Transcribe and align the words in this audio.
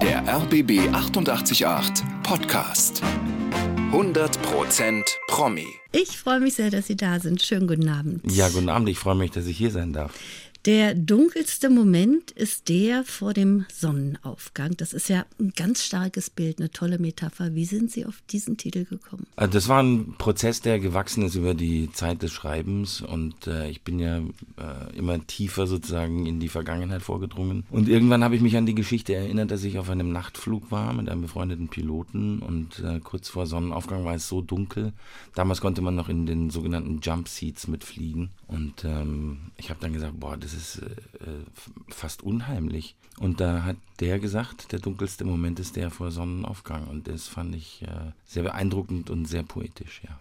Der 0.00 0.26
RBB 0.26 0.88
888 0.94 2.06
Podcast. 2.22 3.02
100% 3.92 5.02
Promi. 5.28 5.66
Ich 5.92 6.16
freue 6.16 6.40
mich 6.40 6.54
sehr, 6.54 6.70
dass 6.70 6.86
Sie 6.86 6.96
da 6.96 7.20
sind. 7.20 7.42
Schönen 7.42 7.66
guten 7.66 7.88
Abend. 7.90 8.22
Ja, 8.30 8.48
guten 8.48 8.70
Abend. 8.70 8.88
Ich 8.88 8.98
freue 8.98 9.16
mich, 9.16 9.32
dass 9.32 9.46
ich 9.46 9.58
hier 9.58 9.70
sein 9.70 9.92
darf. 9.92 10.14
Der 10.66 10.94
dunkelste 10.94 11.70
Moment 11.70 12.32
ist 12.32 12.68
der 12.68 13.02
vor 13.04 13.32
dem 13.32 13.64
Sonnenaufgang. 13.72 14.76
Das 14.76 14.92
ist 14.92 15.08
ja 15.08 15.24
ein 15.38 15.54
ganz 15.56 15.82
starkes 15.82 16.28
Bild, 16.28 16.58
eine 16.58 16.70
tolle 16.70 16.98
Metapher. 16.98 17.54
Wie 17.54 17.64
sind 17.64 17.90
Sie 17.90 18.04
auf 18.04 18.22
diesen 18.28 18.58
Titel 18.58 18.84
gekommen? 18.84 19.26
Also 19.36 19.54
das 19.54 19.68
war 19.68 19.82
ein 19.82 20.16
Prozess, 20.18 20.60
der 20.60 20.78
gewachsen 20.78 21.24
ist 21.24 21.34
über 21.34 21.54
die 21.54 21.90
Zeit 21.92 22.22
des 22.22 22.32
Schreibens 22.32 23.00
und 23.00 23.46
äh, 23.46 23.70
ich 23.70 23.80
bin 23.80 23.98
ja 23.98 24.18
äh, 24.18 24.96
immer 24.98 25.26
tiefer 25.26 25.66
sozusagen 25.66 26.26
in 26.26 26.40
die 26.40 26.50
Vergangenheit 26.50 27.00
vorgedrungen. 27.00 27.64
Und 27.70 27.88
irgendwann 27.88 28.22
habe 28.22 28.36
ich 28.36 28.42
mich 28.42 28.58
an 28.58 28.66
die 28.66 28.74
Geschichte 28.74 29.14
erinnert, 29.14 29.50
dass 29.50 29.64
ich 29.64 29.78
auf 29.78 29.88
einem 29.88 30.12
Nachtflug 30.12 30.70
war 30.70 30.92
mit 30.92 31.08
einem 31.08 31.22
befreundeten 31.22 31.68
Piloten 31.68 32.40
und 32.40 32.80
äh, 32.80 33.00
kurz 33.00 33.30
vor 33.30 33.46
Sonnenaufgang 33.46 34.04
war 34.04 34.14
es 34.14 34.28
so 34.28 34.42
dunkel. 34.42 34.92
Damals 35.34 35.62
konnte 35.62 35.80
man 35.80 35.94
noch 35.94 36.10
in 36.10 36.26
den 36.26 36.50
sogenannten 36.50 37.00
Jump 37.02 37.28
Seats 37.28 37.66
mitfliegen 37.66 38.28
und 38.50 38.84
ähm, 38.84 39.52
ich 39.56 39.70
habe 39.70 39.80
dann 39.80 39.92
gesagt, 39.92 40.18
boah, 40.18 40.36
das 40.36 40.54
ist 40.54 40.78
äh, 40.78 41.44
fast 41.88 42.22
unheimlich. 42.24 42.96
Und 43.20 43.38
da 43.38 43.64
hat 43.64 43.76
der 44.00 44.18
gesagt, 44.18 44.72
der 44.72 44.78
dunkelste 44.78 45.24
Moment 45.24 45.60
ist 45.60 45.76
der 45.76 45.90
vor 45.90 46.10
Sonnenaufgang. 46.10 46.88
Und 46.88 47.06
das 47.06 47.28
fand 47.28 47.54
ich 47.54 47.82
äh, 47.82 48.12
sehr 48.24 48.42
beeindruckend 48.42 49.10
und 49.10 49.26
sehr 49.26 49.42
poetisch, 49.42 50.00
ja. 50.04 50.18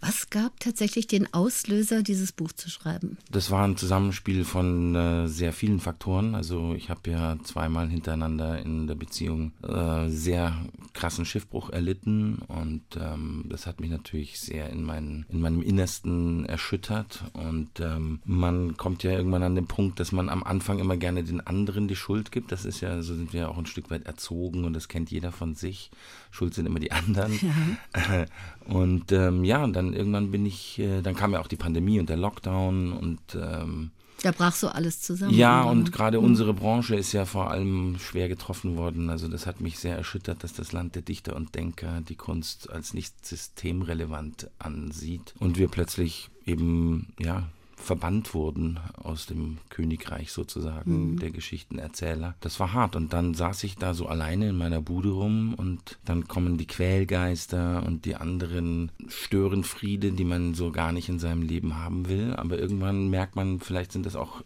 Was 0.00 0.30
gab 0.30 0.58
tatsächlich 0.60 1.06
den 1.06 1.32
Auslöser, 1.32 2.02
dieses 2.02 2.32
Buch 2.32 2.52
zu 2.52 2.68
schreiben? 2.68 3.18
Das 3.30 3.50
war 3.50 3.64
ein 3.64 3.76
Zusammenspiel 3.76 4.44
von 4.44 4.94
äh, 4.94 5.28
sehr 5.28 5.52
vielen 5.52 5.80
Faktoren. 5.80 6.34
Also 6.34 6.74
ich 6.74 6.90
habe 6.90 7.10
ja 7.10 7.36
zweimal 7.44 7.88
hintereinander 7.88 8.60
in 8.60 8.86
der 8.86 8.96
Beziehung 8.96 9.52
äh, 9.62 10.08
sehr 10.08 10.54
krassen 10.92 11.24
Schiffbruch 11.24 11.70
erlitten 11.70 12.38
und 12.48 12.82
ähm, 13.00 13.46
das 13.48 13.66
hat 13.66 13.80
mich 13.80 13.90
natürlich 13.90 14.40
sehr 14.40 14.68
in, 14.70 14.82
mein, 14.82 15.24
in 15.30 15.40
meinem 15.40 15.62
Innersten 15.62 16.44
erschüttert. 16.46 17.24
Und 17.32 17.71
ähm, 17.80 18.20
man 18.24 18.76
kommt 18.76 19.02
ja 19.02 19.12
irgendwann 19.12 19.42
an 19.42 19.54
den 19.54 19.66
Punkt, 19.66 20.00
dass 20.00 20.12
man 20.12 20.28
am 20.28 20.42
Anfang 20.42 20.78
immer 20.78 20.96
gerne 20.96 21.24
den 21.24 21.40
anderen 21.40 21.88
die 21.88 21.96
Schuld 21.96 22.32
gibt. 22.32 22.52
Das 22.52 22.64
ist 22.64 22.80
ja, 22.80 23.02
so 23.02 23.14
sind 23.14 23.32
wir 23.32 23.48
auch 23.48 23.58
ein 23.58 23.66
Stück 23.66 23.90
weit 23.90 24.06
erzogen 24.06 24.64
und 24.64 24.72
das 24.74 24.88
kennt 24.88 25.10
jeder 25.10 25.32
von 25.32 25.54
sich. 25.54 25.90
Schuld 26.30 26.54
sind 26.54 26.66
immer 26.66 26.80
die 26.80 26.92
anderen. 26.92 27.38
Ja. 27.40 28.24
Und 28.66 29.10
ähm, 29.10 29.44
ja, 29.44 29.64
und 29.64 29.74
dann 29.74 29.92
irgendwann 29.92 30.30
bin 30.30 30.46
ich, 30.46 30.78
äh, 30.78 31.02
dann 31.02 31.16
kam 31.16 31.32
ja 31.32 31.40
auch 31.40 31.48
die 31.48 31.56
Pandemie 31.56 31.98
und 31.98 32.08
der 32.08 32.16
Lockdown 32.16 32.92
und 32.92 33.20
ähm, 33.34 33.90
da 34.22 34.30
brach 34.30 34.54
so 34.54 34.68
alles 34.68 35.00
zusammen. 35.00 35.34
Ja, 35.34 35.62
und 35.62 35.90
gerade 35.90 36.18
mhm. 36.18 36.26
unsere 36.26 36.54
Branche 36.54 36.94
ist 36.94 37.12
ja 37.12 37.24
vor 37.24 37.50
allem 37.50 37.98
schwer 37.98 38.28
getroffen 38.28 38.76
worden. 38.76 39.10
Also 39.10 39.26
das 39.26 39.46
hat 39.46 39.60
mich 39.60 39.78
sehr 39.78 39.96
erschüttert, 39.96 40.44
dass 40.44 40.52
das 40.52 40.72
Land 40.72 40.94
der 40.94 41.02
Dichter 41.02 41.34
und 41.34 41.54
Denker 41.56 42.00
die 42.02 42.14
Kunst 42.14 42.70
als 42.70 42.94
nicht 42.94 43.26
systemrelevant 43.26 44.48
ansieht 44.60 45.34
und 45.40 45.58
wir 45.58 45.68
plötzlich 45.68 46.30
eben 46.46 47.12
ja 47.18 47.48
verbannt 47.82 48.34
wurden 48.34 48.80
aus 49.02 49.26
dem 49.26 49.58
Königreich 49.68 50.32
sozusagen, 50.32 51.12
mhm. 51.12 51.18
der 51.18 51.30
Geschichtenerzähler. 51.30 52.34
Das 52.40 52.60
war 52.60 52.72
hart. 52.72 52.96
Und 52.96 53.12
dann 53.12 53.34
saß 53.34 53.64
ich 53.64 53.76
da 53.76 53.94
so 53.94 54.06
alleine 54.06 54.50
in 54.50 54.56
meiner 54.56 54.80
Bude 54.80 55.10
rum 55.10 55.54
und 55.54 55.98
dann 56.04 56.28
kommen 56.28 56.58
die 56.58 56.66
Quälgeister 56.66 57.84
und 57.86 58.04
die 58.04 58.16
anderen 58.16 58.90
Störenfriede, 59.08 60.12
die 60.12 60.24
man 60.24 60.54
so 60.54 60.70
gar 60.70 60.92
nicht 60.92 61.08
in 61.08 61.18
seinem 61.18 61.42
Leben 61.42 61.76
haben 61.76 62.08
will. 62.08 62.34
Aber 62.34 62.58
irgendwann 62.58 63.08
merkt 63.08 63.36
man, 63.36 63.60
vielleicht 63.60 63.92
sind 63.92 64.06
das 64.06 64.16
auch 64.16 64.42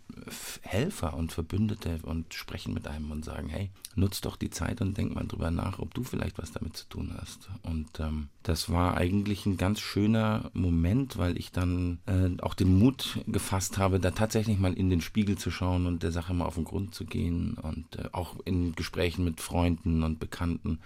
Helfer 0.63 1.15
und 1.15 1.33
Verbündete 1.33 2.01
und 2.03 2.35
sprechen 2.35 2.75
mit 2.75 2.89
einem 2.89 3.11
und 3.11 3.25
sagen, 3.25 3.49
hey, 3.49 3.71
nutz 3.97 4.21
doch 4.21 4.37
die 4.37 4.51
Zeit 4.51 4.81
und 4.81 4.97
denk 4.97 5.15
mal 5.15 5.27
drüber 5.27 5.51
nach, 5.51 5.79
ob 5.79 5.95
du 5.95 6.03
vielleicht 6.03 6.39
was 6.39 6.53
damit 6.53 6.77
zu 6.77 6.89
tun 6.89 7.15
hast. 7.19 7.49
Und 7.63 8.01
ähm, 8.01 8.29
das 8.43 8.71
war 8.71 8.97
eigentlich 8.97 9.47
ein 9.47 9.57
ganz 9.57 9.81
schöner 9.81 10.51
Moment, 10.53 11.17
weil 11.17 11.39
ich 11.39 11.53
dann 11.53 11.99
äh, 12.07 12.31
auch 12.43 12.55
den 12.55 12.79
Mut 12.79 13.19
gefasst 13.27 13.79
habe, 13.79 14.01
da 14.01 14.11
tatsächlich 14.11 14.59
mal 14.59 14.73
in 14.73 14.91
den 14.91 15.01
Spiegel 15.01 15.37
zu 15.37 15.51
schauen 15.51 15.87
und 15.87 16.03
der 16.03 16.13
Sache 16.13 16.35
mal 16.35 16.47
auf 16.47 16.55
den 16.55 16.65
Grund 16.65 16.95
zu 16.95 17.05
gehen 17.05 17.55
und 17.61 17.97
äh, 17.97 18.09
auch 18.13 18.37
in 18.45 18.75
Gesprächen 18.75 19.25
mit 19.25 19.41
Freunden 19.41 20.03
und 20.03 20.19
Bekannten 20.19 20.79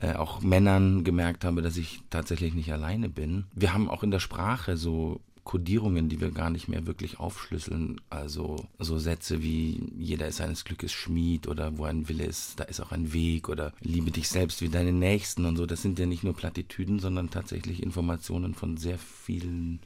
äh, 0.00 0.14
auch 0.14 0.40
Männern 0.40 1.04
gemerkt 1.04 1.44
habe, 1.44 1.62
dass 1.62 1.76
ich 1.76 2.02
tatsächlich 2.10 2.54
nicht 2.54 2.72
alleine 2.72 3.08
bin. 3.08 3.44
Wir 3.54 3.72
haben 3.72 3.88
auch 3.88 4.02
in 4.02 4.10
der 4.10 4.20
Sprache 4.20 4.76
so 4.76 5.20
Kodierungen, 5.44 6.08
die 6.08 6.20
wir 6.20 6.30
gar 6.30 6.50
nicht 6.50 6.68
mehr 6.68 6.86
wirklich 6.86 7.18
aufschlüsseln. 7.18 8.00
Also 8.08 8.68
so 8.78 8.98
Sätze 8.98 9.42
wie 9.42 9.82
jeder 9.98 10.28
ist 10.28 10.36
seines 10.36 10.64
Glückes 10.64 10.92
Schmied 10.92 11.48
oder 11.48 11.76
wo 11.76 11.84
ein 11.84 12.08
Wille 12.08 12.24
ist, 12.24 12.60
da 12.60 12.64
ist 12.64 12.80
auch 12.80 12.92
ein 12.92 13.12
Weg 13.12 13.48
oder 13.48 13.72
liebe 13.80 14.10
dich 14.10 14.28
selbst 14.28 14.62
wie 14.62 14.68
deine 14.68 14.92
Nächsten 14.92 15.46
und 15.46 15.56
so. 15.56 15.66
Das 15.66 15.82
sind 15.82 15.98
ja 15.98 16.06
nicht 16.06 16.24
nur 16.24 16.36
Plattitüden, 16.36 16.98
sondern 16.98 17.30
tatsächlich 17.30 17.82
Informationen 17.82 18.54
von 18.54 18.76
sehr 18.76 18.98
vielen 18.98 19.80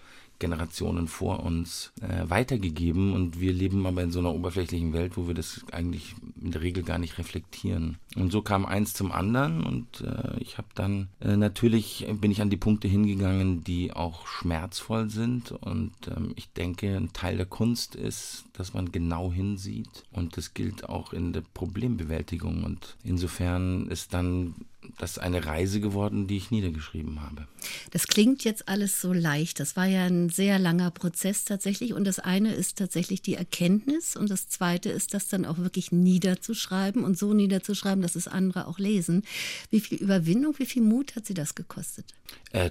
Generationen 0.45 1.09
vor 1.09 1.43
uns 1.43 1.91
äh, 2.03 2.29
weitergegeben 2.29 3.15
und 3.15 3.41
wir 3.41 3.55
leben 3.55 3.87
aber 3.87 4.03
in 4.03 4.11
so 4.11 4.19
einer 4.19 4.35
oberflächlichen 4.35 4.93
Welt, 4.93 5.17
wo 5.17 5.27
wir 5.27 5.33
das 5.33 5.65
eigentlich 5.73 6.15
in 6.39 6.51
der 6.51 6.61
Regel 6.61 6.83
gar 6.83 6.99
nicht 6.99 7.17
reflektieren. 7.17 7.97
Und 8.15 8.31
so 8.31 8.43
kam 8.43 8.67
eins 8.67 8.93
zum 8.93 9.11
anderen 9.11 9.65
und 9.65 10.03
äh, 10.03 10.39
ich 10.41 10.59
habe 10.59 10.69
dann 10.75 11.09
äh, 11.21 11.39
natürlich 11.39 12.07
bin 12.21 12.31
ich 12.31 12.43
an 12.43 12.51
die 12.51 12.59
Punkte 12.59 12.89
hingegangen, 12.89 13.65
die 13.65 13.95
auch 13.95 14.27
schmerzvoll 14.27 15.09
sind 15.09 15.51
und 15.51 15.93
ähm, 16.15 16.33
ich 16.37 16.51
denke, 16.51 16.95
ein 16.95 17.15
Teil 17.15 17.39
der 17.39 17.47
Kunst 17.47 17.95
ist, 17.95 18.45
dass 18.55 18.73
man 18.73 18.93
genau 18.93 19.33
hinsieht 19.33 20.05
und 20.13 20.37
das 20.37 20.55
gilt 20.55 20.89
auch 20.89 21.13
in 21.13 21.33
der 21.33 21.43
Problembewältigung 21.43 22.65
und 22.65 22.97
insofern 23.03 23.89
ist 23.89 24.15
dann 24.15 24.55
das 24.99 25.19
eine 25.19 25.47
Reise 25.47 25.81
geworden, 25.81 26.27
die 26.27 26.37
ich 26.37 26.51
niedergeschrieben 26.51 27.23
habe. 27.23 27.47
Das 27.91 28.07
klingt 28.07 28.45
jetzt 28.45 28.69
alles 28.69 29.01
so 29.01 29.13
leicht. 29.13 29.61
Das 29.61 29.77
war 29.77 29.87
ja 29.87 30.05
ein 30.05 30.29
sehr 30.29 30.59
langer 30.59 30.91
Prozess 30.91 31.45
tatsächlich. 31.45 31.95
Und 31.95 32.05
das 32.05 32.19
eine 32.19 32.53
ist 32.53 32.77
tatsächlich 32.77 33.23
die 33.23 33.35
Erkenntnis 33.35 34.17
und 34.17 34.31
das 34.31 34.49
zweite 34.49 34.91
ist, 34.91 35.15
das 35.15 35.29
dann 35.29 35.47
auch 35.47 35.59
wirklich 35.59 35.93
niederzuschreiben 35.93 37.03
und 37.03 37.19
so 37.19 37.33
niederzuschreiben, 37.33 38.03
dass 38.03 38.15
es 38.15 38.29
andere 38.29 38.67
auch 38.67 38.79
lesen. 38.79 39.23
Wie 39.71 39.81
viel 39.81 39.99
Überwindung, 39.99 40.55
wie 40.59 40.67
viel 40.67 40.83
Mut 40.83 41.17
hat 41.17 41.27
Sie 41.27 41.35
das 41.35 41.55
gekostet? 41.55 42.15
Äh, 42.53 42.67
äh, 42.67 42.71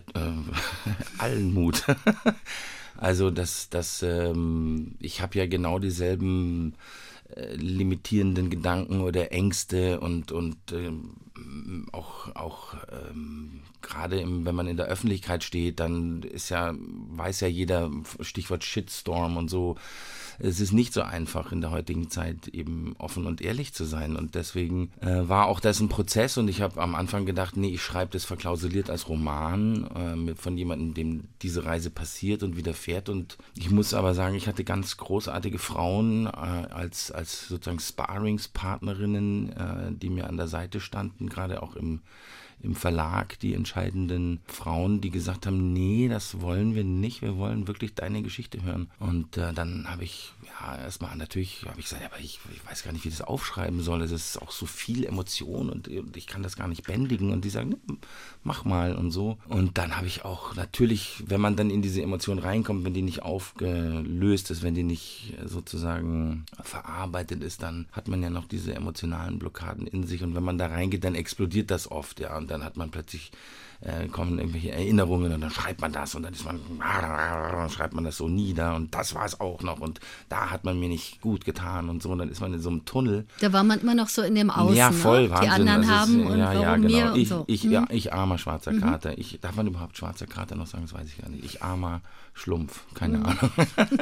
allen 1.17 1.53
Mut. 1.53 1.83
also 3.03 3.31
das, 3.31 3.69
das, 3.69 4.02
ähm, 4.02 4.96
ich 5.00 5.19
habe 5.19 5.38
ja 5.38 5.46
genau 5.46 5.78
dieselben 5.78 6.74
äh, 7.36 7.53
limitierenden 7.53 8.50
Gedanken 8.50 9.02
oder 9.02 9.34
Ängste 9.34 10.00
und, 10.00 10.31
und 10.31 10.56
ähm, 10.72 11.90
auch, 11.91 12.34
auch 12.34 12.75
ähm, 12.94 13.59
gerade 13.81 14.24
wenn 14.25 14.56
man 14.56 14.68
in 14.68 14.78
der 14.78 14.86
Öffentlichkeit 14.86 15.44
steht, 15.44 15.81
dann 15.81 16.24
ist 16.24 16.47
ja, 16.47 16.74
weiß 16.78 17.41
ja 17.41 17.50
jeder, 17.50 17.91
Stichwort 18.22 18.64
Shitstorm 18.64 19.35
und 19.35 19.50
so, 19.50 19.75
es 20.39 20.59
ist 20.59 20.71
nicht 20.71 20.94
so 20.94 21.01
einfach 21.01 21.51
in 21.51 21.61
der 21.61 21.71
heutigen 21.71 22.09
Zeit 22.09 22.47
eben 22.47 22.95
offen 22.97 23.25
und 23.25 23.41
ehrlich 23.41 23.73
zu 23.73 23.85
sein. 23.85 24.16
Und 24.16 24.35
deswegen 24.35 24.91
äh, 25.01 25.27
war 25.27 25.47
auch 25.47 25.59
das 25.59 25.79
ein 25.79 25.89
Prozess 25.89 26.38
und 26.38 26.47
ich 26.47 26.61
habe 26.61 26.81
am 26.81 26.95
Anfang 26.95 27.25
gedacht, 27.25 27.57
nee, 27.57 27.69
ich 27.69 27.81
schreibe 27.81 28.11
das 28.11 28.25
verklausuliert 28.25 28.89
als 28.89 29.09
Roman 29.09 30.31
äh, 30.31 30.35
von 30.35 30.57
jemandem, 30.57 30.93
dem 30.93 31.23
diese 31.41 31.66
Reise 31.66 31.89
passiert 31.89 32.43
und 32.43 32.57
widerfährt. 32.57 33.09
Und 33.09 33.38
ich 33.55 33.69
muss 33.69 33.93
aber 33.93 34.13
sagen, 34.13 34.35
ich 34.35 34.47
hatte 34.47 34.63
ganz 34.63 34.97
großartige 34.97 35.59
Frauen 35.59 36.27
äh, 36.27 36.29
als, 36.29 37.11
als 37.11 37.47
sozusagen 37.47 37.79
Sparingspartnerinnen, 37.79 39.49
äh, 39.51 39.91
die 39.91 40.09
mir 40.09 40.27
an 40.27 40.38
der 40.38 40.47
Seite 40.47 40.79
standen, 40.79 41.29
gerade 41.29 41.61
auch 41.61 41.75
im 41.75 42.01
im 42.62 42.75
Verlag 42.75 43.40
die 43.40 43.53
entscheidenden 43.53 44.40
Frauen, 44.46 45.02
die 45.02 45.09
gesagt 45.09 45.46
haben, 45.46 45.74
nee, 45.74 46.08
das 46.08 46.41
wollen 46.41 46.75
wir 46.75 46.84
nicht, 46.84 47.22
wir 47.22 47.38
wollen 47.38 47.68
wirklich 47.68 47.94
deine 47.96 48.22
Geschichte 48.22 48.64
hören. 48.64 48.90
Und 49.00 49.38
äh, 49.38 49.53
dann 49.53 49.90
habe 49.90 50.03
ich 50.03 50.34
ja 50.46 50.78
erstmal 50.78 51.16
natürlich, 51.16 51.66
habe 51.68 51.80
ich 51.80 51.86
gesagt, 51.86 52.06
aber 52.06 52.19
ich, 52.19 52.40
ich, 52.53 52.66
weiß 52.69 52.84
gar 52.84 52.91
nicht, 52.91 53.03
wie 53.06 53.09
ich 53.09 53.18
das 53.18 53.28
aufschreiben 53.28 53.81
soll. 53.81 54.02
Es 54.02 54.12
ist 54.12 54.41
auch 54.41 54.52
so 54.52 54.66
viel 54.66 55.06
Emotion 55.06 55.69
und, 55.69 55.88
und 55.88 56.17
ich 56.17 56.28
kann 56.28 56.44
das 56.44 56.55
gar 56.55 56.67
nicht 56.67 56.85
bändigen. 56.85 57.32
Und 57.32 57.46
die 57.46 57.50
sagen, 57.50 57.76
mach 58.44 58.66
mal 58.66 58.96
und 58.96 59.11
so. 59.11 59.38
Und 59.47 59.78
dann 59.78 59.97
habe 59.97 60.08
ich 60.08 60.26
auch 60.26 60.56
natürlich, 60.56 61.23
wenn 61.26 61.41
man 61.41 61.56
dann 61.56 61.70
in 61.70 61.82
diese 61.82 62.02
Emotion 62.02 62.40
reinkommt, 62.40 62.85
wenn 62.85 62.94
die 62.94 63.02
nicht 63.02 63.23
aufgelöst 63.23 64.52
ist, 64.52 64.64
wenn 64.64 64.76
die 64.76 64.84
nicht 64.84 65.34
sozusagen 65.46 66.46
verarbeitet 66.61 67.44
ist, 67.44 67.61
dann 67.61 67.88
hat 67.91 68.08
man 68.08 68.22
ja 68.22 68.29
noch 68.29 68.46
diese 68.46 68.73
emotionalen 68.73 69.40
Blockaden 69.40 69.88
in 69.88 70.06
sich. 70.06 70.23
Und 70.23 70.35
wenn 70.35 70.44
man 70.44 70.58
da 70.58 70.67
reingeht, 70.67 71.03
dann 71.03 71.16
explodiert 71.16 71.72
das 71.72 71.90
oft, 71.91 72.20
ja. 72.20 72.38
Und 72.38 72.52
dann 72.53 72.64
hat 72.64 72.78
man 72.78 72.91
plötzlich, 72.91 73.32
äh, 73.82 74.08
kommen 74.08 74.40
irgendwelche 74.40 74.72
Erinnerungen 74.72 75.34
und 75.34 75.41
dann 75.41 75.50
schreibt 75.50 75.82
man 75.82 75.91
das 75.91 76.16
und 76.16 76.23
dann 76.23 76.34
ist 76.34 76.46
man, 76.46 76.59
dann 76.79 77.70
schreibt 77.70 77.94
man 77.94 78.03
das 78.03 78.17
so 78.17 78.29
nieder 78.29 78.76
und 78.76 78.96
das 78.96 79.14
war 79.16 79.26
es 79.26 79.40
auch 79.40 79.61
noch 79.61 79.79
und 79.79 80.00
da 80.29 80.52
hat 80.52 80.64
man 80.64 80.79
mir 80.79 80.88
nicht 80.88 81.20
gut 81.20 81.44
getan 81.44 81.90
und 81.90 82.02
so 82.02 82.11
und 82.11 82.20
dann 82.20 82.29
ist 82.29 82.40
man 82.40 82.53
in 82.53 82.61
so 82.61 82.70
einem 82.70 82.85
Tunnel. 82.85 83.26
Da 83.41 83.52
war 83.52 83.64
man 83.64 83.82
immer 83.82 83.96
noch 83.96 84.08
so 84.08 84.22
in 84.22 84.35
dem 84.35 84.50
Außen. 84.50 84.76
Ja, 84.76 84.91
voll, 84.91 85.28
ne? 85.28 85.40
Die 85.41 85.50
anderen 85.50 85.90
haben 85.90 86.22
ist, 86.22 86.29
und 86.29 86.40
ja, 86.40 86.53
ja, 86.53 86.76
genau. 86.76 86.88
mir 86.88 87.16
ich, 87.16 87.29
so. 87.29 87.44
Ich, 87.47 87.64
hm? 87.64 87.72
ja, 87.72 87.85
ich 87.90 88.14
armer 88.14 88.38
schwarzer 88.38 88.72
mhm. 88.72 88.82
Kater. 88.82 89.17
Ich, 89.17 89.40
darf 89.41 89.56
man 89.56 89.67
überhaupt 89.67 89.97
schwarzer 89.97 90.28
Kater 90.28 90.56
noch 90.56 90.67
sagen? 90.67 90.84
Das 90.84 90.94
weiß 90.94 91.08
ich 91.08 91.17
gar 91.17 91.29
nicht. 91.29 91.44
Ich 91.44 91.61
armer 91.61 92.02
Schlumpf, 92.34 92.85
keine 92.94 93.17
mhm. 93.17 93.26
Ahnung. 93.26 93.52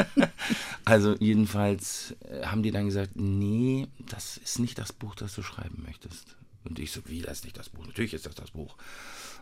also 0.85 1.15
jedenfalls 1.19 2.15
äh, 2.29 2.45
haben 2.45 2.61
die 2.61 2.71
dann 2.71 2.85
gesagt, 2.85 3.11
nee, 3.15 3.87
das 4.09 4.37
ist 4.37 4.59
nicht 4.59 4.77
das 4.77 4.93
Buch, 4.93 5.15
das 5.15 5.33
du 5.35 5.41
schreiben 5.41 5.83
möchtest. 5.85 6.35
Und 6.63 6.79
ich 6.79 6.91
so, 6.91 7.01
wie, 7.05 7.21
das 7.21 7.39
ist 7.39 7.43
nicht 7.45 7.57
das 7.57 7.69
Buch? 7.69 7.85
Natürlich 7.85 8.13
ist 8.13 8.25
das 8.25 8.35
das 8.35 8.51
Buch. 8.51 8.75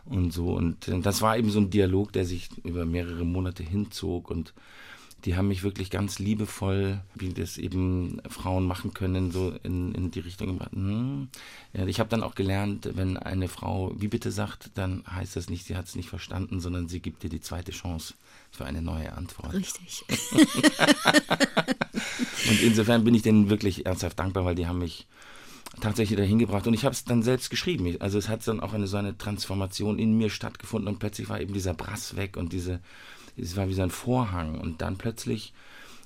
Und 0.04 0.32
so, 0.32 0.54
und 0.54 0.88
das 0.88 1.22
war 1.22 1.36
eben 1.36 1.50
so 1.50 1.60
ein 1.60 1.70
Dialog, 1.70 2.12
der 2.12 2.24
sich 2.24 2.48
über 2.64 2.86
mehrere 2.86 3.24
Monate 3.24 3.62
hinzog 3.62 4.30
und 4.30 4.54
die 5.24 5.36
haben 5.36 5.48
mich 5.48 5.62
wirklich 5.62 5.90
ganz 5.90 6.18
liebevoll, 6.18 7.00
wie 7.14 7.32
das 7.32 7.58
eben 7.58 8.22
Frauen 8.28 8.64
machen 8.66 8.94
können, 8.94 9.30
so 9.30 9.52
in, 9.62 9.94
in 9.94 10.10
die 10.10 10.20
Richtung 10.20 10.48
gebracht. 10.48 10.72
Hm. 10.72 11.28
Ja, 11.72 11.86
ich 11.86 12.00
habe 12.00 12.08
dann 12.08 12.22
auch 12.22 12.34
gelernt, 12.34 12.88
wenn 12.94 13.16
eine 13.16 13.48
Frau 13.48 13.92
wie 13.96 14.08
bitte 14.08 14.30
sagt, 14.32 14.70
dann 14.74 15.04
heißt 15.10 15.36
das 15.36 15.50
nicht, 15.50 15.66
sie 15.66 15.76
hat 15.76 15.86
es 15.86 15.94
nicht 15.94 16.08
verstanden, 16.08 16.60
sondern 16.60 16.88
sie 16.88 17.00
gibt 17.00 17.22
dir 17.22 17.28
die 17.28 17.40
zweite 17.40 17.72
Chance 17.72 18.14
für 18.50 18.64
eine 18.64 18.82
neue 18.82 19.12
Antwort. 19.12 19.52
Richtig. 19.52 20.04
und 22.48 22.62
insofern 22.62 23.04
bin 23.04 23.14
ich 23.14 23.22
denen 23.22 23.50
wirklich 23.50 23.86
ernsthaft 23.86 24.18
dankbar, 24.18 24.44
weil 24.44 24.54
die 24.54 24.66
haben 24.66 24.78
mich 24.78 25.06
tatsächlich 25.80 26.18
dahin 26.18 26.38
gebracht 26.38 26.66
und 26.66 26.74
ich 26.74 26.84
habe 26.84 26.94
es 26.94 27.04
dann 27.04 27.22
selbst 27.22 27.50
geschrieben. 27.50 27.96
Also 28.00 28.18
es 28.18 28.28
hat 28.28 28.46
dann 28.46 28.60
auch 28.60 28.72
eine 28.72 28.86
so 28.86 28.96
eine 28.96 29.16
Transformation 29.16 29.98
in 29.98 30.16
mir 30.16 30.30
stattgefunden 30.30 30.88
und 30.88 30.98
plötzlich 30.98 31.28
war 31.28 31.40
eben 31.40 31.54
dieser 31.54 31.74
Brass 31.74 32.16
weg 32.16 32.36
und 32.36 32.52
diese 32.52 32.80
es 33.36 33.56
war 33.56 33.68
wie 33.68 33.74
so 33.74 33.82
ein 33.82 33.90
Vorhang 33.90 34.58
und 34.58 34.82
dann 34.82 34.98
plötzlich 34.98 35.52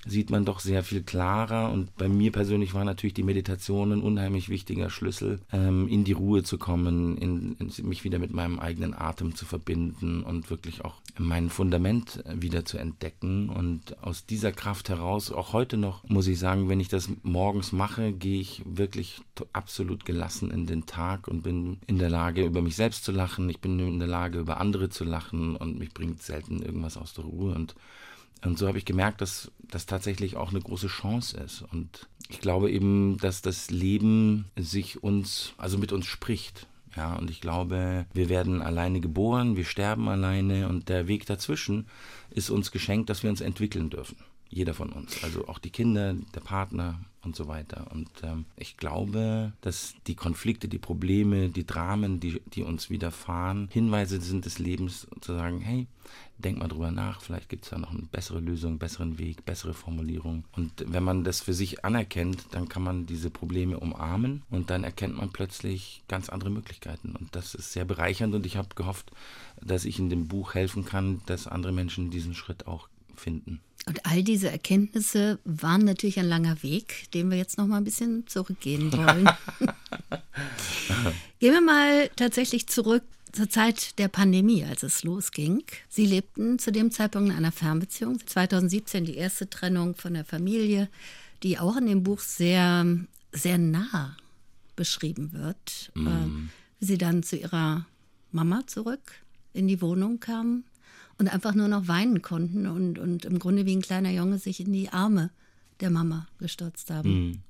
sieht 0.06 0.30
man 0.30 0.44
doch 0.44 0.60
sehr 0.60 0.82
viel 0.82 1.02
klarer. 1.02 1.70
Und 1.70 1.96
bei 1.96 2.08
mir 2.08 2.32
persönlich 2.32 2.74
war 2.74 2.84
natürlich 2.84 3.14
die 3.14 3.22
Meditation 3.22 3.92
ein 3.92 4.02
unheimlich 4.02 4.48
wichtiger 4.48 4.90
Schlüssel, 4.90 5.40
ähm, 5.52 5.88
in 5.88 6.04
die 6.04 6.12
Ruhe 6.12 6.42
zu 6.42 6.58
kommen, 6.58 7.16
in, 7.18 7.56
in, 7.56 7.88
mich 7.88 8.04
wieder 8.04 8.18
mit 8.18 8.32
meinem 8.32 8.58
eigenen 8.58 8.94
Atem 8.94 9.34
zu 9.34 9.44
verbinden 9.44 10.22
und 10.22 10.50
wirklich 10.50 10.84
auch 10.84 10.94
mein 11.18 11.48
Fundament 11.48 12.22
wieder 12.32 12.64
zu 12.64 12.78
entdecken. 12.78 13.48
Und 13.48 14.02
aus 14.02 14.26
dieser 14.26 14.52
Kraft 14.52 14.88
heraus, 14.88 15.32
auch 15.32 15.52
heute 15.52 15.76
noch, 15.76 16.04
muss 16.08 16.26
ich 16.26 16.38
sagen, 16.38 16.68
wenn 16.68 16.80
ich 16.80 16.88
das 16.88 17.08
morgens 17.22 17.72
mache, 17.72 18.12
gehe 18.12 18.40
ich 18.40 18.62
wirklich 18.64 19.20
absolut 19.52 20.04
gelassen 20.04 20.50
in 20.50 20.66
den 20.66 20.86
Tag 20.86 21.28
und 21.28 21.42
bin 21.42 21.78
in 21.86 21.98
der 21.98 22.10
Lage, 22.10 22.44
über 22.44 22.62
mich 22.62 22.76
selbst 22.76 23.04
zu 23.04 23.12
lachen. 23.12 23.48
Ich 23.48 23.60
bin 23.60 23.78
in 23.78 23.98
der 23.98 24.08
Lage, 24.08 24.38
über 24.38 24.60
andere 24.60 24.88
zu 24.88 25.04
lachen 25.04 25.56
und 25.56 25.78
mich 25.78 25.92
bringt 25.94 26.22
selten 26.22 26.62
irgendwas 26.62 26.96
aus 26.96 27.14
der 27.14 27.24
Ruhe. 27.24 27.54
Und 27.54 27.74
und 28.44 28.58
so 28.58 28.68
habe 28.68 28.78
ich 28.78 28.84
gemerkt, 28.84 29.20
dass 29.20 29.50
das 29.58 29.86
tatsächlich 29.86 30.36
auch 30.36 30.50
eine 30.50 30.60
große 30.60 30.88
Chance 30.88 31.36
ist. 31.38 31.62
Und 31.72 32.08
ich 32.28 32.40
glaube 32.40 32.70
eben, 32.70 33.18
dass 33.18 33.42
das 33.42 33.70
Leben 33.70 34.46
sich 34.56 35.02
uns, 35.02 35.54
also 35.56 35.78
mit 35.78 35.92
uns 35.92 36.06
spricht. 36.06 36.66
Ja, 36.96 37.16
und 37.16 37.30
ich 37.30 37.40
glaube, 37.40 38.06
wir 38.12 38.28
werden 38.28 38.62
alleine 38.62 39.00
geboren, 39.00 39.56
wir 39.56 39.64
sterben 39.64 40.08
alleine 40.08 40.68
und 40.68 40.88
der 40.88 41.08
Weg 41.08 41.26
dazwischen 41.26 41.86
ist 42.30 42.50
uns 42.50 42.70
geschenkt, 42.70 43.10
dass 43.10 43.22
wir 43.24 43.30
uns 43.30 43.40
entwickeln 43.40 43.90
dürfen. 43.90 44.16
Jeder 44.54 44.72
von 44.72 44.92
uns. 44.92 45.24
Also 45.24 45.48
auch 45.48 45.58
die 45.58 45.70
Kinder, 45.70 46.14
der 46.32 46.40
Partner 46.40 47.00
und 47.24 47.34
so 47.34 47.48
weiter. 47.48 47.88
Und 47.92 48.08
ähm, 48.22 48.44
ich 48.56 48.76
glaube, 48.76 49.52
dass 49.62 49.96
die 50.06 50.14
Konflikte, 50.14 50.68
die 50.68 50.78
Probleme, 50.78 51.48
die 51.48 51.66
Dramen, 51.66 52.20
die, 52.20 52.40
die 52.46 52.62
uns 52.62 52.88
widerfahren, 52.88 53.68
Hinweise 53.72 54.20
sind 54.20 54.44
des 54.44 54.60
Lebens 54.60 55.08
zu 55.20 55.34
sagen, 55.34 55.60
hey, 55.60 55.88
denk 56.38 56.58
mal 56.58 56.68
drüber 56.68 56.92
nach, 56.92 57.20
vielleicht 57.20 57.48
gibt 57.48 57.64
es 57.64 57.70
da 57.70 57.78
noch 57.78 57.90
eine 57.90 58.02
bessere 58.02 58.38
Lösung, 58.38 58.70
einen 58.70 58.78
besseren 58.78 59.18
Weg, 59.18 59.44
bessere 59.44 59.74
Formulierung. 59.74 60.44
Und 60.52 60.84
wenn 60.86 61.02
man 61.02 61.24
das 61.24 61.40
für 61.40 61.52
sich 61.52 61.84
anerkennt, 61.84 62.46
dann 62.52 62.68
kann 62.68 62.84
man 62.84 63.06
diese 63.06 63.30
Probleme 63.30 63.80
umarmen 63.80 64.42
und 64.50 64.70
dann 64.70 64.84
erkennt 64.84 65.16
man 65.16 65.30
plötzlich 65.30 66.04
ganz 66.06 66.28
andere 66.28 66.50
Möglichkeiten. 66.50 67.16
Und 67.16 67.34
das 67.34 67.56
ist 67.56 67.72
sehr 67.72 67.84
bereichernd 67.84 68.36
und 68.36 68.46
ich 68.46 68.56
habe 68.56 68.68
gehofft, 68.76 69.10
dass 69.60 69.84
ich 69.84 69.98
in 69.98 70.10
dem 70.10 70.28
Buch 70.28 70.54
helfen 70.54 70.84
kann, 70.84 71.22
dass 71.26 71.48
andere 71.48 71.72
Menschen 71.72 72.10
diesen 72.10 72.34
Schritt 72.34 72.68
auch 72.68 72.88
finden. 73.16 73.60
Und 73.86 74.06
all 74.06 74.22
diese 74.22 74.50
Erkenntnisse 74.50 75.38
waren 75.44 75.84
natürlich 75.84 76.18
ein 76.18 76.28
langer 76.28 76.62
Weg, 76.62 77.10
den 77.12 77.30
wir 77.30 77.36
jetzt 77.36 77.58
noch 77.58 77.66
mal 77.66 77.76
ein 77.76 77.84
bisschen 77.84 78.26
zurückgehen 78.26 78.92
wollen. 78.92 79.28
Gehen 81.38 81.52
wir 81.52 81.60
mal 81.60 82.08
tatsächlich 82.16 82.66
zurück 82.66 83.02
zur 83.32 83.50
Zeit 83.50 83.98
der 83.98 84.08
Pandemie, 84.08 84.64
als 84.64 84.82
es 84.84 85.02
losging. 85.02 85.64
Sie 85.88 86.06
lebten 86.06 86.58
zu 86.58 86.72
dem 86.72 86.90
Zeitpunkt 86.92 87.30
in 87.30 87.36
einer 87.36 87.52
Fernbeziehung. 87.52 88.24
2017 88.24 89.04
die 89.04 89.16
erste 89.16 89.50
Trennung 89.50 89.96
von 89.96 90.14
der 90.14 90.24
Familie, 90.24 90.88
die 91.42 91.58
auch 91.58 91.76
in 91.76 91.86
dem 91.86 92.04
Buch 92.04 92.20
sehr, 92.20 92.86
sehr 93.32 93.58
nah 93.58 94.16
beschrieben 94.76 95.32
wird. 95.32 95.90
Mm. 95.94 96.48
Wie 96.80 96.86
sie 96.86 96.98
dann 96.98 97.22
zu 97.22 97.36
ihrer 97.36 97.86
Mama 98.30 98.66
zurück 98.66 99.12
in 99.52 99.68
die 99.68 99.80
Wohnung 99.82 100.20
kamen 100.20 100.64
und 101.18 101.28
einfach 101.28 101.54
nur 101.54 101.68
noch 101.68 101.88
weinen 101.88 102.22
konnten 102.22 102.66
und, 102.66 102.98
und 102.98 103.24
im 103.24 103.38
Grunde 103.38 103.66
wie 103.66 103.76
ein 103.76 103.82
kleiner 103.82 104.10
Junge 104.10 104.38
sich 104.38 104.60
in 104.60 104.72
die 104.72 104.90
Arme 104.90 105.30
der 105.80 105.90
Mama 105.90 106.26
gestürzt 106.38 106.90
haben. 106.90 107.30
Mm. 107.30 107.42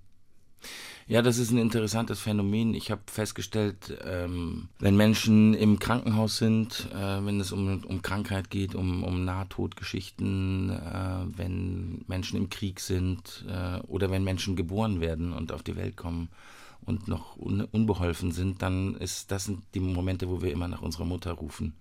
Ja, 1.06 1.20
das 1.20 1.36
ist 1.36 1.50
ein 1.50 1.58
interessantes 1.58 2.20
Phänomen. 2.20 2.72
Ich 2.72 2.90
habe 2.90 3.02
festgestellt, 3.06 3.98
ähm, 4.06 4.68
wenn 4.78 4.96
Menschen 4.96 5.52
im 5.52 5.78
Krankenhaus 5.78 6.38
sind, 6.38 6.88
äh, 6.94 7.24
wenn 7.24 7.40
es 7.40 7.52
um, 7.52 7.84
um 7.84 8.00
Krankheit 8.00 8.48
geht, 8.48 8.74
um, 8.74 9.04
um 9.04 9.22
Nahtodgeschichten, 9.26 10.70
äh, 10.70 11.36
wenn 11.36 12.04
Menschen 12.08 12.38
im 12.38 12.48
Krieg 12.48 12.80
sind 12.80 13.44
äh, 13.46 13.80
oder 13.80 14.10
wenn 14.10 14.24
Menschen 14.24 14.56
geboren 14.56 15.02
werden 15.02 15.34
und 15.34 15.52
auf 15.52 15.62
die 15.62 15.76
Welt 15.76 15.98
kommen 15.98 16.30
und 16.86 17.06
noch 17.06 17.36
un 17.36 17.60
unbeholfen 17.60 18.32
sind, 18.32 18.62
dann 18.62 18.94
ist 18.94 19.30
das 19.30 19.44
sind 19.44 19.62
die 19.74 19.80
Momente, 19.80 20.30
wo 20.30 20.40
wir 20.40 20.52
immer 20.52 20.68
nach 20.68 20.80
unserer 20.80 21.04
Mutter 21.04 21.32
rufen. 21.32 21.74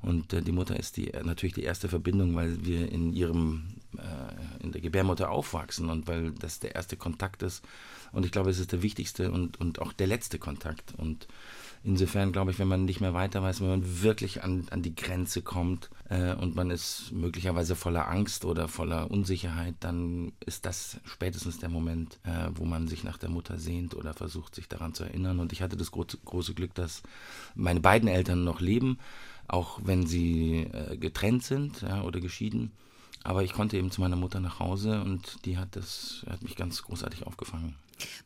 Und 0.00 0.32
äh, 0.32 0.42
die 0.42 0.52
Mutter 0.52 0.78
ist 0.78 0.96
die, 0.96 1.12
natürlich 1.24 1.54
die 1.54 1.64
erste 1.64 1.88
Verbindung, 1.88 2.34
weil 2.36 2.64
wir 2.64 2.90
in 2.90 3.12
ihrem, 3.12 3.74
äh, 3.96 4.62
in 4.62 4.72
der 4.72 4.80
Gebärmutter 4.80 5.30
aufwachsen 5.30 5.90
und 5.90 6.06
weil 6.06 6.32
das 6.32 6.60
der 6.60 6.74
erste 6.74 6.96
Kontakt 6.96 7.42
ist. 7.42 7.64
Und 8.12 8.24
ich 8.24 8.32
glaube, 8.32 8.50
es 8.50 8.58
ist 8.58 8.72
der 8.72 8.82
wichtigste 8.82 9.30
und, 9.30 9.60
und 9.60 9.80
auch 9.80 9.92
der 9.92 10.06
letzte 10.06 10.38
Kontakt. 10.38 10.94
Und 10.96 11.26
insofern 11.82 12.32
glaube 12.32 12.52
ich, 12.52 12.58
wenn 12.60 12.68
man 12.68 12.84
nicht 12.84 13.00
mehr 13.00 13.12
weiter 13.12 13.42
weiß, 13.42 13.60
wenn 13.60 13.68
man 13.68 14.02
wirklich 14.02 14.44
an, 14.44 14.66
an 14.70 14.82
die 14.82 14.94
Grenze 14.94 15.42
kommt 15.42 15.90
äh, 16.08 16.32
und 16.34 16.54
man 16.54 16.70
ist 16.70 17.10
möglicherweise 17.12 17.74
voller 17.74 18.08
Angst 18.08 18.44
oder 18.44 18.68
voller 18.68 19.10
Unsicherheit, 19.10 19.74
dann 19.80 20.32
ist 20.46 20.64
das 20.64 21.00
spätestens 21.04 21.58
der 21.58 21.68
Moment, 21.68 22.20
äh, 22.22 22.50
wo 22.54 22.64
man 22.64 22.86
sich 22.86 23.02
nach 23.02 23.18
der 23.18 23.30
Mutter 23.30 23.58
sehnt 23.58 23.94
oder 23.94 24.14
versucht, 24.14 24.54
sich 24.54 24.68
daran 24.68 24.94
zu 24.94 25.04
erinnern. 25.04 25.40
Und 25.40 25.52
ich 25.52 25.60
hatte 25.60 25.76
das 25.76 25.90
gro 25.90 26.06
große 26.24 26.54
Glück, 26.54 26.72
dass 26.74 27.02
meine 27.56 27.80
beiden 27.80 28.08
Eltern 28.08 28.44
noch 28.44 28.60
leben 28.60 28.98
auch 29.48 29.80
wenn 29.82 30.06
sie 30.06 30.68
äh, 30.72 30.96
getrennt 30.96 31.42
sind 31.42 31.82
ja, 31.82 32.02
oder 32.02 32.20
geschieden. 32.20 32.70
Aber 33.24 33.42
ich 33.42 33.52
konnte 33.52 33.76
eben 33.76 33.90
zu 33.90 34.00
meiner 34.00 34.16
Mutter 34.16 34.40
nach 34.40 34.60
Hause 34.60 35.02
und 35.02 35.44
die 35.44 35.58
hat 35.58 35.74
das, 35.74 36.24
hat 36.30 36.42
mich 36.42 36.54
ganz 36.54 36.82
großartig 36.82 37.26
aufgefangen. 37.26 37.74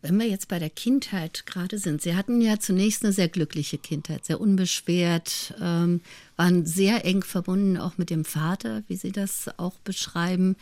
Wenn 0.03 0.19
wir 0.19 0.29
jetzt 0.29 0.49
bei 0.49 0.59
der 0.59 0.69
Kindheit 0.69 1.47
gerade 1.47 1.79
sind, 1.79 2.03
Sie 2.03 2.15
hatten 2.15 2.41
ja 2.43 2.59
zunächst 2.59 3.03
eine 3.05 3.13
sehr 3.13 3.29
glückliche 3.29 3.79
Kindheit, 3.79 4.27
sehr 4.27 4.41
unbeschwert, 4.41 5.55
ähm, 5.61 6.03
waren 6.37 6.67
sehr 6.67 7.05
eng 7.07 7.23
verbunden 7.23 7.79
auch 7.79 7.97
mit 7.97 8.11
dem 8.11 8.25
Vater, 8.25 8.83
wie 8.89 8.97
Sie 8.97 9.13
das 9.13 9.49
auch 9.59 9.79
beschreiben. 9.79 10.57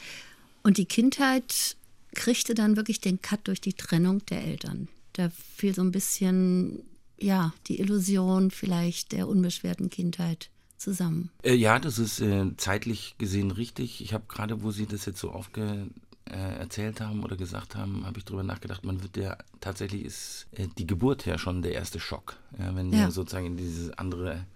Und 0.62 0.78
die 0.78 0.84
Kindheit 0.84 1.76
kriegte 2.14 2.54
dann 2.54 2.76
wirklich 2.76 3.00
den 3.00 3.20
Cut 3.20 3.40
durch 3.48 3.60
die 3.60 3.72
Trennung 3.72 4.24
der 4.26 4.44
Eltern. 4.44 4.88
Da 5.14 5.30
fiel 5.56 5.74
so 5.74 5.82
ein 5.82 5.92
bisschen 5.92 6.82
ja, 7.20 7.52
die 7.66 7.80
Illusion 7.80 8.50
vielleicht 8.50 9.12
der 9.12 9.28
unbeschwerten 9.28 9.90
Kindheit 9.90 10.50
zusammen. 10.76 11.30
Äh, 11.42 11.54
ja, 11.54 11.78
das 11.78 11.98
ist 11.98 12.20
äh, 12.20 12.56
zeitlich 12.56 13.14
gesehen 13.18 13.50
richtig. 13.50 14.00
Ich 14.00 14.14
habe 14.14 14.24
gerade, 14.28 14.62
wo 14.62 14.70
Sie 14.70 14.86
das 14.86 15.04
jetzt 15.04 15.20
so 15.20 15.30
aufge 15.30 15.88
äh, 16.24 16.58
erzählt 16.58 17.00
haben 17.00 17.22
oder 17.22 17.36
gesagt 17.36 17.76
haben, 17.76 18.06
habe 18.06 18.18
ich 18.18 18.24
darüber 18.24 18.42
nachgedacht, 18.42 18.84
man 18.84 19.02
wird 19.02 19.16
ja 19.16 19.36
tatsächlich 19.60 20.04
ist 20.04 20.46
äh, 20.52 20.68
die 20.78 20.86
Geburt 20.86 21.26
ja 21.26 21.38
schon 21.38 21.62
der 21.62 21.72
erste 21.72 22.00
Schock, 22.00 22.36
ja, 22.58 22.74
wenn 22.74 22.92
ja. 22.92 23.00
wir 23.00 23.10
sozusagen 23.10 23.46
in 23.46 23.56
dieses 23.56 23.90
andere, 23.98 24.46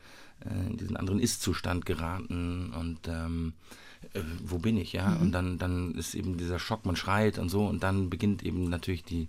äh, 0.45 0.71
in 0.71 0.77
diesen 0.77 0.97
anderen 0.97 1.21
Ist-Zustand 1.21 1.85
geraten 1.85 2.73
und 2.73 3.01
ähm, 3.09 3.55
äh, 4.13 4.21
wo 4.45 4.59
bin 4.59 4.77
ich, 4.77 4.93
ja? 4.93 5.09
Mhm. 5.09 5.23
Und 5.23 5.33
dann, 5.33 5.59
dann 5.59 5.95
ist 5.95 6.15
eben 6.15 6.37
dieser 6.37 6.59
Schock, 6.59 6.87
man 6.87 6.97
schreit 6.97 7.39
und 7.39 7.49
so 7.49 7.67
und 7.67 7.83
dann 7.83 8.11
beginnt 8.11 8.43
eben 8.43 8.69
natürlich 8.69 9.05
die 9.05 9.29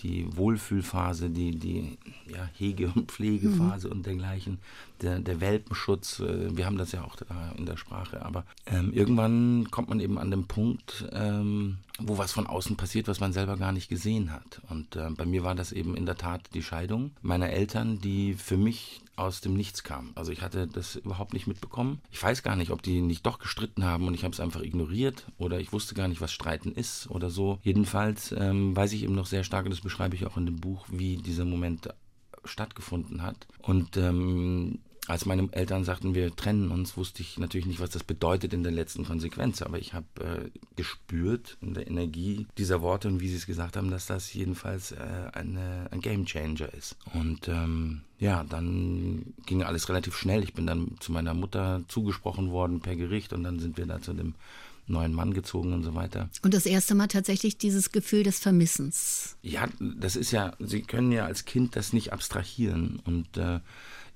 die 0.00 0.36
Wohlfühlphase, 0.36 1.30
die, 1.30 1.52
die 1.52 1.98
ja, 2.26 2.48
Hege- 2.54 2.92
und 2.94 3.10
Pflegephase 3.10 3.88
mhm. 3.88 3.92
und 3.94 4.06
dergleichen, 4.06 4.58
der, 5.00 5.20
der 5.20 5.40
Welpenschutz, 5.40 6.20
äh, 6.20 6.56
wir 6.56 6.66
haben 6.66 6.78
das 6.78 6.92
ja 6.92 7.02
auch 7.02 7.16
in 7.56 7.66
der 7.66 7.76
Sprache, 7.76 8.24
aber 8.24 8.44
ähm, 8.66 8.92
irgendwann 8.92 9.70
kommt 9.70 9.88
man 9.88 10.00
eben 10.00 10.18
an 10.18 10.30
den 10.30 10.46
Punkt, 10.46 11.06
ähm, 11.12 11.78
wo 11.98 12.18
was 12.18 12.32
von 12.32 12.46
außen 12.46 12.76
passiert, 12.76 13.08
was 13.08 13.20
man 13.20 13.32
selber 13.32 13.56
gar 13.56 13.72
nicht 13.72 13.88
gesehen 13.88 14.32
hat. 14.32 14.60
Und 14.68 14.96
äh, 14.96 15.10
bei 15.10 15.24
mir 15.24 15.44
war 15.44 15.54
das 15.54 15.72
eben 15.72 15.96
in 15.96 16.06
der 16.06 16.16
Tat 16.16 16.42
die 16.54 16.62
Scheidung 16.62 17.12
meiner 17.22 17.50
Eltern, 17.50 18.00
die 18.00 18.34
für 18.34 18.56
mich 18.56 19.00
aus 19.16 19.40
dem 19.40 19.54
Nichts 19.54 19.82
kam. 19.82 20.12
Also 20.14 20.32
ich 20.32 20.42
hatte 20.42 20.66
das 20.66 20.96
überhaupt 20.96 21.32
nicht 21.32 21.46
mitbekommen. 21.46 22.00
Ich 22.10 22.22
weiß 22.22 22.42
gar 22.42 22.56
nicht, 22.56 22.70
ob 22.70 22.82
die 22.82 23.00
nicht 23.00 23.26
doch 23.26 23.38
gestritten 23.38 23.84
haben 23.84 24.06
und 24.06 24.14
ich 24.14 24.24
habe 24.24 24.32
es 24.32 24.40
einfach 24.40 24.62
ignoriert 24.62 25.26
oder 25.38 25.58
ich 25.60 25.72
wusste 25.72 25.94
gar 25.94 26.08
nicht, 26.08 26.20
was 26.20 26.32
Streiten 26.32 26.72
ist 26.72 27.10
oder 27.10 27.30
so. 27.30 27.58
Jedenfalls 27.62 28.32
ähm, 28.32 28.76
weiß 28.76 28.92
ich 28.92 29.02
eben 29.02 29.14
noch 29.14 29.26
sehr 29.26 29.44
stark, 29.44 29.64
und 29.64 29.70
das 29.70 29.80
beschreibe 29.80 30.14
ich 30.14 30.26
auch 30.26 30.36
in 30.36 30.46
dem 30.46 30.56
Buch, 30.56 30.86
wie 30.90 31.16
dieser 31.16 31.44
Moment 31.44 31.88
stattgefunden 32.44 33.22
hat. 33.22 33.46
Und 33.62 33.96
ähm, 33.96 34.80
als 35.06 35.24
meine 35.24 35.48
Eltern 35.52 35.84
sagten, 35.84 36.14
wir 36.14 36.34
trennen 36.34 36.70
uns, 36.70 36.96
wusste 36.96 37.22
ich 37.22 37.38
natürlich 37.38 37.66
nicht, 37.66 37.80
was 37.80 37.90
das 37.90 38.02
bedeutet 38.02 38.52
in 38.52 38.62
der 38.62 38.72
letzten 38.72 39.04
Konsequenz. 39.04 39.62
Aber 39.62 39.78
ich 39.78 39.94
habe 39.94 40.06
äh, 40.20 40.50
gespürt 40.74 41.56
in 41.60 41.74
der 41.74 41.86
Energie 41.86 42.46
dieser 42.58 42.82
Worte 42.82 43.08
und 43.08 43.20
wie 43.20 43.28
sie 43.28 43.36
es 43.36 43.46
gesagt 43.46 43.76
haben, 43.76 43.90
dass 43.90 44.06
das 44.06 44.32
jedenfalls 44.34 44.92
äh, 44.92 44.96
eine, 45.32 45.88
ein 45.90 46.00
Game 46.00 46.26
Changer 46.26 46.72
ist. 46.74 46.96
Und 47.14 47.48
ähm, 47.48 48.02
ja, 48.18 48.44
dann 48.44 49.34
ging 49.46 49.62
alles 49.62 49.88
relativ 49.88 50.16
schnell. 50.16 50.42
Ich 50.42 50.54
bin 50.54 50.66
dann 50.66 50.96
zu 51.00 51.12
meiner 51.12 51.34
Mutter 51.34 51.82
zugesprochen 51.88 52.50
worden 52.50 52.80
per 52.80 52.96
Gericht 52.96 53.32
und 53.32 53.44
dann 53.44 53.60
sind 53.60 53.78
wir 53.78 53.86
da 53.86 54.00
zu 54.00 54.12
dem 54.12 54.34
neuen 54.88 55.12
Mann 55.12 55.34
gezogen 55.34 55.72
und 55.72 55.82
so 55.82 55.94
weiter. 55.94 56.28
Und 56.42 56.54
das 56.54 56.66
erste 56.66 56.94
Mal 56.94 57.08
tatsächlich 57.08 57.58
dieses 57.58 57.92
Gefühl 57.92 58.22
des 58.22 58.38
Vermissens. 58.38 59.36
Ja, 59.42 59.68
das 59.80 60.16
ist 60.16 60.30
ja, 60.30 60.52
Sie 60.60 60.82
können 60.82 61.12
ja 61.12 61.26
als 61.26 61.44
Kind 61.44 61.76
das 61.76 61.92
nicht 61.92 62.12
abstrahieren 62.12 63.00
und 63.04 63.36
äh, 63.36 63.60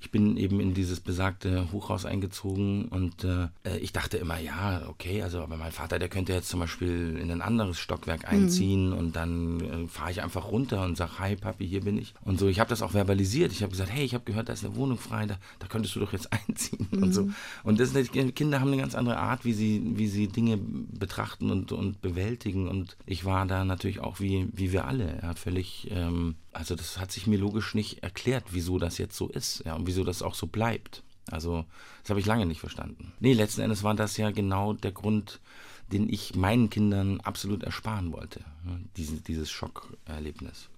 ich 0.01 0.11
bin 0.11 0.37
eben 0.39 0.61
in 0.61 0.73
dieses 0.73 1.01
besagte 1.01 1.71
Hochhaus 1.73 2.07
eingezogen 2.07 2.87
und 2.87 3.25
äh, 3.25 3.49
ich 3.79 3.93
dachte 3.93 4.17
immer, 4.17 4.39
ja, 4.39 4.83
okay, 4.89 5.23
also 5.23 5.41
aber 5.43 5.59
mein 5.59 5.73
Vater, 5.73 5.99
der 5.99 6.09
könnte 6.09 6.33
jetzt 6.33 6.49
zum 6.49 6.61
Beispiel 6.61 7.19
in 7.21 7.31
ein 7.31 7.43
anderes 7.43 7.79
Stockwerk 7.79 8.27
einziehen 8.27 8.91
mhm. 8.91 8.97
und 8.97 9.17
dann 9.17 9.61
äh, 9.61 9.89
fahre 9.89 10.11
ich 10.11 10.23
einfach 10.23 10.51
runter 10.51 10.83
und 10.85 10.97
sage, 10.97 11.19
hi 11.19 11.37
Papi, 11.37 11.69
hier 11.69 11.83
bin 11.83 11.99
ich. 11.99 12.15
Und 12.25 12.39
so, 12.39 12.49
ich 12.49 12.61
habe 12.61 12.71
das 12.71 12.81
auch 12.81 12.93
verbalisiert. 12.93 13.53
Ich 13.53 13.63
habe 13.63 13.73
gesagt, 13.73 13.91
hey, 13.91 14.05
ich 14.05 14.15
habe 14.15 14.25
gehört, 14.25 14.49
da 14.49 14.55
ist 14.55 14.65
eine 14.65 14.75
Wohnung 14.75 14.97
frei, 14.97 15.27
da, 15.27 15.37
da 15.59 15.67
könntest 15.67 15.95
du 15.97 16.01
doch 16.01 16.13
jetzt 16.15 16.33
einziehen 16.49 16.89
mhm. 16.91 17.03
und 17.03 17.13
so. 17.13 17.25
Mhm. 17.25 17.35
Und 17.65 17.81
das, 17.81 17.93
Kinder 18.35 18.61
haben 18.61 18.69
eine 18.69 18.81
ganz 18.81 18.95
andere 18.95 19.19
Art, 19.19 19.45
wie 19.45 19.53
sie, 19.53 19.83
wie 19.97 20.09
sie 20.09 20.29
Dinge 20.29 20.57
betrachten 20.59 21.51
und, 21.51 21.73
und 21.73 22.01
bewältigen. 22.01 22.69
Und 22.69 22.97
ich 23.05 23.27
war 23.27 23.45
da 23.47 23.65
natürlich 23.65 24.01
auch 24.01 24.19
wie, 24.19 24.49
wie 24.53 24.73
wir 24.73 24.87
alle, 24.87 25.21
ja, 25.23 25.35
völlig 25.35 25.89
ähm, 25.91 26.37
also 26.53 26.75
das 26.75 26.99
hat 26.99 27.13
sich 27.13 27.27
mir 27.27 27.39
logisch 27.39 27.75
nicht 27.75 28.03
erklärt, 28.03 28.45
wieso 28.51 28.79
das 28.79 28.99
jetzt 28.99 29.17
so 29.17 29.29
ist 29.29 29.63
ja, 29.65 29.75
und 29.75 29.87
wieso 29.87 30.05
das 30.05 30.23
auch 30.23 30.35
so 30.35 30.47
bleibt. 30.47 31.03
Also 31.31 31.65
das 32.03 32.11
habe 32.11 32.21
ich 32.21 32.27
lange 32.27 32.47
nicht 32.47 32.61
verstanden. 32.61 33.13
Nee, 33.21 33.35
letzten 33.35 33.61
Endes 33.61 33.83
war 33.83 33.95
das 33.95 34.17
ja 34.17 34.31
genau 34.31 34.73
der 34.73 34.93
Grund, 34.93 35.41
den 35.93 36.09
ich 36.09 36.35
meinen 36.35 36.71
Kindern 36.71 37.21
absolut 37.21 37.63
ersparen 37.63 38.13
wollte, 38.13 38.41
ne, 38.65 38.81
diesen, 38.97 39.23
dieses 39.25 39.51
Schockerlebnis. 39.51 40.69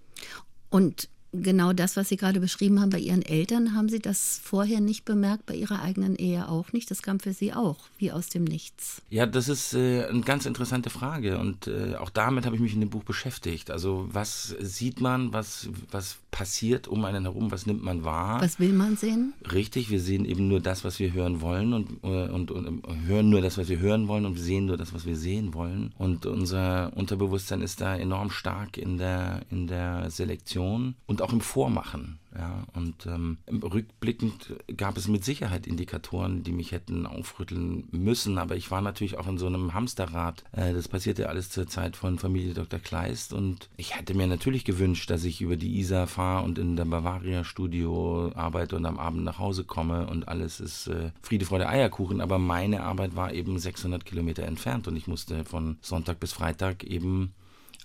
Und 0.69 1.09
genau 1.33 1.73
das, 1.73 1.97
was 1.97 2.09
Sie 2.09 2.17
gerade 2.17 2.39
beschrieben 2.39 2.79
haben 2.79 2.89
bei 2.89 2.99
Ihren 2.99 3.21
Eltern, 3.21 3.75
haben 3.75 3.89
Sie 3.89 3.99
das 3.99 4.39
vorher 4.43 4.79
nicht 4.79 5.05
bemerkt, 5.05 5.45
bei 5.45 5.55
Ihrer 5.55 5.81
eigenen 5.81 6.15
Ehe 6.15 6.47
auch 6.47 6.71
nicht? 6.73 6.89
Das 6.91 7.01
kam 7.01 7.19
für 7.19 7.33
Sie 7.33 7.53
auch 7.53 7.77
wie 7.97 8.11
aus 8.11 8.29
dem 8.29 8.43
Nichts. 8.43 9.01
Ja, 9.09 9.25
das 9.25 9.49
ist 9.49 9.73
äh, 9.73 10.05
eine 10.05 10.21
ganz 10.21 10.45
interessante 10.45 10.89
Frage 10.89 11.39
und 11.39 11.67
äh, 11.67 11.95
auch 11.95 12.09
damit 12.09 12.45
habe 12.45 12.55
ich 12.55 12.61
mich 12.61 12.73
in 12.73 12.79
dem 12.79 12.89
Buch 12.89 13.03
beschäftigt. 13.03 13.71
Also 13.71 14.07
was 14.11 14.55
sieht 14.59 15.01
man, 15.01 15.33
was, 15.33 15.69
was 15.91 16.17
passiert 16.31 16.87
um 16.87 17.05
einen 17.05 17.23
herum, 17.23 17.51
was 17.51 17.65
nimmt 17.65 17.83
man 17.83 18.03
wahr? 18.03 18.41
Was 18.41 18.59
will 18.59 18.73
man 18.73 18.97
sehen? 18.97 19.33
Richtig, 19.51 19.89
wir 19.89 19.99
sehen 19.99 20.25
eben 20.25 20.47
nur 20.47 20.59
das, 20.59 20.83
was 20.83 20.99
wir 20.99 21.13
hören 21.13 21.41
wollen 21.41 21.73
und, 21.73 22.03
äh, 22.03 22.29
und, 22.29 22.51
und, 22.51 22.67
und 22.67 23.05
hören 23.05 23.29
nur 23.29 23.41
das, 23.41 23.57
was 23.57 23.69
wir 23.69 23.79
hören 23.79 24.07
wollen 24.07 24.25
und 24.25 24.37
sehen 24.37 24.65
nur 24.65 24.77
das, 24.77 24.93
was 24.93 25.05
wir 25.05 25.15
sehen 25.15 25.53
wollen. 25.53 25.93
Und 25.97 26.25
unser 26.25 26.91
Unterbewusstsein 26.95 27.61
ist 27.61 27.81
da 27.81 27.95
enorm 27.95 28.29
stark 28.29 28.77
in 28.77 28.97
der, 28.97 29.41
in 29.49 29.67
der 29.67 30.09
Selektion 30.09 30.95
und 31.05 31.21
auch 31.23 31.33
im 31.33 31.41
Vormachen. 31.41 32.19
Ja, 32.35 32.63
und 32.73 33.05
ähm, 33.05 33.37
rückblickend 33.47 34.55
gab 34.75 34.97
es 34.97 35.07
mit 35.07 35.23
Sicherheit 35.23 35.67
Indikatoren, 35.67 36.43
die 36.43 36.51
mich 36.51 36.71
hätten 36.71 37.05
aufrütteln 37.05 37.87
müssen, 37.91 38.39
aber 38.39 38.55
ich 38.55 38.71
war 38.71 38.81
natürlich 38.81 39.19
auch 39.19 39.27
in 39.27 39.37
so 39.37 39.45
einem 39.45 39.75
Hamsterrad. 39.75 40.43
Äh, 40.51 40.73
das 40.73 40.87
passierte 40.87 41.29
alles 41.29 41.51
zur 41.51 41.67
Zeit 41.67 41.95
von 41.95 42.17
Familie 42.17 42.55
Dr. 42.55 42.79
Kleist 42.79 43.33
und 43.33 43.69
ich 43.77 43.95
hätte 43.95 44.15
mir 44.15 44.25
natürlich 44.25 44.65
gewünscht, 44.65 45.11
dass 45.11 45.25
ich 45.25 45.41
über 45.41 45.57
die 45.57 45.77
Isar 45.77 46.07
fahre 46.07 46.43
und 46.43 46.57
in 46.57 46.75
der 46.75 46.85
Bavaria 46.85 47.43
Studio 47.43 48.31
arbeite 48.33 48.77
und 48.77 48.87
am 48.87 48.97
Abend 48.97 49.23
nach 49.23 49.37
Hause 49.37 49.63
komme 49.63 50.07
und 50.07 50.27
alles 50.27 50.59
ist 50.59 50.87
äh, 50.87 51.11
Friede, 51.21 51.45
Freude, 51.45 51.69
Eierkuchen, 51.69 52.19
aber 52.19 52.39
meine 52.39 52.81
Arbeit 52.81 53.15
war 53.15 53.31
eben 53.31 53.59
600 53.59 54.05
Kilometer 54.05 54.43
entfernt 54.43 54.87
und 54.87 54.95
ich 54.95 55.07
musste 55.07 55.45
von 55.45 55.77
Sonntag 55.81 56.19
bis 56.19 56.33
Freitag 56.33 56.83
eben 56.83 57.33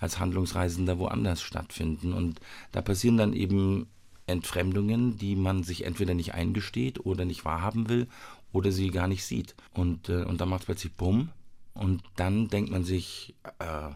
als 0.01 0.19
Handlungsreisender 0.19 0.99
woanders 0.99 1.43
stattfinden. 1.43 2.13
Und 2.13 2.41
da 2.73 2.83
passieren 2.83 3.17
dann 3.17 3.33
eben 3.33 3.87
Entfremdungen, 4.27 5.19
die 5.19 5.37
man 5.37 5.63
sich 5.63 5.85
entweder 5.85 6.15
nicht 6.15 6.35
eingesteht 6.35 7.05
oder 7.05 7.25
nicht 7.25 7.45
wahrhaben 7.45 7.89
will 7.89 8.07
oder 8.53 8.73
sie 8.73 8.91
gar 8.91 9.09
nicht 9.09 9.25
sieht. 9.25 9.55
Und, 9.73 10.09
äh, 10.09 10.25
und 10.25 10.41
dann 10.41 10.49
macht 10.49 10.61
es 10.61 10.67
plötzlich 10.67 10.95
Bumm. 10.95 11.31
Und 11.75 12.03
dann 12.17 12.49
denkt 12.49 12.71
man 12.71 12.85
sich, 12.85 13.35
äh, 13.59 13.91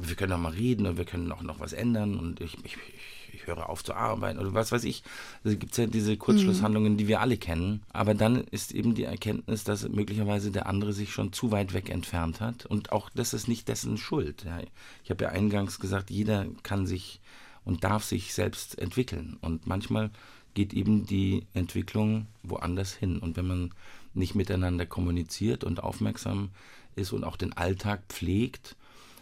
wir 0.00 0.16
können 0.16 0.30
doch 0.30 0.38
mal 0.38 0.52
reden 0.52 0.86
und 0.86 0.96
wir 0.96 1.04
können 1.04 1.32
auch 1.32 1.42
noch 1.42 1.60
was 1.60 1.72
ändern 1.72 2.18
und 2.18 2.40
ich, 2.40 2.56
ich, 2.64 2.76
ich 2.76 3.17
höre 3.46 3.68
auf 3.68 3.82
zu 3.82 3.94
arbeiten 3.94 4.38
oder 4.38 4.54
was 4.54 4.70
weiß 4.70 4.84
ich. 4.84 5.02
Da 5.42 5.54
gibt 5.54 5.72
es 5.72 5.78
ja 5.78 5.86
diese 5.86 6.16
Kurzschlusshandlungen, 6.16 6.96
die 6.96 7.08
wir 7.08 7.20
alle 7.20 7.36
kennen. 7.36 7.82
Aber 7.92 8.14
dann 8.14 8.44
ist 8.44 8.72
eben 8.72 8.94
die 8.94 9.04
Erkenntnis, 9.04 9.64
dass 9.64 9.88
möglicherweise 9.88 10.50
der 10.50 10.66
andere 10.66 10.92
sich 10.92 11.12
schon 11.12 11.32
zu 11.32 11.50
weit 11.50 11.72
weg 11.72 11.90
entfernt 11.90 12.40
hat. 12.40 12.66
Und 12.66 12.92
auch 12.92 13.10
das 13.10 13.34
ist 13.34 13.48
nicht 13.48 13.68
dessen 13.68 13.96
Schuld. 13.96 14.44
Ja, 14.44 14.60
ich 15.02 15.10
habe 15.10 15.24
ja 15.24 15.30
eingangs 15.30 15.80
gesagt, 15.80 16.10
jeder 16.10 16.46
kann 16.62 16.86
sich 16.86 17.20
und 17.64 17.84
darf 17.84 18.04
sich 18.04 18.34
selbst 18.34 18.78
entwickeln. 18.78 19.36
Und 19.40 19.66
manchmal 19.66 20.10
geht 20.54 20.72
eben 20.72 21.06
die 21.06 21.46
Entwicklung 21.54 22.26
woanders 22.42 22.94
hin. 22.94 23.18
Und 23.18 23.36
wenn 23.36 23.46
man 23.46 23.74
nicht 24.14 24.34
miteinander 24.34 24.86
kommuniziert 24.86 25.64
und 25.64 25.82
aufmerksam 25.82 26.50
ist 26.96 27.12
und 27.12 27.24
auch 27.24 27.36
den 27.36 27.52
Alltag 27.52 28.02
pflegt, 28.08 28.76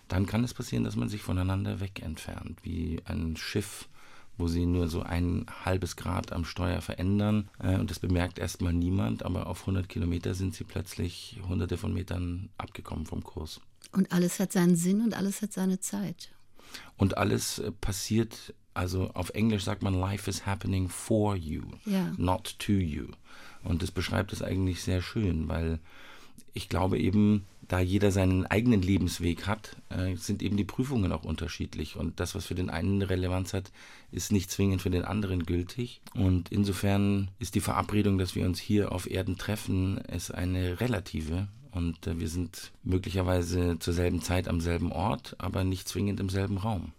dann 0.08 0.26
kann 0.26 0.44
es 0.44 0.54
passieren, 0.54 0.84
dass 0.84 0.96
man 0.96 1.08
sich 1.08 1.22
voneinander 1.22 1.80
weg 1.80 2.00
entfernt, 2.02 2.60
wie 2.62 3.00
ein 3.04 3.36
Schiff 3.36 3.88
wo 4.38 4.48
sie 4.48 4.66
nur 4.66 4.88
so 4.88 5.02
ein 5.02 5.46
halbes 5.64 5.96
Grad 5.96 6.32
am 6.32 6.44
Steuer 6.44 6.80
verändern. 6.80 7.48
Äh, 7.58 7.76
und 7.78 7.90
das 7.90 7.98
bemerkt 7.98 8.38
erstmal 8.38 8.72
niemand, 8.72 9.24
aber 9.24 9.46
auf 9.46 9.60
100 9.60 9.88
Kilometer 9.88 10.34
sind 10.34 10.54
sie 10.54 10.64
plötzlich 10.64 11.40
hunderte 11.48 11.76
von 11.76 11.92
Metern 11.94 12.50
abgekommen 12.58 13.06
vom 13.06 13.22
Kurs. 13.24 13.60
Und 13.92 14.12
alles 14.12 14.40
hat 14.40 14.52
seinen 14.52 14.76
Sinn 14.76 15.00
und 15.00 15.14
alles 15.14 15.42
hat 15.42 15.52
seine 15.52 15.80
Zeit. 15.80 16.30
Und 16.96 17.16
alles 17.16 17.58
äh, 17.58 17.72
passiert, 17.72 18.54
also 18.74 19.10
auf 19.12 19.30
Englisch 19.30 19.64
sagt 19.64 19.82
man, 19.82 19.94
life 19.94 20.28
is 20.28 20.44
happening 20.44 20.88
for 20.88 21.34
you, 21.36 21.62
ja. 21.84 22.12
not 22.18 22.58
to 22.58 22.72
you. 22.72 23.06
Und 23.64 23.82
das 23.82 23.90
beschreibt 23.90 24.32
es 24.32 24.42
eigentlich 24.42 24.82
sehr 24.82 25.02
schön, 25.02 25.48
weil 25.48 25.80
ich 26.52 26.68
glaube 26.68 26.98
eben, 26.98 27.46
da 27.68 27.80
jeder 27.80 28.12
seinen 28.12 28.46
eigenen 28.46 28.82
Lebensweg 28.82 29.46
hat, 29.46 29.76
äh, 29.88 30.14
sind 30.16 30.42
eben 30.42 30.56
die 30.56 30.64
Prüfungen 30.64 31.12
auch 31.12 31.24
unterschiedlich. 31.24 31.96
Und 31.96 32.20
das, 32.20 32.34
was 32.34 32.46
für 32.46 32.54
den 32.54 32.70
einen 32.70 33.02
Relevanz 33.02 33.52
hat, 33.52 33.72
ist 34.12 34.32
nicht 34.32 34.50
zwingend 34.50 34.82
für 34.82 34.90
den 34.90 35.04
anderen 35.04 35.46
gültig. 35.46 36.00
Und 36.14 36.50
insofern 36.50 37.30
ist 37.38 37.54
die 37.54 37.60
Verabredung, 37.60 38.18
dass 38.18 38.34
wir 38.34 38.44
uns 38.44 38.58
hier 38.58 38.92
auf 38.92 39.10
Erden 39.10 39.36
treffen, 39.36 39.98
ist 39.98 40.32
eine 40.32 40.80
relative. 40.80 41.48
Und 41.72 42.06
äh, 42.06 42.18
wir 42.20 42.28
sind 42.28 42.72
möglicherweise 42.82 43.78
zur 43.78 43.94
selben 43.94 44.22
Zeit 44.22 44.48
am 44.48 44.60
selben 44.60 44.92
Ort, 44.92 45.34
aber 45.38 45.64
nicht 45.64 45.88
zwingend 45.88 46.20
im 46.20 46.28
selben 46.28 46.58
Raum. 46.58 46.92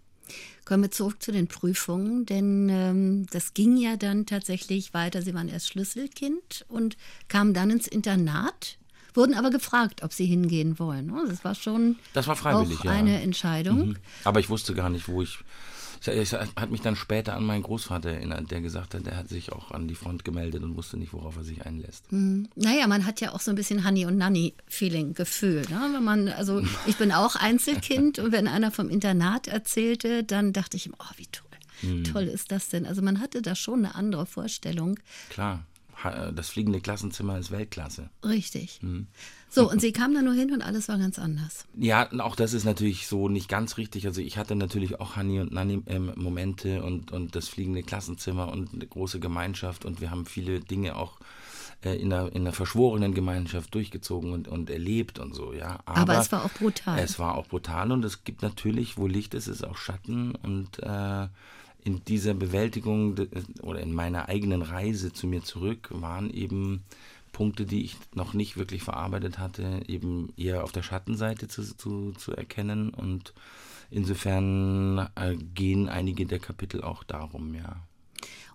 Kommen 0.66 0.82
wir 0.82 0.90
zurück 0.90 1.22
zu 1.22 1.32
den 1.32 1.48
Prüfungen, 1.48 2.26
denn 2.26 2.68
ähm, 2.68 3.26
das 3.30 3.54
ging 3.54 3.78
ja 3.78 3.96
dann 3.96 4.26
tatsächlich 4.26 4.92
weiter. 4.92 5.22
Sie 5.22 5.32
waren 5.32 5.48
erst 5.48 5.68
Schlüsselkind 5.68 6.66
und 6.68 6.98
kamen 7.28 7.54
dann 7.54 7.70
ins 7.70 7.88
Internat 7.88 8.78
wurden 9.14 9.34
aber 9.34 9.50
gefragt, 9.50 10.02
ob 10.02 10.12
sie 10.12 10.26
hingehen 10.26 10.78
wollen. 10.78 11.10
Oh, 11.10 11.26
das 11.26 11.44
war 11.44 11.54
schon 11.54 11.96
das 12.12 12.26
war 12.26 12.36
freiwillig, 12.36 12.80
auch 12.80 12.84
eine 12.86 13.14
ja. 13.14 13.18
Entscheidung. 13.18 13.88
Mhm. 13.88 13.96
Aber 14.24 14.40
ich 14.40 14.50
wusste 14.50 14.74
gar 14.74 14.90
nicht, 14.90 15.08
wo 15.08 15.22
ich. 15.22 15.38
Ich 16.06 16.32
hat 16.32 16.70
mich 16.70 16.80
dann 16.80 16.94
später 16.94 17.34
an 17.34 17.44
meinen 17.44 17.64
Großvater 17.64 18.10
erinnert, 18.10 18.52
der 18.52 18.60
gesagt 18.60 18.94
hat, 18.94 19.04
der 19.04 19.16
hat 19.16 19.28
sich 19.28 19.50
auch 19.50 19.72
an 19.72 19.88
die 19.88 19.96
Front 19.96 20.24
gemeldet 20.24 20.62
und 20.62 20.76
wusste 20.76 20.96
nicht, 20.96 21.12
worauf 21.12 21.36
er 21.36 21.42
sich 21.42 21.66
einlässt. 21.66 22.12
Mhm. 22.12 22.48
Naja, 22.54 22.86
man 22.86 23.04
hat 23.04 23.20
ja 23.20 23.32
auch 23.32 23.40
so 23.40 23.50
ein 23.50 23.56
bisschen 23.56 23.84
Honey 23.84 24.06
und 24.06 24.16
Nanny-Feeling, 24.16 25.14
Gefühl. 25.14 25.62
Ne? 25.62 25.90
Wenn 25.92 26.04
man, 26.04 26.28
also 26.28 26.62
ich 26.86 26.96
bin 26.98 27.10
auch 27.10 27.34
Einzelkind 27.34 28.18
und 28.20 28.30
wenn 28.30 28.46
einer 28.46 28.70
vom 28.70 28.88
Internat 28.90 29.48
erzählte, 29.48 30.22
dann 30.22 30.52
dachte 30.52 30.76
ich, 30.76 30.88
oh, 30.92 31.12
wie 31.16 31.26
toll. 31.26 31.48
Mhm. 31.82 32.04
Toll 32.04 32.24
ist 32.24 32.52
das 32.52 32.68
denn? 32.68 32.86
Also 32.86 33.02
man 33.02 33.20
hatte 33.20 33.42
da 33.42 33.56
schon 33.56 33.84
eine 33.84 33.96
andere 33.96 34.24
Vorstellung. 34.24 35.00
Klar 35.30 35.64
das 36.32 36.48
fliegende 36.50 36.80
Klassenzimmer 36.80 37.38
ist 37.38 37.50
Weltklasse. 37.50 38.10
Richtig. 38.24 38.80
Mhm. 38.82 39.08
So, 39.50 39.70
und 39.70 39.80
sie 39.80 39.92
kam 39.92 40.14
da 40.14 40.22
nur 40.22 40.34
hin 40.34 40.52
und 40.52 40.62
alles 40.62 40.88
war 40.88 40.98
ganz 40.98 41.18
anders. 41.18 41.64
Ja, 41.74 42.08
auch 42.20 42.36
das 42.36 42.52
ist 42.52 42.64
natürlich 42.64 43.06
so 43.06 43.28
nicht 43.28 43.48
ganz 43.48 43.78
richtig. 43.78 44.06
Also 44.06 44.20
ich 44.20 44.36
hatte 44.36 44.54
natürlich 44.54 45.00
auch 45.00 45.16
Hani 45.16 45.40
und 45.40 45.52
Nani 45.52 45.82
ähm, 45.86 46.12
Momente 46.16 46.82
und, 46.82 47.12
und 47.12 47.34
das 47.34 47.48
fliegende 47.48 47.82
Klassenzimmer 47.82 48.52
und 48.52 48.74
eine 48.74 48.86
große 48.86 49.20
Gemeinschaft 49.20 49.84
und 49.84 50.00
wir 50.00 50.10
haben 50.10 50.26
viele 50.26 50.60
Dinge 50.60 50.96
auch 50.96 51.18
äh, 51.82 51.94
in, 51.94 52.12
einer, 52.12 52.30
in 52.34 52.42
einer 52.42 52.52
verschworenen 52.52 53.14
Gemeinschaft 53.14 53.74
durchgezogen 53.74 54.32
und, 54.32 54.48
und 54.48 54.68
erlebt 54.68 55.18
und 55.18 55.34
so, 55.34 55.52
ja. 55.52 55.78
Aber, 55.86 56.00
Aber, 56.00 56.18
es 56.18 56.30
war 56.30 56.44
auch 56.44 56.50
brutal. 56.50 56.98
Es 56.98 57.18
war 57.18 57.36
auch 57.36 57.46
brutal 57.46 57.92
und 57.92 58.04
es 58.04 58.24
gibt 58.24 58.42
natürlich, 58.42 58.98
wo 58.98 59.06
Licht 59.06 59.32
ist, 59.32 59.46
ist 59.46 59.64
auch 59.64 59.76
Schatten 59.76 60.34
und 60.34 60.78
äh, 60.82 61.28
in 61.88 62.04
dieser 62.04 62.34
Bewältigung 62.34 63.16
oder 63.62 63.80
in 63.80 63.94
meiner 63.94 64.28
eigenen 64.28 64.60
Reise 64.60 65.10
zu 65.10 65.26
mir 65.26 65.42
zurück 65.42 65.88
waren 65.90 66.28
eben 66.28 66.84
Punkte, 67.32 67.64
die 67.64 67.82
ich 67.82 67.96
noch 68.14 68.34
nicht 68.34 68.58
wirklich 68.58 68.82
verarbeitet 68.82 69.38
hatte, 69.38 69.80
eben 69.86 70.30
eher 70.36 70.64
auf 70.64 70.72
der 70.72 70.82
Schattenseite 70.82 71.48
zu, 71.48 71.62
zu, 71.62 72.12
zu 72.12 72.32
erkennen. 72.32 72.90
Und 72.90 73.32
insofern 73.90 75.08
äh, 75.14 75.36
gehen 75.54 75.88
einige 75.88 76.26
der 76.26 76.40
Kapitel 76.40 76.82
auch 76.82 77.04
darum, 77.04 77.54
ja. 77.54 77.76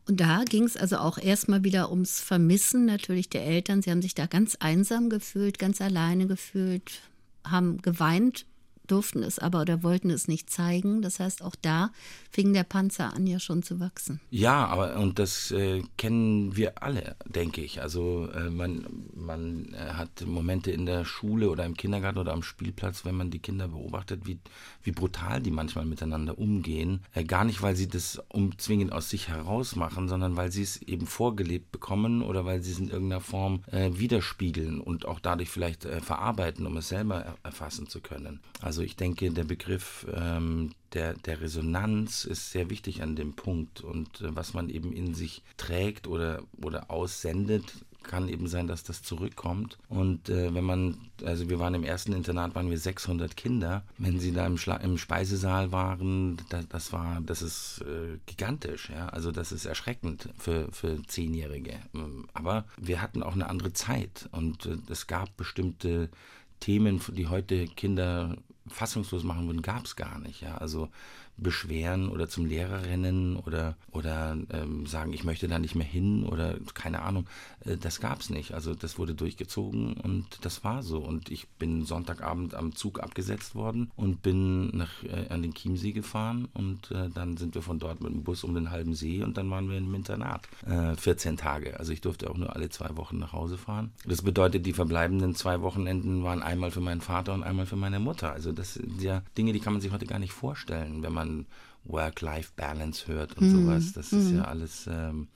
Und 0.06 0.20
da 0.20 0.44
ging 0.44 0.66
es 0.66 0.78
also 0.78 0.98
auch 0.98 1.18
erstmal 1.18 1.64
wieder 1.64 1.90
ums 1.90 2.20
Vermissen 2.20 2.86
natürlich 2.86 3.30
der 3.30 3.48
Eltern. 3.48 3.82
Sie 3.82 3.90
haben 3.90 4.04
sich 4.04 4.14
da 4.14 4.28
ganz 4.28 4.58
einsam 4.60 5.10
gefühlt, 5.10 5.58
ganz 5.58 5.82
alleine 5.82 6.28
gefühlt, 6.28 7.02
haben 7.44 7.82
geweint 7.82 8.46
durften 8.88 9.24
es 9.24 9.40
aber 9.40 9.62
oder 9.62 9.84
wollten 9.84 10.10
es 10.10 10.28
nicht 10.28 10.50
zeigen. 10.50 11.02
Das 11.02 11.20
heißt, 11.20 11.42
auch 11.42 11.56
da 11.62 11.92
fing 12.30 12.54
der 12.54 12.64
Panzer 12.64 13.14
an, 13.14 13.28
ja 13.28 13.40
schon 13.40 13.64
zu 13.64 13.80
wachsen. 13.80 14.20
Ja, 14.30 14.66
aber 14.66 14.98
und 14.98 15.20
das 15.20 15.52
äh, 15.52 15.84
kennen 15.98 16.56
wir 16.56 16.84
alle, 16.84 17.16
denke 17.26 17.62
ich. 17.62 17.82
Also 17.82 18.30
äh, 18.34 18.50
man, 18.50 18.86
man 19.16 19.74
äh, 19.74 19.94
hat 19.94 20.26
Momente 20.26 20.72
in 20.72 20.86
der 20.86 21.06
Schule 21.06 21.50
oder 21.50 21.66
im 21.66 21.78
Kindergarten 21.78 22.20
oder 22.20 22.34
am 22.34 22.44
Spielplatz, 22.44 23.06
wenn 23.06 23.16
man 23.16 23.32
die 23.32 23.40
Kinder 23.40 23.70
beobachtet, 23.70 24.26
wie, 24.26 24.40
wie 24.84 24.92
brutal 24.92 25.42
die 25.42 25.52
manchmal 25.52 25.86
miteinander 25.86 26.38
umgehen. 26.38 27.02
Äh, 27.14 27.24
gar 27.24 27.46
nicht, 27.46 27.62
weil 27.62 27.76
sie 27.76 27.88
das 27.88 28.22
umzwingend 28.30 28.92
aus 28.92 29.10
sich 29.10 29.30
heraus 29.30 29.76
machen, 29.76 30.08
sondern 30.10 30.36
weil 30.36 30.52
sie 30.52 30.64
es 30.64 30.82
eben 30.82 31.08
vorgelebt 31.08 31.72
bekommen 31.72 32.22
oder 32.22 32.46
weil 32.46 32.62
sie 32.62 32.72
es 32.72 32.80
in 32.80 32.90
irgendeiner 32.90 33.22
Form 33.22 33.64
äh, 33.72 33.92
widerspiegeln 33.94 34.82
und 34.82 35.06
auch 35.06 35.20
dadurch 35.20 35.50
vielleicht 35.50 35.86
äh, 35.86 36.02
verarbeiten, 36.02 36.66
um 36.66 36.78
es 36.78 36.90
selber 36.90 37.36
erfassen 37.44 37.88
zu 37.88 38.02
können. 38.02 38.42
Also 38.62 38.83
ich 38.84 38.96
denke, 38.96 39.32
der 39.32 39.44
Begriff 39.44 40.06
ähm, 40.14 40.72
der, 40.94 41.14
der 41.14 41.42
Resonanz 41.42 42.26
ist 42.26 42.52
sehr 42.52 42.70
wichtig 42.70 43.02
an 43.02 43.16
dem 43.16 43.34
Punkt. 43.34 43.82
Und 43.82 44.22
äh, 44.22 44.36
was 44.36 44.54
man 44.54 44.70
eben 44.70 44.94
in 44.94 45.14
sich 45.14 45.44
trägt 45.58 46.08
oder, 46.08 46.44
oder 46.62 46.90
aussendet, 46.92 47.64
kann 48.04 48.28
eben 48.28 48.48
sein, 48.48 48.68
dass 48.68 48.84
das 48.84 49.02
zurückkommt. 49.02 49.78
Und 49.88 50.30
äh, 50.30 50.54
wenn 50.54 50.64
man, 50.64 50.98
also 51.24 51.50
wir 51.50 51.60
waren 51.60 51.74
im 51.74 51.84
ersten 51.84 52.14
Internat, 52.14 52.54
waren 52.54 52.70
wir 52.70 52.78
600 52.78 53.36
Kinder. 53.36 53.84
Wenn 53.98 54.20
sie 54.20 54.34
da 54.34 54.46
im, 54.46 54.58
Schla 54.58 54.76
im 54.78 54.98
Speisesaal 54.98 55.72
waren, 55.72 56.38
da, 56.50 56.62
das 56.64 56.94
war, 56.94 57.22
das 57.26 57.42
ist 57.42 57.82
äh, 57.82 58.20
gigantisch, 58.26 58.90
ja. 58.90 59.08
Also 59.08 59.32
das 59.32 59.52
ist 59.52 59.66
erschreckend 59.66 60.30
für, 60.38 60.72
für 60.72 61.02
Zehnjährige. 61.08 61.80
Aber 62.34 62.66
wir 62.78 63.02
hatten 63.02 63.24
auch 63.24 63.34
eine 63.34 63.50
andere 63.50 63.74
Zeit 63.74 64.28
und 64.32 64.66
äh, 64.66 64.78
es 64.90 65.08
gab 65.08 65.36
bestimmte 65.38 66.10
Themen, 66.60 67.02
die 67.10 67.28
heute 67.28 67.68
Kinder 67.68 68.38
fassungslos 68.68 69.24
machen 69.24 69.48
würden, 69.48 69.62
gab 69.62 69.86
es 69.86 69.96
gar 69.96 70.20
nicht. 70.20 70.42
Ja? 70.42 70.58
Also 70.58 70.90
beschweren 71.38 72.10
oder 72.10 72.28
zum 72.28 72.46
Lehrer 72.46 72.86
rennen 72.86 73.38
oder, 73.38 73.76
oder 73.92 74.38
ähm, 74.52 74.86
sagen, 74.86 75.14
ich 75.14 75.24
möchte 75.24 75.48
da 75.48 75.60
nicht 75.60 75.76
mehr 75.76 75.88
hin 75.88 76.24
oder 76.24 76.56
keine 76.74 77.02
Ahnung. 77.02 77.28
Äh, 77.66 77.78
das 77.78 78.00
gab 78.00 78.22
es 78.22 78.30
nicht. 78.30 78.54
Also 78.54 78.76
das 78.76 78.98
wurde 78.98 79.16
durchgezogen 79.16 79.94
und 79.94 80.26
das 80.42 80.64
war 80.64 80.84
so. 80.84 81.00
Und 81.00 81.32
ich 81.32 81.48
bin 81.48 81.86
Sonntagabend 81.86 82.54
am 82.56 82.76
Zug 82.76 83.00
abgesetzt 83.00 83.56
worden 83.56 83.92
und 83.96 84.22
bin 84.22 84.76
nach, 84.78 85.04
äh, 85.04 85.28
an 85.30 85.42
den 85.42 85.54
Chiemsee 85.54 85.92
gefahren 85.92 86.48
und 86.54 86.92
äh, 86.92 87.10
dann 87.10 87.38
sind 87.38 87.56
wir 87.56 87.62
von 87.62 87.80
dort 87.80 88.02
mit 88.02 88.14
dem 88.14 88.24
Bus 88.24 88.44
um 88.44 88.54
den 88.54 88.72
halben 88.72 88.94
See 88.94 89.24
und 89.24 89.38
dann 89.38 89.50
waren 89.50 89.70
wir 89.70 89.78
im 89.78 89.94
Internat. 89.94 90.48
14 90.98 91.34
äh, 91.34 91.38
Tage. 91.38 91.80
Also 91.80 91.92
ich 91.92 92.02
durfte 92.02 92.30
auch 92.30 92.38
nur 92.38 92.56
alle 92.56 92.70
zwei 92.70 92.96
Wochen 92.96 93.18
nach 93.18 93.34
Hause 93.34 93.58
fahren. 93.58 93.92
Das 94.06 94.22
bedeutet, 94.22 94.66
die 94.66 94.74
verbleibenden 94.74 95.36
zwei 95.36 95.62
Wochenenden 95.62 96.24
waren 96.24 96.42
einmal 96.42 96.72
für 96.72 96.80
meinen 96.80 97.02
Vater 97.02 97.34
und 97.34 97.44
einmal 97.44 97.66
für 97.66 97.76
meine 97.76 98.00
Mutter. 98.00 98.32
Also 98.32 98.52
das 98.52 98.76
sind 98.76 99.02
ja 99.02 99.24
Dinge, 99.38 99.54
die 99.54 99.60
kann 99.60 99.74
man 99.74 99.82
sich 99.82 99.92
heute 99.92 100.06
gar 100.06 100.20
nicht 100.20 100.34
vorstellen, 100.34 101.04
wenn 101.04 101.14
man 101.14 101.23
man 101.24 101.46
Work-Life-Balance 101.86 103.08
hört 103.08 103.38
und 103.38 103.48
mhm. 103.48 103.66
sowas. 103.66 103.94
Das 103.94 104.14
ist 104.14 104.32
ja 104.32 104.38
mhm. 104.38 104.46
alles 104.46 104.88
ähm, 104.88 105.28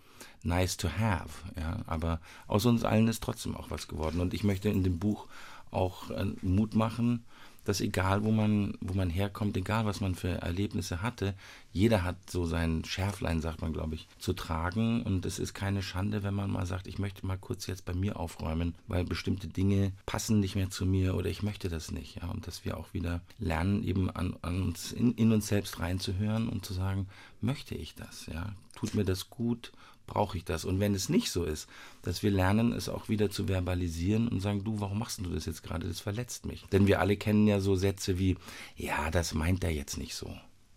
nice 0.44 0.78
to 0.78 0.90
have. 0.90 1.30
Ja? 1.60 1.80
Aber 1.88 2.20
aus 2.48 2.66
uns 2.66 2.84
allen 2.84 3.08
ist 3.08 3.24
trotzdem 3.24 3.56
auch 3.56 3.70
was 3.70 3.88
geworden. 3.88 4.20
Und 4.20 4.34
ich 4.34 4.44
möchte 4.44 4.70
in 4.70 4.84
dem 4.84 5.00
Buch 5.00 5.28
auch 5.72 6.10
äh, 6.12 6.26
Mut 6.42 6.76
machen, 6.76 7.26
dass 7.68 7.82
egal 7.82 8.24
wo 8.24 8.32
man, 8.32 8.76
wo 8.80 8.94
man 8.94 9.10
herkommt, 9.10 9.58
egal 9.58 9.86
was 9.86 10.00
man 10.00 10.16
für 10.16 10.30
Erlebnisse 10.30 11.02
hatte, 11.02 11.34
jeder 11.74 12.04
hat 12.04 12.30
so 12.30 12.46
sein 12.46 12.86
Schärflein, 12.86 13.42
sagt 13.42 13.62
man, 13.62 13.74
glaube 13.74 13.96
ich, 13.96 14.08
zu 14.20 14.32
tragen. 14.32 15.04
Und 15.04 15.26
es 15.26 15.38
ist 15.38 15.54
keine 15.54 15.84
Schande, 15.84 16.24
wenn 16.24 16.34
man 16.34 16.50
mal 16.50 16.66
sagt, 16.66 16.88
ich 16.88 16.98
möchte 16.98 17.26
mal 17.26 17.38
kurz 17.38 17.68
jetzt 17.68 17.84
bei 17.84 17.94
mir 17.94 18.18
aufräumen, 18.18 18.74
weil 18.88 19.04
bestimmte 19.04 19.50
Dinge 19.50 19.92
passen 20.06 20.40
nicht 20.40 20.56
mehr 20.56 20.70
zu 20.70 20.86
mir 20.86 21.16
oder 21.16 21.30
ich 21.30 21.44
möchte 21.44 21.68
das 21.68 21.92
nicht. 21.92 22.22
Ja? 22.22 22.30
Und 22.30 22.48
dass 22.48 22.64
wir 22.64 22.78
auch 22.78 22.94
wieder 22.94 23.22
lernen, 23.38 23.84
eben 23.84 24.10
an, 24.10 24.38
an 24.42 24.64
uns, 24.64 24.94
in, 24.94 25.12
in 25.16 25.34
uns 25.34 25.48
selbst 25.48 25.82
reinzuhören 25.82 26.48
und 26.48 26.66
zu 26.66 26.74
sagen, 26.74 27.08
möchte 27.42 27.76
ich 27.76 27.96
das? 27.96 28.28
Ja? 28.28 28.54
Tut 28.76 28.96
mir 28.96 29.04
das 29.04 29.30
gut? 29.30 29.74
Brauche 30.08 30.38
ich 30.38 30.46
das? 30.46 30.66
Und 30.66 30.80
wenn 30.80 30.96
es 30.96 31.10
nicht 31.10 31.30
so 31.30 31.44
ist, 31.44 31.68
dass 32.02 32.24
wir 32.24 32.32
lernen, 32.32 32.72
es 32.72 32.90
auch 32.90 33.10
wieder 33.10 33.30
zu 33.30 33.48
verbalisieren 33.48 34.28
und 34.28 34.40
sagen, 34.40 34.64
du, 34.64 34.80
warum 34.80 34.98
machst 34.98 35.20
du 35.20 35.30
das 35.30 35.46
jetzt 35.46 35.62
gerade? 35.62 35.88
Das 35.88 36.00
verletzt 36.00 36.46
mich. 36.46 36.66
Denn 36.72 36.88
wir 36.88 37.00
alle 37.00 37.18
kennen 37.18 37.48
ja 37.48 37.60
so 37.60 37.76
Sätze 37.76 38.18
wie, 38.18 38.38
ja, 38.76 39.12
das 39.12 39.34
meint 39.34 39.64
er 39.64 39.72
jetzt 39.72 39.98
nicht 39.98 40.16
so. 40.16 40.36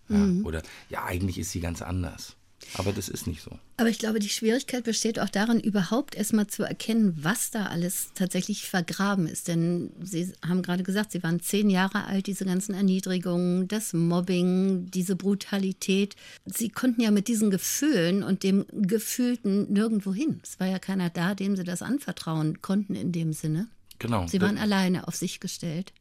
Ja, 0.08 0.16
mhm. 0.16 0.44
Oder, 0.44 0.62
ja, 0.90 1.04
eigentlich 1.04 1.38
ist 1.38 1.52
sie 1.52 1.60
ganz 1.60 1.80
anders. 1.80 2.36
Aber 2.74 2.92
das 2.92 3.08
ist 3.08 3.26
nicht 3.26 3.42
so. 3.42 3.58
Aber 3.76 3.88
ich 3.88 3.98
glaube, 3.98 4.18
die 4.18 4.28
Schwierigkeit 4.28 4.84
besteht 4.84 5.18
auch 5.18 5.28
darin, 5.28 5.60
überhaupt 5.60 6.14
erstmal 6.14 6.46
zu 6.46 6.62
erkennen, 6.62 7.18
was 7.20 7.50
da 7.50 7.66
alles 7.66 8.10
tatsächlich 8.14 8.68
vergraben 8.68 9.26
ist. 9.26 9.48
Denn 9.48 9.90
Sie 10.02 10.32
haben 10.46 10.62
gerade 10.62 10.82
gesagt, 10.82 11.12
Sie 11.12 11.22
waren 11.22 11.40
zehn 11.40 11.70
Jahre 11.70 12.04
alt, 12.04 12.26
diese 12.26 12.44
ganzen 12.44 12.74
Erniedrigungen, 12.74 13.66
das 13.68 13.92
Mobbing, 13.92 14.90
diese 14.90 15.16
Brutalität. 15.16 16.16
Sie 16.44 16.68
konnten 16.68 17.00
ja 17.00 17.10
mit 17.10 17.28
diesen 17.28 17.50
Gefühlen 17.50 18.22
und 18.22 18.42
dem 18.42 18.66
Gefühlten 18.72 19.72
nirgendwo 19.72 20.12
hin. 20.12 20.40
Es 20.44 20.60
war 20.60 20.66
ja 20.66 20.78
keiner 20.78 21.10
da, 21.10 21.34
dem 21.34 21.56
Sie 21.56 21.64
das 21.64 21.82
anvertrauen 21.82 22.62
konnten 22.62 22.94
in 22.94 23.12
dem 23.12 23.32
Sinne. 23.32 23.68
Genau. 23.98 24.26
Sie 24.26 24.40
waren 24.40 24.58
alleine 24.58 25.08
auf 25.08 25.16
sich 25.16 25.40
gestellt. 25.40 25.92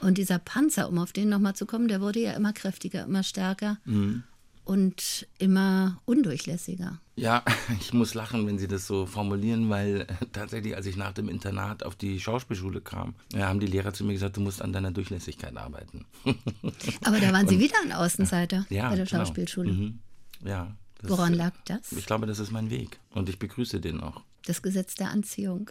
Und 0.00 0.18
dieser 0.18 0.38
Panzer, 0.38 0.88
um 0.88 0.98
auf 0.98 1.12
den 1.12 1.28
nochmal 1.28 1.54
zu 1.54 1.66
kommen, 1.66 1.88
der 1.88 2.00
wurde 2.00 2.20
ja 2.20 2.32
immer 2.32 2.52
kräftiger, 2.52 3.04
immer 3.04 3.22
stärker. 3.22 3.78
Mhm 3.84 4.24
und 4.66 5.28
immer 5.38 6.02
undurchlässiger. 6.06 7.00
Ja, 7.14 7.44
ich 7.80 7.94
muss 7.94 8.14
lachen, 8.14 8.46
wenn 8.46 8.58
Sie 8.58 8.66
das 8.66 8.86
so 8.86 9.06
formulieren, 9.06 9.70
weil 9.70 10.02
äh, 10.02 10.06
tatsächlich, 10.32 10.74
als 10.74 10.86
ich 10.86 10.96
nach 10.96 11.12
dem 11.12 11.28
Internat 11.28 11.84
auf 11.84 11.94
die 11.94 12.20
Schauspielschule 12.20 12.80
kam, 12.80 13.14
ja, 13.32 13.46
haben 13.46 13.60
die 13.60 13.68
Lehrer 13.68 13.94
zu 13.94 14.04
mir 14.04 14.12
gesagt, 14.12 14.36
du 14.36 14.40
musst 14.40 14.60
an 14.60 14.72
deiner 14.72 14.90
Durchlässigkeit 14.90 15.56
arbeiten. 15.56 16.04
Aber 17.04 17.20
da 17.20 17.32
waren 17.32 17.46
Sie 17.46 17.54
und, 17.54 17.62
wieder 17.62 17.76
ein 17.84 17.92
Außenseiter 17.92 18.66
ja, 18.68 18.90
bei 18.90 18.96
der 18.96 19.06
genau. 19.06 19.20
Schauspielschule. 19.20 19.72
Mhm. 19.72 19.98
Ja. 20.44 20.76
Das, 20.98 21.10
Woran 21.10 21.34
lag 21.34 21.52
das? 21.66 21.92
Ich 21.92 22.06
glaube, 22.06 22.26
das 22.26 22.40
ist 22.40 22.50
mein 22.50 22.68
Weg 22.68 22.98
und 23.10 23.28
ich 23.28 23.38
begrüße 23.38 23.80
den 23.80 24.00
auch. 24.00 24.22
Das 24.46 24.62
Gesetz 24.62 24.96
der 24.96 25.10
Anziehung. 25.10 25.70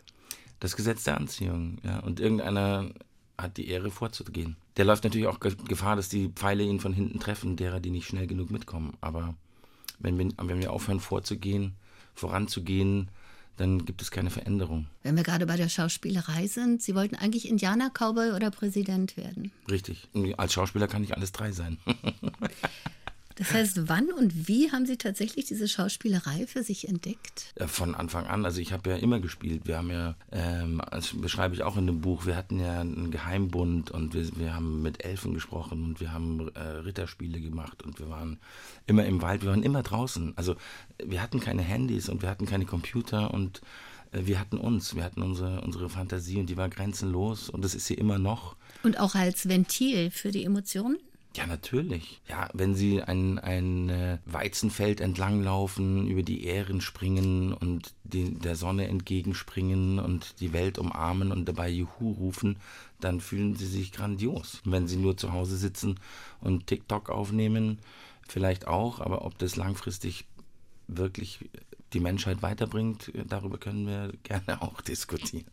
Das 0.61 0.77
Gesetz 0.77 1.03
der 1.03 1.17
Anziehung, 1.17 1.79
ja. 1.83 1.99
Und 1.99 2.21
irgendeiner 2.21 2.91
hat 3.37 3.57
die 3.57 3.67
Ehre 3.67 3.91
vorzugehen. 3.91 4.55
Der 4.77 4.85
läuft 4.85 5.03
natürlich 5.03 5.27
auch 5.27 5.39
Gefahr, 5.39 5.95
dass 5.95 6.09
die 6.09 6.29
Pfeile 6.29 6.63
ihn 6.63 6.79
von 6.79 6.93
hinten 6.93 7.19
treffen, 7.19 7.55
derer, 7.55 7.79
die 7.79 7.91
nicht 7.91 8.07
schnell 8.07 8.27
genug 8.27 8.51
mitkommen. 8.51 8.97
Aber 9.01 9.35
wenn 9.99 10.17
wir, 10.17 10.31
wenn 10.37 10.59
wir 10.59 10.71
aufhören 10.71 10.99
vorzugehen, 10.99 11.75
voranzugehen, 12.13 13.09
dann 13.57 13.85
gibt 13.85 14.01
es 14.01 14.11
keine 14.11 14.29
Veränderung. 14.29 14.87
Wenn 15.03 15.15
wir 15.15 15.23
gerade 15.23 15.45
bei 15.45 15.55
der 15.55 15.69
Schauspielerei 15.69 16.47
sind, 16.47 16.81
Sie 16.81 16.93
wollten 16.93 17.15
eigentlich 17.15 17.47
Indianer, 17.47 17.89
Cowboy 17.89 18.31
oder 18.31 18.51
Präsident 18.51 19.15
werden. 19.15 19.51
Richtig. 19.69 20.09
Als 20.37 20.53
Schauspieler 20.53 20.87
kann 20.87 21.03
ich 21.03 21.15
alles 21.15 21.31
drei 21.31 21.51
sein. 21.51 21.77
Das 23.35 23.51
heißt, 23.51 23.89
wann 23.89 24.11
und 24.11 24.47
wie 24.47 24.71
haben 24.71 24.85
Sie 24.85 24.95
tatsächlich 24.95 25.45
diese 25.45 25.67
Schauspielerei 25.67 26.47
für 26.47 26.63
sich 26.63 26.87
entdeckt? 26.87 27.53
Von 27.67 27.93
Anfang 27.93 28.27
an. 28.27 28.45
Also 28.45 28.61
ich 28.61 28.71
habe 28.71 28.89
ja 28.89 28.95
immer 28.95 29.19
gespielt. 29.19 29.63
Wir 29.65 29.77
haben 29.77 29.91
ja, 29.91 30.15
ähm, 30.31 30.81
das 30.89 31.09
beschreibe 31.19 31.53
ich 31.53 31.61
auch 31.63 31.75
in 31.75 31.85
dem 31.85 31.99
Buch, 31.99 32.25
wir 32.25 32.37
hatten 32.37 32.59
ja 32.59 32.79
einen 32.79 33.11
Geheimbund 33.11 33.91
und 33.91 34.13
wir, 34.13 34.25
wir 34.37 34.55
haben 34.55 34.81
mit 34.81 35.03
Elfen 35.03 35.33
gesprochen 35.33 35.83
und 35.83 35.99
wir 35.99 36.13
haben 36.13 36.49
äh, 36.55 36.59
Ritterspiele 36.59 37.41
gemacht 37.41 37.83
und 37.83 37.99
wir 37.99 38.09
waren 38.09 38.39
immer 38.87 39.05
im 39.05 39.21
Wald, 39.21 39.41
wir 39.41 39.49
waren 39.49 39.63
immer 39.63 39.83
draußen. 39.83 40.33
Also 40.37 40.55
wir 41.03 41.21
hatten 41.21 41.41
keine 41.41 41.61
Handys 41.61 42.07
und 42.07 42.21
wir 42.21 42.29
hatten 42.29 42.45
keine 42.45 42.65
Computer 42.65 43.33
und 43.33 43.61
äh, 44.13 44.25
wir 44.25 44.39
hatten 44.39 44.57
uns, 44.57 44.95
wir 44.95 45.03
hatten 45.03 45.21
unsere, 45.21 45.59
unsere 45.59 45.89
Fantasie 45.89 46.39
und 46.39 46.49
die 46.49 46.55
war 46.55 46.69
grenzenlos 46.69 47.49
und 47.49 47.65
das 47.65 47.75
ist 47.75 47.85
sie 47.85 47.95
immer 47.95 48.17
noch. 48.17 48.55
Und 48.83 48.97
auch 48.97 49.15
als 49.15 49.49
Ventil 49.49 50.09
für 50.09 50.31
die 50.31 50.45
Emotionen? 50.45 50.97
Ja, 51.35 51.45
natürlich. 51.45 52.21
Ja, 52.29 52.49
wenn 52.53 52.75
sie 52.75 53.03
ein, 53.03 53.39
ein 53.39 53.89
äh, 53.89 54.19
Weizenfeld 54.25 55.01
entlanglaufen, 55.01 56.07
über 56.07 56.23
die 56.23 56.45
Ähren 56.45 56.79
springen 56.79 57.51
und 57.51 57.93
die, 58.05 58.33
der 58.35 58.55
Sonne 58.55 58.87
entgegenspringen 58.87 59.99
und 59.99 60.39
die 60.39 60.53
Welt 60.53 60.79
umarmen 60.79 61.33
und 61.33 61.45
dabei 61.45 61.69
Juhu 61.69 62.13
rufen, 62.13 62.55
dann 63.01 63.19
fühlen 63.19 63.55
sie 63.57 63.67
sich 63.67 63.91
grandios. 63.91 64.61
Wenn 64.63 64.87
sie 64.87 64.95
nur 64.95 65.17
zu 65.17 65.33
Hause 65.33 65.57
sitzen 65.57 65.99
und 66.39 66.67
TikTok 66.67 67.09
aufnehmen, 67.09 67.79
vielleicht 68.29 68.65
auch, 68.65 69.01
aber 69.01 69.25
ob 69.25 69.37
das 69.37 69.57
langfristig 69.57 70.23
wirklich 70.87 71.49
die 71.95 71.99
Menschheit 71.99 72.43
weiterbringt, 72.43 73.11
darüber 73.27 73.57
können 73.57 73.87
wir 73.87 74.11
gerne 74.23 74.61
auch 74.61 74.81
diskutieren. 74.81 75.45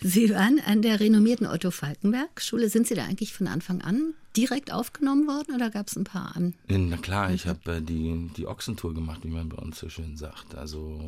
Sie 0.00 0.30
waren 0.30 0.60
an 0.66 0.82
der 0.82 1.00
renommierten 1.00 1.46
Otto 1.46 1.70
Falkenberg 1.70 2.42
Schule. 2.42 2.68
Sind 2.68 2.86
Sie 2.86 2.94
da 2.94 3.04
eigentlich 3.04 3.32
von 3.32 3.46
Anfang 3.46 3.80
an 3.80 4.14
direkt 4.36 4.72
aufgenommen 4.72 5.26
worden 5.26 5.54
oder 5.54 5.70
gab 5.70 5.88
es 5.88 5.96
ein 5.96 6.04
paar 6.04 6.36
an? 6.36 6.54
Na 6.68 6.96
klar, 6.96 7.32
ich 7.32 7.46
habe 7.46 7.76
äh, 7.76 7.80
die, 7.80 8.30
die 8.36 8.46
Ochsentour 8.46 8.94
gemacht, 8.94 9.20
wie 9.24 9.30
man 9.30 9.48
bei 9.48 9.56
uns 9.56 9.78
so 9.78 9.88
schön 9.88 10.16
sagt. 10.16 10.54
Also 10.54 11.00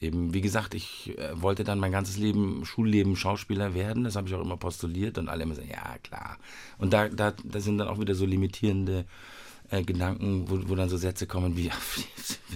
eben, 0.00 0.34
wie 0.34 0.40
gesagt, 0.40 0.74
ich 0.74 1.16
äh, 1.16 1.40
wollte 1.40 1.64
dann 1.64 1.78
mein 1.78 1.92
ganzes 1.92 2.18
Leben, 2.18 2.64
Schulleben 2.64 3.16
Schauspieler 3.16 3.74
werden. 3.74 4.04
Das 4.04 4.16
habe 4.16 4.28
ich 4.28 4.34
auch 4.34 4.42
immer 4.42 4.56
postuliert 4.56 5.18
und 5.18 5.28
alle 5.28 5.44
immer 5.44 5.54
sagen, 5.54 5.70
ja 5.70 5.96
klar. 6.02 6.38
Und 6.78 6.92
da, 6.92 7.08
da, 7.08 7.32
da 7.42 7.60
sind 7.60 7.78
dann 7.78 7.88
auch 7.88 8.00
wieder 8.00 8.14
so 8.14 8.26
limitierende 8.26 9.04
äh, 9.74 9.82
Gedanken, 9.82 10.48
wo, 10.48 10.68
wo, 10.68 10.74
dann 10.74 10.88
so 10.88 10.96
Sätze 10.96 11.26
kommen 11.26 11.56
wie, 11.56 11.70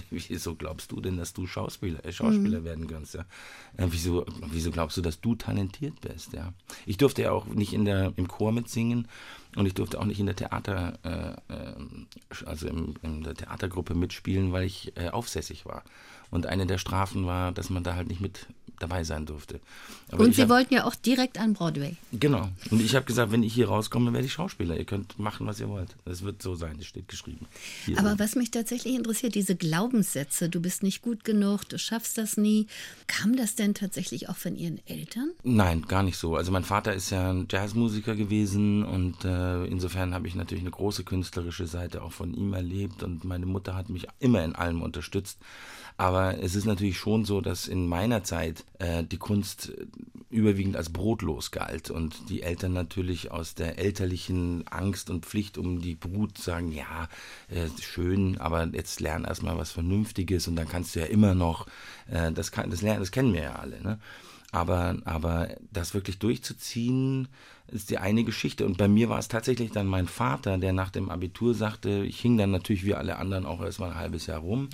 wieso 0.09 0.55
glaubst 0.55 0.91
du 0.91 1.01
denn, 1.01 1.17
dass 1.17 1.33
du 1.33 1.47
Schauspieler, 1.47 2.03
äh, 2.05 2.11
Schauspieler 2.11 2.61
mhm. 2.61 2.65
werden 2.65 2.87
kannst? 2.87 3.15
Ja? 3.15 3.21
Äh, 3.77 3.87
wieso, 3.89 4.25
wieso 4.51 4.71
glaubst 4.71 4.97
du, 4.97 5.01
dass 5.01 5.19
du 5.19 5.35
talentiert 5.35 5.99
bist? 6.01 6.33
Ja? 6.33 6.53
Ich 6.85 6.97
durfte 6.97 7.23
ja 7.23 7.31
auch 7.31 7.45
nicht 7.45 7.73
in 7.73 7.85
der, 7.85 8.13
im 8.15 8.27
Chor 8.27 8.51
mitsingen 8.51 9.07
und 9.55 9.65
ich 9.65 9.73
durfte 9.73 9.99
auch 9.99 10.05
nicht 10.05 10.19
in 10.19 10.27
der 10.27 10.35
Theater, 10.35 10.99
äh, 11.03 11.53
äh 11.53 12.45
also 12.45 12.67
im, 12.67 12.95
in 13.01 13.23
der 13.23 13.35
Theatergruppe 13.35 13.95
mitspielen, 13.95 14.51
weil 14.51 14.65
ich 14.65 14.95
äh, 14.97 15.09
aufsässig 15.09 15.65
war. 15.65 15.83
Und 16.31 16.45
eine 16.45 16.65
der 16.65 16.77
Strafen 16.77 17.25
war, 17.25 17.51
dass 17.51 17.69
man 17.69 17.83
da 17.83 17.95
halt 17.95 18.07
nicht 18.07 18.21
mit 18.21 18.47
dabei 18.79 19.03
sein 19.03 19.25
durfte. 19.25 19.59
Aber 20.11 20.23
und 20.23 20.33
Sie 20.33 20.41
hab, 20.41 20.49
wollten 20.49 20.73
ja 20.73 20.85
auch 20.85 20.95
direkt 20.95 21.37
an 21.39 21.53
Broadway. 21.53 21.95
Genau. 22.11 22.49
Und 22.71 22.81
ich 22.81 22.95
habe 22.95 23.05
gesagt, 23.05 23.31
wenn 23.31 23.43
ich 23.43 23.53
hier 23.53 23.67
rauskomme, 23.67 24.11
werde 24.13 24.25
ich 24.25 24.33
Schauspieler. 24.33 24.77
Ihr 24.77 24.85
könnt 24.85 25.19
machen, 25.19 25.45
was 25.45 25.59
ihr 25.59 25.69
wollt. 25.69 25.95
Das 26.05 26.23
wird 26.23 26.41
so 26.41 26.55
sein, 26.55 26.77
das 26.77 26.87
steht 26.87 27.07
geschrieben. 27.07 27.45
Hier 27.85 27.99
Aber 27.99 28.11
so. 28.11 28.19
was 28.19 28.35
mich 28.35 28.51
tatsächlich 28.51 28.95
interessiert, 28.95 29.35
diese 29.35 29.55
Glaubenssätze, 29.55 30.49
du 30.49 30.61
bist 30.61 30.81
nicht 30.81 31.01
gut 31.01 31.23
genug, 31.23 31.67
du 31.69 31.77
schaffst 31.77 32.17
das 32.17 32.37
nie. 32.37 32.67
Kam 33.07 33.35
das 33.35 33.55
denn 33.55 33.73
tatsächlich 33.73 34.29
auch 34.29 34.37
von 34.37 34.55
Ihren 34.55 34.79
Eltern? 34.87 35.31
Nein, 35.43 35.83
gar 35.83 36.03
nicht 36.03 36.17
so. 36.17 36.35
Also 36.35 36.51
mein 36.51 36.63
Vater 36.63 36.93
ist 36.93 37.11
ja 37.11 37.31
ein 37.31 37.47
Jazzmusiker 37.49 38.15
gewesen 38.15 38.83
und 38.83 39.25
äh, 39.25 39.65
insofern 39.65 40.13
habe 40.13 40.27
ich 40.27 40.35
natürlich 40.35 40.63
eine 40.63 40.71
große 40.71 41.03
künstlerische 41.03 41.67
Seite 41.67 42.01
auch 42.01 42.13
von 42.13 42.33
ihm 42.33 42.53
erlebt 42.53 43.03
und 43.03 43.25
meine 43.25 43.45
Mutter 43.45 43.75
hat 43.75 43.89
mich 43.89 44.07
immer 44.19 44.43
in 44.43 44.55
allem 44.55 44.81
unterstützt. 44.81 45.37
Aber 45.99 46.41
es 46.41 46.55
ist 46.55 46.63
natürlich 46.63 46.97
schon 46.97 47.25
so, 47.25 47.41
dass 47.41 47.67
in 47.67 47.85
meiner 47.85 48.23
Zeit 48.23 48.63
äh, 48.79 49.03
die 49.03 49.17
Kunst 49.17 49.73
überwiegend 50.29 50.77
als 50.77 50.93
brotlos 50.93 51.51
galt 51.51 51.91
und 51.91 52.29
die 52.29 52.41
Eltern 52.41 52.71
natürlich 52.71 53.31
aus 53.31 53.53
der 53.53 53.79
elterlichen 53.79 54.65
Angst 54.69 55.09
und 55.09 55.25
Pflicht 55.25 55.57
um 55.57 55.81
die 55.81 55.95
Brut 55.95 56.37
sagen, 56.37 56.71
ja, 56.71 57.09
äh, 57.49 57.67
schön, 57.81 58.37
aber 58.37 58.65
jetzt 58.67 59.01
lern 59.01 59.25
erstmal 59.25 59.57
was 59.57 59.73
Vernünftiges 59.73 60.47
und 60.47 60.55
dann 60.55 60.69
kannst 60.69 60.95
du 60.95 61.01
ja 61.01 61.05
immer 61.05 61.35
noch, 61.35 61.67
äh, 62.09 62.31
das, 62.31 62.53
kann, 62.53 62.69
das, 62.69 62.81
lernen, 62.81 63.01
das 63.01 63.11
kennen 63.11 63.33
wir 63.33 63.41
ja 63.41 63.55
alle. 63.55 63.83
Ne? 63.83 63.99
Aber, 64.53 64.95
aber 65.03 65.49
das 65.73 65.93
wirklich 65.93 66.17
durchzuziehen, 66.17 67.27
ist 67.71 67.89
die 67.89 67.97
eine 67.97 68.23
Geschichte. 68.23 68.65
Und 68.65 68.77
bei 68.77 68.87
mir 68.87 69.09
war 69.09 69.19
es 69.19 69.27
tatsächlich 69.27 69.71
dann 69.71 69.87
mein 69.87 70.07
Vater, 70.07 70.57
der 70.57 70.73
nach 70.73 70.89
dem 70.89 71.09
Abitur 71.09 71.53
sagte, 71.53 72.03
ich 72.05 72.19
hing 72.19 72.37
dann 72.37 72.51
natürlich 72.51 72.85
wie 72.85 72.95
alle 72.95 73.17
anderen 73.17 73.45
auch 73.45 73.61
erstmal 73.61 73.91
ein 73.91 73.97
halbes 73.97 74.27
Jahr 74.27 74.39
rum. 74.39 74.69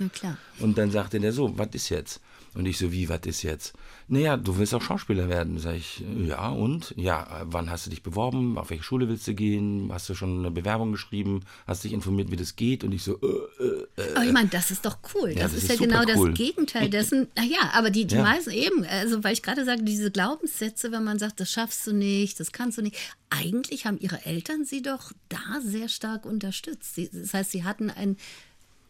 Und 0.58 0.78
dann 0.78 0.90
sagte 0.90 1.20
der 1.20 1.32
so, 1.32 1.56
was 1.58 1.68
ist 1.72 1.88
jetzt? 1.88 2.20
Und 2.56 2.64
ich 2.64 2.78
so, 2.78 2.90
wie, 2.90 3.08
was 3.10 3.20
ist 3.26 3.42
jetzt? 3.42 3.74
Naja, 4.08 4.38
du 4.38 4.56
willst 4.56 4.72
auch 4.72 4.80
Schauspieler 4.80 5.28
werden. 5.28 5.58
Sag 5.58 5.74
ich, 5.74 6.02
ja, 6.24 6.48
und? 6.48 6.94
Ja, 6.96 7.42
wann 7.44 7.70
hast 7.70 7.84
du 7.84 7.90
dich 7.90 8.02
beworben? 8.02 8.56
Auf 8.56 8.70
welche 8.70 8.82
Schule 8.82 9.08
willst 9.08 9.26
du 9.26 9.34
gehen? 9.34 9.90
Hast 9.92 10.08
du 10.08 10.14
schon 10.14 10.38
eine 10.38 10.50
Bewerbung 10.50 10.92
geschrieben? 10.92 11.40
Hast 11.66 11.84
dich 11.84 11.92
informiert, 11.92 12.30
wie 12.30 12.36
das 12.36 12.56
geht? 12.56 12.82
Und 12.82 12.92
ich 12.92 13.02
so, 13.02 13.20
äh, 13.20 13.62
äh, 13.62 14.02
äh. 14.02 14.14
Aber 14.14 14.24
ich 14.24 14.32
meine, 14.32 14.48
das 14.48 14.70
ist 14.70 14.86
doch 14.86 14.96
cool. 15.14 15.30
Ja, 15.32 15.42
das, 15.42 15.52
das, 15.52 15.64
ist, 15.64 15.70
ist 15.70 15.80
ja 15.80 15.86
genau 15.86 16.00
cool. 16.16 16.30
das 16.30 16.38
Gegenteil 16.38 16.88
dessen. 16.88 17.28
Naja, 17.36 17.72
aber 17.74 17.90
die, 17.90 18.06
die 18.06 18.14
ja. 18.14 18.22
meisten 18.22 18.52
eben, 18.52 18.86
also 18.86 19.22
weil 19.22 19.34
ich 19.34 19.42
gerade 19.42 19.66
sage, 19.66 19.82
diese 19.82 20.10
Glaubenssätze, 20.10 20.92
wenn 20.92 21.04
man 21.04 21.18
sagt, 21.18 21.40
das 21.40 21.50
schaffst 21.50 21.86
du 21.86 21.92
nicht, 21.92 22.40
das 22.40 22.52
kannst 22.52 22.78
du 22.78 22.82
nicht. 22.82 22.85
Eigentlich 23.30 23.86
haben 23.86 23.98
ihre 23.98 24.24
Eltern 24.24 24.64
sie 24.64 24.82
doch 24.82 25.12
da 25.28 25.60
sehr 25.60 25.88
stark 25.88 26.26
unterstützt. 26.26 26.94
Sie, 26.94 27.10
das 27.12 27.34
heißt, 27.34 27.50
sie 27.50 27.64
hatten 27.64 27.90
ein 27.90 28.16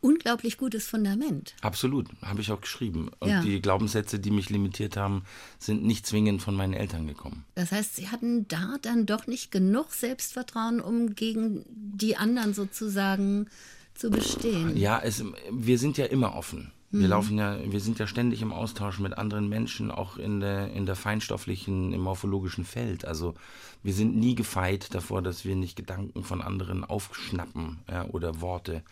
unglaublich 0.00 0.56
gutes 0.56 0.86
Fundament. 0.86 1.54
Absolut, 1.62 2.08
habe 2.22 2.40
ich 2.40 2.52
auch 2.52 2.60
geschrieben. 2.60 3.10
Und 3.18 3.28
ja. 3.28 3.42
die 3.42 3.60
Glaubenssätze, 3.60 4.18
die 4.18 4.30
mich 4.30 4.50
limitiert 4.50 4.96
haben, 4.96 5.24
sind 5.58 5.84
nicht 5.84 6.06
zwingend 6.06 6.42
von 6.42 6.54
meinen 6.54 6.74
Eltern 6.74 7.06
gekommen. 7.06 7.44
Das 7.54 7.72
heißt, 7.72 7.96
Sie 7.96 8.08
hatten 8.08 8.46
da 8.46 8.76
dann 8.82 9.06
doch 9.06 9.26
nicht 9.26 9.50
genug 9.50 9.92
Selbstvertrauen, 9.92 10.80
um 10.80 11.14
gegen 11.14 11.64
die 11.68 12.16
anderen 12.16 12.54
sozusagen 12.54 13.48
zu 13.94 14.10
bestehen. 14.10 14.76
Ja, 14.76 15.00
es, 15.02 15.24
wir 15.50 15.78
sind 15.78 15.98
ja 15.98 16.04
immer 16.06 16.34
offen. 16.36 16.70
Wir 16.96 17.06
mhm. 17.06 17.10
laufen 17.10 17.38
ja, 17.38 17.58
wir 17.62 17.80
sind 17.80 17.98
ja 17.98 18.06
ständig 18.06 18.42
im 18.42 18.52
Austausch 18.52 18.98
mit 18.98 19.18
anderen 19.18 19.48
Menschen, 19.48 19.90
auch 19.90 20.16
in 20.16 20.40
der, 20.40 20.72
in 20.72 20.86
der 20.86 20.96
feinstofflichen, 20.96 21.92
im 21.92 22.00
morphologischen 22.00 22.64
Feld. 22.64 23.04
Also 23.04 23.34
wir 23.82 23.92
sind 23.92 24.16
nie 24.16 24.34
gefeit 24.34 24.94
davor, 24.94 25.20
dass 25.20 25.44
wir 25.44 25.56
nicht 25.56 25.76
Gedanken 25.76 26.24
von 26.24 26.40
anderen 26.40 26.84
aufschnappen 26.84 27.78
ja, 27.90 28.06
oder 28.06 28.40
Worte 28.40 28.82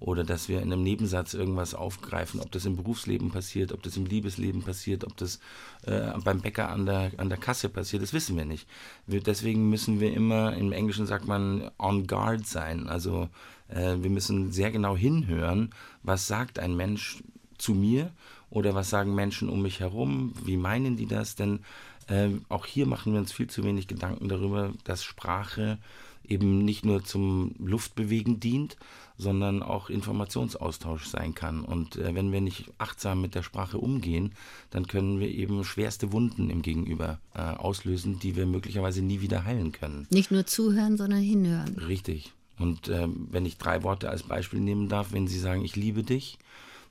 oder 0.00 0.24
dass 0.24 0.48
wir 0.48 0.62
in 0.62 0.72
einem 0.72 0.82
Nebensatz 0.82 1.34
irgendwas 1.34 1.74
aufgreifen, 1.74 2.40
ob 2.40 2.50
das 2.50 2.64
im 2.64 2.76
Berufsleben 2.76 3.30
passiert, 3.30 3.70
ob 3.70 3.82
das 3.82 3.98
im 3.98 4.06
Liebesleben 4.06 4.62
passiert, 4.62 5.04
ob 5.04 5.14
das 5.18 5.40
äh, 5.82 6.12
beim 6.24 6.40
Bäcker 6.40 6.70
an 6.70 6.86
der, 6.86 7.12
an 7.18 7.28
der 7.28 7.36
Kasse 7.36 7.68
passiert, 7.68 8.02
das 8.02 8.14
wissen 8.14 8.36
wir 8.36 8.46
nicht. 8.46 8.66
Wir, 9.06 9.22
deswegen 9.22 9.68
müssen 9.68 10.00
wir 10.00 10.14
immer, 10.14 10.54
im 10.54 10.72
Englischen 10.72 11.06
sagt 11.06 11.28
man 11.28 11.70
on 11.78 12.06
guard 12.06 12.46
sein, 12.46 12.88
also 12.88 13.28
äh, 13.68 13.96
wir 14.00 14.10
müssen 14.10 14.52
sehr 14.52 14.70
genau 14.70 14.96
hinhören, 14.96 15.74
was 16.02 16.26
sagt 16.26 16.58
ein 16.58 16.76
Mensch 16.76 17.22
zu 17.60 17.74
mir 17.74 18.12
oder 18.50 18.74
was 18.74 18.90
sagen 18.90 19.14
Menschen 19.14 19.48
um 19.48 19.62
mich 19.62 19.80
herum, 19.80 20.34
wie 20.44 20.56
meinen 20.56 20.96
die 20.96 21.06
das, 21.06 21.36
denn 21.36 21.60
äh, 22.08 22.30
auch 22.48 22.66
hier 22.66 22.86
machen 22.86 23.12
wir 23.12 23.20
uns 23.20 23.32
viel 23.32 23.48
zu 23.48 23.64
wenig 23.64 23.86
Gedanken 23.86 24.28
darüber, 24.28 24.72
dass 24.84 25.04
Sprache 25.04 25.78
eben 26.26 26.64
nicht 26.64 26.84
nur 26.84 27.04
zum 27.04 27.54
Luftbewegen 27.58 28.40
dient, 28.40 28.76
sondern 29.16 29.62
auch 29.62 29.90
Informationsaustausch 29.90 31.06
sein 31.06 31.34
kann. 31.34 31.64
Und 31.64 31.96
äh, 31.96 32.14
wenn 32.14 32.32
wir 32.32 32.40
nicht 32.40 32.70
achtsam 32.78 33.20
mit 33.20 33.34
der 33.34 33.42
Sprache 33.42 33.78
umgehen, 33.78 34.32
dann 34.70 34.86
können 34.86 35.20
wir 35.20 35.28
eben 35.28 35.64
schwerste 35.64 36.12
Wunden 36.12 36.48
im 36.48 36.62
Gegenüber 36.62 37.18
äh, 37.34 37.40
auslösen, 37.40 38.18
die 38.18 38.36
wir 38.36 38.46
möglicherweise 38.46 39.02
nie 39.02 39.20
wieder 39.20 39.44
heilen 39.44 39.72
können. 39.72 40.06
Nicht 40.10 40.30
nur 40.30 40.46
zuhören, 40.46 40.96
sondern 40.96 41.20
hinhören. 41.20 41.76
Richtig. 41.76 42.32
Und 42.58 42.88
äh, 42.88 43.08
wenn 43.30 43.46
ich 43.46 43.58
drei 43.58 43.82
Worte 43.82 44.10
als 44.10 44.22
Beispiel 44.22 44.60
nehmen 44.60 44.88
darf, 44.88 45.12
wenn 45.12 45.26
Sie 45.26 45.38
sagen, 45.38 45.64
ich 45.64 45.76
liebe 45.76 46.02
dich, 46.02 46.38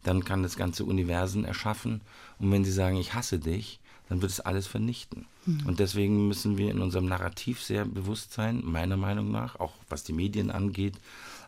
dann 0.03 0.23
kann 0.23 0.43
das 0.43 0.55
ganze 0.55 0.85
Universum 0.85 1.45
erschaffen. 1.45 2.01
Und 2.39 2.51
wenn 2.51 2.63
Sie 2.63 2.71
sagen, 2.71 2.97
ich 2.97 3.13
hasse 3.13 3.39
dich, 3.39 3.79
dann 4.09 4.21
wird 4.21 4.31
es 4.31 4.39
alles 4.39 4.67
vernichten. 4.67 5.27
Mhm. 5.45 5.67
Und 5.67 5.79
deswegen 5.79 6.27
müssen 6.27 6.57
wir 6.57 6.71
in 6.71 6.79
unserem 6.79 7.05
Narrativ 7.05 7.61
sehr 7.61 7.85
bewusst 7.85 8.33
sein, 8.33 8.61
meiner 8.65 8.97
Meinung 8.97 9.31
nach, 9.31 9.59
auch 9.59 9.73
was 9.87 10.03
die 10.03 10.13
Medien 10.13 10.49
angeht, 10.49 10.99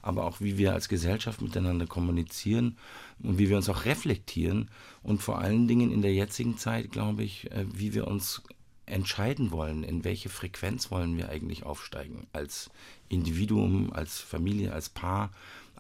aber 0.04 0.26
auch 0.26 0.42
wie 0.42 0.58
wir 0.58 0.74
als 0.74 0.88
Gesellschaft 0.88 1.42
miteinander 1.42 1.88
kommunizieren 1.88 2.78
und 3.22 3.38
wie 3.40 3.50
wir 3.50 3.58
uns 3.58 3.70
auch 3.70 3.86
reflektieren 3.86 4.70
und 5.04 5.22
vor 5.22 5.40
allen 5.40 5.68
Dingen 5.68 5.92
in 5.92 6.02
der 6.02 6.14
jetzigen 6.14 6.58
Zeit, 6.58 6.92
glaube 6.92 7.24
ich, 7.24 7.52
äh, 7.52 7.66
wie 7.74 7.94
wir 7.94 8.08
uns 8.08 8.44
entscheiden 8.86 9.52
wollen, 9.52 9.84
in 9.84 10.04
welche 10.04 10.30
Frequenz 10.30 10.92
wollen 10.92 11.18
wir 11.18 11.30
eigentlich 11.30 11.64
aufsteigen, 11.64 12.28
als 12.34 12.70
Individuum, 13.10 13.94
als 13.94 14.20
Familie, 14.20 14.74
als 14.74 14.90
Paar, 14.90 15.32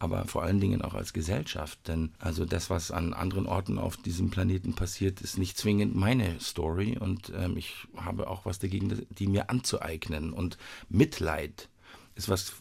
aber 0.01 0.25
vor 0.25 0.43
allen 0.43 0.59
Dingen 0.59 0.81
auch 0.81 0.95
als 0.95 1.13
Gesellschaft. 1.13 1.87
Denn 1.87 2.11
also 2.19 2.45
das, 2.45 2.69
was 2.69 2.89
an 2.91 3.13
anderen 3.13 3.45
Orten 3.45 3.77
auf 3.77 3.97
diesem 3.97 4.31
Planeten 4.31 4.73
passiert, 4.73 5.21
ist 5.21 5.37
nicht 5.37 5.57
zwingend 5.57 5.95
meine 5.95 6.39
Story 6.39 6.97
und 6.99 7.31
ähm, 7.35 7.55
ich 7.55 7.87
habe 7.95 8.27
auch 8.27 8.45
was 8.45 8.59
dagegen, 8.59 9.05
die 9.09 9.27
mir 9.27 9.49
anzueignen. 9.49 10.33
Und 10.33 10.57
Mitleid 10.89 11.69
ist 12.15 12.29
was 12.29 12.53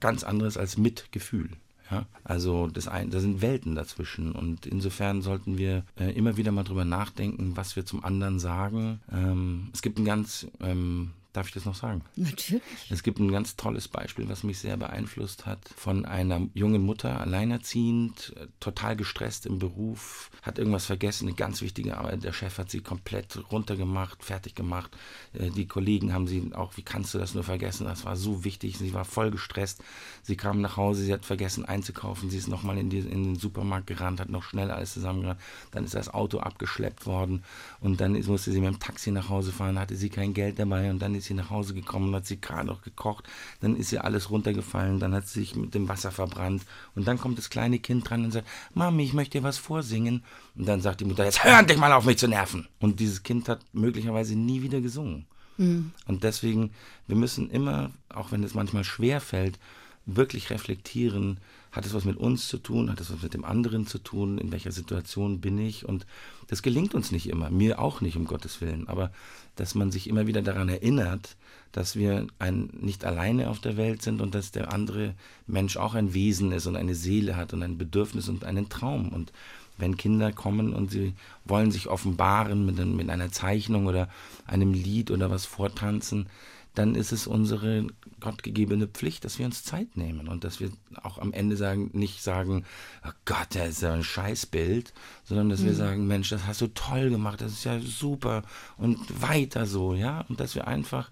ganz 0.00 0.22
anderes 0.22 0.58
als 0.58 0.76
Mitgefühl. 0.76 1.48
Ja? 1.90 2.06
Also 2.24 2.66
das 2.66 2.88
ein, 2.88 3.10
da 3.10 3.20
sind 3.20 3.40
Welten 3.40 3.74
dazwischen 3.74 4.32
und 4.32 4.66
insofern 4.66 5.22
sollten 5.22 5.56
wir 5.56 5.84
äh, 5.98 6.10
immer 6.12 6.36
wieder 6.36 6.52
mal 6.52 6.64
drüber 6.64 6.84
nachdenken, 6.84 7.56
was 7.56 7.74
wir 7.74 7.86
zum 7.86 8.04
anderen 8.04 8.38
sagen. 8.38 9.00
Ähm, 9.10 9.70
es 9.72 9.80
gibt 9.80 9.98
ein 9.98 10.04
ganz 10.04 10.46
ähm, 10.60 11.12
Darf 11.32 11.48
ich 11.48 11.54
das 11.54 11.64
noch 11.64 11.74
sagen? 11.74 12.02
Natürlich. 12.14 12.62
Es 12.90 13.02
gibt 13.02 13.18
ein 13.18 13.32
ganz 13.32 13.56
tolles 13.56 13.88
Beispiel, 13.88 14.28
was 14.28 14.42
mich 14.42 14.58
sehr 14.58 14.76
beeinflusst 14.76 15.46
hat, 15.46 15.58
von 15.76 16.04
einer 16.04 16.46
jungen 16.52 16.82
Mutter, 16.82 17.20
alleinerziehend, 17.20 18.34
total 18.60 18.96
gestresst 18.96 19.46
im 19.46 19.58
Beruf, 19.58 20.30
hat 20.42 20.58
irgendwas 20.58 20.84
vergessen, 20.84 21.28
eine 21.28 21.36
ganz 21.36 21.62
wichtige 21.62 21.96
Arbeit. 21.96 22.24
Der 22.24 22.34
Chef 22.34 22.58
hat 22.58 22.70
sie 22.70 22.80
komplett 22.80 23.50
runtergemacht, 23.50 24.22
fertig 24.22 24.54
gemacht. 24.54 24.94
Äh, 25.32 25.50
die 25.50 25.66
Kollegen 25.66 26.12
haben 26.12 26.26
sie 26.26 26.50
auch, 26.54 26.76
wie 26.76 26.82
kannst 26.82 27.14
du 27.14 27.18
das 27.18 27.34
nur 27.34 27.44
vergessen? 27.44 27.86
Das 27.86 28.04
war 28.04 28.16
so 28.16 28.44
wichtig. 28.44 28.76
Sie 28.76 28.92
war 28.92 29.06
voll 29.06 29.30
gestresst. 29.30 29.82
Sie 30.22 30.36
kam 30.36 30.60
nach 30.60 30.76
Hause, 30.76 31.02
sie 31.02 31.12
hat 31.14 31.24
vergessen 31.24 31.64
einzukaufen. 31.64 32.28
Sie 32.28 32.38
ist 32.38 32.48
nochmal 32.48 32.76
in, 32.76 32.90
in 32.90 33.24
den 33.24 33.36
Supermarkt 33.36 33.86
gerannt, 33.86 34.20
hat 34.20 34.28
noch 34.28 34.42
schnell 34.42 34.70
alles 34.70 34.92
zusammengerannt. 34.92 35.40
Dann 35.70 35.84
ist 35.84 35.94
das 35.94 36.12
Auto 36.12 36.40
abgeschleppt 36.40 37.06
worden 37.06 37.42
und 37.80 38.00
dann 38.00 38.12
musste 38.26 38.52
sie 38.52 38.60
mit 38.60 38.74
dem 38.74 38.80
Taxi 38.80 39.10
nach 39.10 39.30
Hause 39.30 39.50
fahren, 39.50 39.78
hatte 39.78 39.96
sie 39.96 40.10
kein 40.10 40.34
Geld 40.34 40.58
dabei 40.58 40.90
und 40.90 40.98
dann 40.98 41.14
ist 41.14 41.21
sie 41.24 41.34
nach 41.34 41.50
Hause 41.50 41.74
gekommen, 41.74 42.14
hat 42.14 42.26
sie 42.26 42.40
gerade 42.40 42.66
noch 42.66 42.82
gekocht, 42.82 43.28
dann 43.60 43.76
ist 43.76 43.92
ihr 43.92 44.04
alles 44.04 44.30
runtergefallen, 44.30 45.00
dann 45.00 45.14
hat 45.14 45.28
sie 45.28 45.40
sich 45.40 45.56
mit 45.56 45.74
dem 45.74 45.88
Wasser 45.88 46.10
verbrannt 46.10 46.64
und 46.94 47.06
dann 47.06 47.18
kommt 47.18 47.38
das 47.38 47.50
kleine 47.50 47.78
Kind 47.78 48.08
dran 48.08 48.24
und 48.24 48.32
sagt, 48.32 48.48
Mami, 48.74 49.04
ich 49.04 49.12
möchte 49.12 49.38
dir 49.38 49.44
was 49.44 49.58
vorsingen. 49.58 50.24
Und 50.54 50.66
dann 50.66 50.80
sagt 50.80 51.00
die 51.00 51.04
Mutter, 51.04 51.24
jetzt 51.24 51.44
hör 51.44 51.58
endlich 51.58 51.78
mal 51.78 51.92
auf 51.92 52.04
mich 52.04 52.18
zu 52.18 52.28
nerven. 52.28 52.68
Und 52.80 53.00
dieses 53.00 53.22
Kind 53.22 53.48
hat 53.48 53.60
möglicherweise 53.72 54.36
nie 54.36 54.62
wieder 54.62 54.80
gesungen. 54.80 55.26
Mhm. 55.56 55.92
Und 56.06 56.24
deswegen, 56.24 56.72
wir 57.06 57.16
müssen 57.16 57.50
immer, 57.50 57.90
auch 58.08 58.32
wenn 58.32 58.44
es 58.44 58.54
manchmal 58.54 58.84
schwer 58.84 59.20
fällt, 59.20 59.58
wirklich 60.06 60.50
reflektieren, 60.50 61.38
hat 61.72 61.86
es 61.86 61.94
was 61.94 62.04
mit 62.04 62.18
uns 62.18 62.48
zu 62.48 62.58
tun, 62.58 62.90
hat 62.90 63.00
es 63.00 63.10
was 63.10 63.22
mit 63.22 63.34
dem 63.34 63.44
anderen 63.44 63.86
zu 63.86 63.98
tun, 63.98 64.38
in 64.38 64.52
welcher 64.52 64.72
Situation 64.72 65.40
bin 65.40 65.58
ich? 65.58 65.88
Und 65.88 66.06
das 66.48 66.62
gelingt 66.62 66.94
uns 66.94 67.10
nicht 67.10 67.28
immer, 67.28 67.50
mir 67.50 67.80
auch 67.80 68.02
nicht, 68.02 68.16
um 68.16 68.26
Gottes 68.26 68.60
Willen, 68.60 68.88
aber 68.88 69.10
dass 69.56 69.74
man 69.74 69.90
sich 69.90 70.06
immer 70.06 70.26
wieder 70.26 70.42
daran 70.42 70.68
erinnert, 70.68 71.36
dass 71.72 71.96
wir 71.96 72.26
ein, 72.38 72.68
nicht 72.80 73.04
alleine 73.06 73.48
auf 73.48 73.58
der 73.58 73.78
Welt 73.78 74.02
sind 74.02 74.20
und 74.20 74.34
dass 74.34 74.50
der 74.50 74.72
andere 74.72 75.14
Mensch 75.46 75.78
auch 75.78 75.94
ein 75.94 76.12
Wesen 76.12 76.52
ist 76.52 76.66
und 76.66 76.76
eine 76.76 76.94
Seele 76.94 77.36
hat 77.36 77.54
und 77.54 77.62
ein 77.62 77.78
Bedürfnis 77.78 78.28
und 78.28 78.44
einen 78.44 78.68
Traum. 78.68 79.08
Und 79.08 79.32
wenn 79.78 79.96
Kinder 79.96 80.32
kommen 80.32 80.74
und 80.74 80.90
sie 80.90 81.14
wollen 81.46 81.72
sich 81.72 81.88
offenbaren 81.88 82.66
mit, 82.66 82.84
mit 82.84 83.08
einer 83.08 83.32
Zeichnung 83.32 83.86
oder 83.86 84.10
einem 84.46 84.74
Lied 84.74 85.10
oder 85.10 85.30
was 85.30 85.46
vortanzen, 85.46 86.26
dann 86.74 86.94
ist 86.94 87.12
es 87.12 87.26
unsere 87.26 87.86
gottgegebene 88.20 88.86
Pflicht, 88.86 89.24
dass 89.24 89.38
wir 89.38 89.46
uns 89.46 89.64
Zeit 89.64 89.96
nehmen 89.96 90.28
und 90.28 90.44
dass 90.44 90.60
wir 90.60 90.70
auch 91.02 91.18
am 91.18 91.32
Ende 91.32 91.56
sagen, 91.56 91.90
nicht 91.92 92.22
sagen, 92.22 92.64
oh 93.06 93.10
Gott, 93.24 93.48
das 93.50 93.68
ist 93.70 93.82
ja 93.82 93.92
ein 93.92 94.04
Scheißbild, 94.04 94.92
sondern 95.24 95.48
dass 95.48 95.60
mhm. 95.60 95.66
wir 95.66 95.74
sagen, 95.74 96.06
Mensch, 96.06 96.30
das 96.30 96.46
hast 96.46 96.60
du 96.60 96.68
toll 96.68 97.10
gemacht, 97.10 97.40
das 97.40 97.52
ist 97.52 97.64
ja 97.64 97.78
super 97.80 98.42
und 98.78 98.98
weiter 99.20 99.66
so, 99.66 99.94
ja, 99.94 100.24
und 100.28 100.40
dass 100.40 100.54
wir 100.54 100.66
einfach 100.66 101.10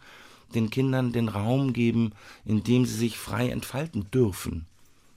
den 0.54 0.70
Kindern 0.70 1.12
den 1.12 1.28
Raum 1.28 1.72
geben, 1.72 2.12
in 2.44 2.64
dem 2.64 2.86
sie 2.86 2.96
sich 2.96 3.18
frei 3.18 3.50
entfalten 3.50 4.10
dürfen. 4.10 4.66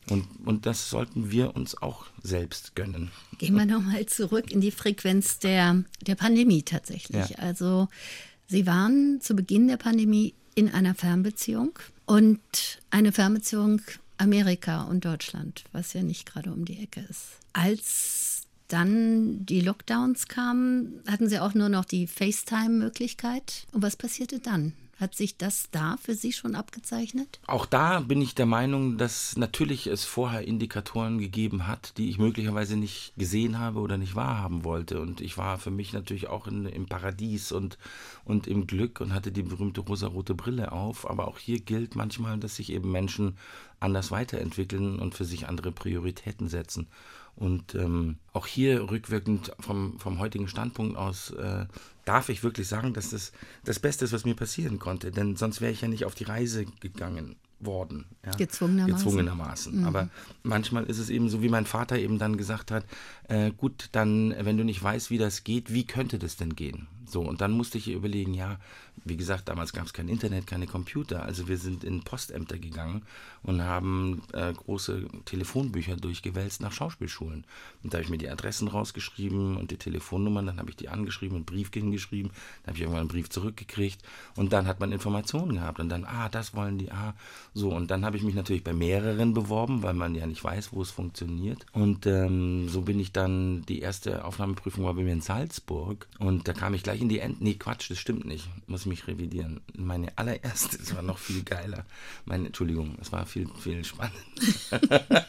Und, 0.10 0.28
und 0.46 0.66
das 0.66 0.90
sollten 0.90 1.32
wir 1.32 1.56
uns 1.56 1.82
auch 1.82 2.06
selbst 2.22 2.76
gönnen. 2.76 3.10
Gehen 3.38 3.56
wir 3.56 3.66
nochmal 3.66 4.06
zurück 4.06 4.52
in 4.52 4.60
die 4.60 4.72
Frequenz 4.72 5.40
der, 5.40 5.84
der 6.02 6.16
Pandemie 6.16 6.64
tatsächlich. 6.64 7.30
Ja. 7.30 7.38
Also 7.38 7.88
Sie 8.48 8.68
waren 8.68 9.20
zu 9.22 9.36
Beginn 9.36 9.68
der 9.68 9.78
Pandemie 9.78 10.34
in 10.56 10.70
einer 10.70 10.96
Fernbeziehung 10.96 11.80
und 12.06 12.40
eine 12.92 13.12
Fernbeziehung 13.12 13.82
Amerika 14.18 14.84
und 14.84 15.06
Deutschland, 15.06 15.64
was 15.72 15.94
ja 15.94 16.04
nicht 16.04 16.32
gerade 16.32 16.52
um 16.52 16.66
die 16.66 16.82
Ecke 16.84 17.06
ist. 17.10 17.40
Als 17.54 18.44
dann 18.68 19.46
die 19.46 19.62
Lockdowns 19.62 20.28
kamen, 20.28 21.02
hatten 21.08 21.30
Sie 21.30 21.40
auch 21.40 21.54
nur 21.54 21.70
noch 21.70 21.86
die 21.86 22.08
FaceTime-Möglichkeit. 22.08 23.68
Und 23.72 23.82
was 23.82 23.96
passierte 23.96 24.40
dann? 24.40 24.74
Hat 25.04 25.16
sich 25.16 25.36
das 25.36 25.70
da 25.70 25.98
für 25.98 26.16
Sie 26.16 26.32
schon 26.32 26.56
abgezeichnet? 26.56 27.42
Auch 27.46 27.66
da 27.66 28.00
bin 28.00 28.22
ich 28.22 28.36
der 28.36 28.46
Meinung, 28.46 28.98
dass 28.98 29.36
natürlich 29.36 29.88
es 29.88 30.06
vorher 30.06 30.48
Indikatoren 30.48 31.18
gegeben 31.18 31.68
hat, 31.68 31.98
die 31.98 32.10
ich 32.10 32.20
möglicherweise 32.20 32.78
nicht 32.78 33.12
gesehen 33.18 33.60
habe 33.60 33.82
oder 33.82 33.98
nicht 33.98 34.16
wahrhaben 34.16 34.64
wollte. 34.64 35.02
Und 35.02 35.20
ich 35.20 35.38
war 35.38 35.58
für 35.58 35.72
mich 35.72 35.92
natürlich 35.92 36.30
auch 36.30 36.48
in, 36.48 36.66
im 36.68 36.86
Paradies 36.86 37.52
und, 37.52 37.78
und 38.24 38.48
im 38.48 38.66
Glück 38.66 39.02
und 39.02 39.14
hatte 39.14 39.34
die 39.34 39.44
berühmte 39.44 39.82
rosarote 39.82 40.36
Brille 40.36 40.72
auf. 40.72 41.10
Aber 41.10 41.28
auch 41.28 41.38
hier 41.38 41.60
gilt 41.60 41.98
manchmal, 41.98 42.38
dass 42.38 42.56
sich 42.56 42.72
eben 42.72 42.90
Menschen 42.90 43.38
anders 43.82 44.10
weiterentwickeln 44.10 45.00
und 45.00 45.16
für 45.16 45.26
sich 45.26 45.50
andere 45.50 45.74
Prioritäten 45.74 46.48
setzen. 46.48 46.88
Und 47.36 47.76
ähm, 47.76 48.18
auch 48.32 48.46
hier 48.46 48.90
rückwirkend 48.90 49.52
vom, 49.60 50.00
vom 50.00 50.20
heutigen 50.20 50.48
Standpunkt 50.48 50.98
aus 50.98 51.32
äh, 51.32 51.66
darf 52.06 52.30
ich 52.30 52.44
wirklich 52.44 52.68
sagen, 52.68 52.94
dass 52.94 53.10
das 53.10 53.32
das 53.64 53.80
Beste 53.80 54.06
ist, 54.06 54.14
was 54.14 54.26
mir 54.26 54.36
passieren 54.36 54.80
konnte. 54.80 55.12
Denn 55.12 55.36
sonst 55.36 55.60
wäre 55.60 55.72
ich 55.72 55.82
ja 55.82 55.88
nicht 55.88 56.06
auf 56.06 56.16
die 56.16 56.26
Reise 56.26 56.66
gegangen 56.80 57.36
worden. 57.60 58.06
Ja? 58.26 58.32
Gezwungenermaßen. 58.32 58.96
Gezwungenermaßen. 58.96 59.80
Mhm. 59.80 59.86
Aber 59.86 60.10
manchmal 60.44 60.84
ist 60.86 61.00
es 61.00 61.10
eben 61.10 61.30
so, 61.30 61.42
wie 61.42 61.50
mein 61.50 61.66
Vater 61.66 61.98
eben 61.98 62.20
dann 62.20 62.38
gesagt 62.38 62.72
hat, 62.72 62.86
äh, 63.30 63.52
gut, 63.52 63.90
dann, 63.94 64.36
wenn 64.40 64.58
du 64.58 64.64
nicht 64.64 64.84
weißt, 64.84 65.10
wie 65.10 65.18
das 65.18 65.44
geht, 65.44 65.74
wie 65.74 65.86
könnte 65.86 66.20
das 66.20 66.36
denn 66.36 66.56
gehen? 66.56 66.88
So, 67.06 67.22
und 67.22 67.42
dann 67.42 67.52
musste 67.52 67.78
ich 67.78 67.90
überlegen, 67.90 68.34
ja, 68.34 68.60
wie 69.06 69.18
gesagt, 69.18 69.50
damals 69.50 69.74
gab 69.74 69.86
es 69.86 69.94
kein 69.94 70.08
Internet, 70.08 70.48
keine 70.48 70.68
Computer. 70.68 71.24
Also 71.24 71.48
wir 71.48 71.58
sind 71.58 71.84
in 71.84 72.04
Postämter 72.04 72.58
gegangen 72.58 73.04
und 73.44 73.62
haben 73.62 74.22
äh, 74.34 74.54
große 74.54 75.08
Telefonbücher 75.26 75.98
durchgewälzt 75.98 76.62
nach 76.62 76.72
Schauspielschulen. 76.72 77.44
Und 77.84 77.94
da 77.94 77.98
habe 77.98 78.04
ich 78.04 78.10
mir 78.10 78.18
die 78.18 78.30
Adressen 78.30 78.68
rausgeschrieben 78.68 79.58
und 79.58 79.72
die 79.72 79.78
Telefonnummern, 79.78 80.46
dann 80.46 80.60
habe 80.60 80.70
ich 80.70 80.78
die 80.78 80.90
angeschrieben 80.90 81.36
und 81.36 81.46
Brief 81.46 81.70
hingeschrieben, 81.74 82.32
dann 82.64 82.68
habe 82.68 82.78
ich 82.78 82.82
irgendwann 82.82 83.02
einen 83.02 83.10
Brief 83.10 83.30
zurückgekriegt 83.30 84.02
und 84.36 84.54
dann 84.54 84.68
hat 84.68 84.80
man 84.80 84.92
Informationen 84.92 85.56
gehabt 85.56 85.80
und 85.80 85.90
dann, 85.90 86.06
ah, 86.06 86.30
das 86.30 86.56
wollen 86.56 86.78
die, 86.78 86.92
ah, 86.92 87.14
so. 87.54 87.72
Und 87.72 87.92
dann 87.92 88.06
habe 88.06 88.16
ich 88.16 88.24
mich 88.24 88.36
natürlich 88.36 88.64
bei 88.64 88.74
mehreren 88.74 89.34
beworben, 89.34 89.84
weil 89.84 89.94
man 89.94 90.16
ja 90.16 90.26
nicht 90.26 90.44
weiß, 90.44 90.72
wo 90.72 90.82
es 90.82 90.92
funktioniert. 90.92 91.66
Und 91.74 92.06
ähm, 92.06 92.70
so 92.70 92.82
bin 92.82 93.00
ich 93.00 93.12
dann, 93.12 93.64
die 93.66 93.80
erste 93.80 94.24
Aufnahmeprüfung 94.24 94.86
war 94.86 94.94
bei 94.94 95.04
mir 95.04 95.14
in 95.14 95.22
Salzburg 95.22 96.08
und 96.20 96.48
da 96.48 96.54
kam 96.54 96.74
ich 96.74 96.84
gleich 96.84 97.02
in 97.02 97.10
die 97.10 97.20
End, 97.20 97.42
nee, 97.42 97.56
Quatsch, 97.56 97.92
das 97.92 97.98
stimmt 97.98 98.26
nicht, 98.26 98.48
muss 98.68 98.83
mich 98.86 99.08
revidieren. 99.08 99.62
Meine 99.76 100.18
allererste, 100.18 100.78
es 100.78 100.96
war 100.96 101.02
noch 101.02 101.18
viel 101.18 101.44
geiler. 101.44 101.86
Meine, 102.26 102.48
Entschuldigung, 102.48 102.98
es 103.02 103.12
war 103.12 103.26
viel, 103.26 103.48
viel 103.60 103.84
spannender. 103.84 104.20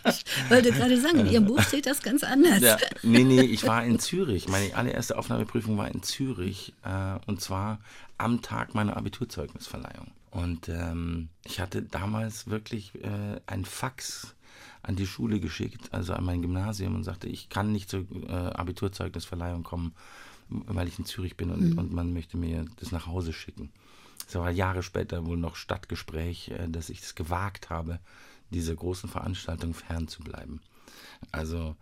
ich 0.06 0.50
wollte 0.50 0.72
gerade 0.72 1.00
sagen, 1.00 1.20
in 1.20 1.26
Ihrem 1.26 1.46
Buch 1.46 1.60
steht 1.62 1.86
das 1.86 2.02
ganz 2.02 2.24
anders. 2.24 2.60
Ja, 2.60 2.78
nee, 3.02 3.24
nee, 3.24 3.42
ich 3.42 3.66
war 3.66 3.84
in 3.84 3.98
Zürich. 3.98 4.48
Meine 4.48 4.74
allererste 4.74 5.18
Aufnahmeprüfung 5.18 5.76
war 5.78 5.90
in 5.90 6.02
Zürich 6.02 6.74
äh, 6.84 7.18
und 7.26 7.40
zwar 7.40 7.80
am 8.18 8.42
Tag 8.42 8.74
meiner 8.74 8.96
Abiturzeugnisverleihung. 8.96 10.12
Und 10.30 10.68
ähm, 10.68 11.28
ich 11.44 11.60
hatte 11.60 11.82
damals 11.82 12.48
wirklich 12.48 12.94
äh, 12.96 13.40
ein 13.46 13.64
Fax 13.64 14.34
an 14.82 14.96
die 14.96 15.06
Schule 15.06 15.40
geschickt, 15.40 15.92
also 15.92 16.12
an 16.12 16.24
mein 16.24 16.42
Gymnasium 16.42 16.94
und 16.94 17.04
sagte, 17.04 17.28
ich 17.28 17.48
kann 17.48 17.72
nicht 17.72 17.88
zur 17.88 18.04
äh, 18.28 18.32
Abiturzeugnisverleihung 18.32 19.62
kommen 19.62 19.94
weil 20.48 20.88
ich 20.88 20.98
in 20.98 21.04
Zürich 21.04 21.36
bin 21.36 21.50
und, 21.50 21.70
mhm. 21.70 21.78
und 21.78 21.92
man 21.92 22.12
möchte 22.12 22.36
mir 22.36 22.66
das 22.76 22.92
nach 22.92 23.06
Hause 23.06 23.32
schicken. 23.32 23.70
Es 24.26 24.34
war 24.34 24.50
Jahre 24.50 24.82
später 24.82 25.26
wohl 25.26 25.36
noch 25.36 25.56
Stadtgespräch, 25.56 26.48
äh, 26.50 26.68
dass 26.68 26.90
ich 26.90 27.00
es 27.00 27.14
gewagt 27.14 27.70
habe, 27.70 28.00
dieser 28.50 28.74
großen 28.74 29.08
Veranstaltung 29.08 29.74
fernzubleiben. 29.74 30.60
Also 31.32 31.76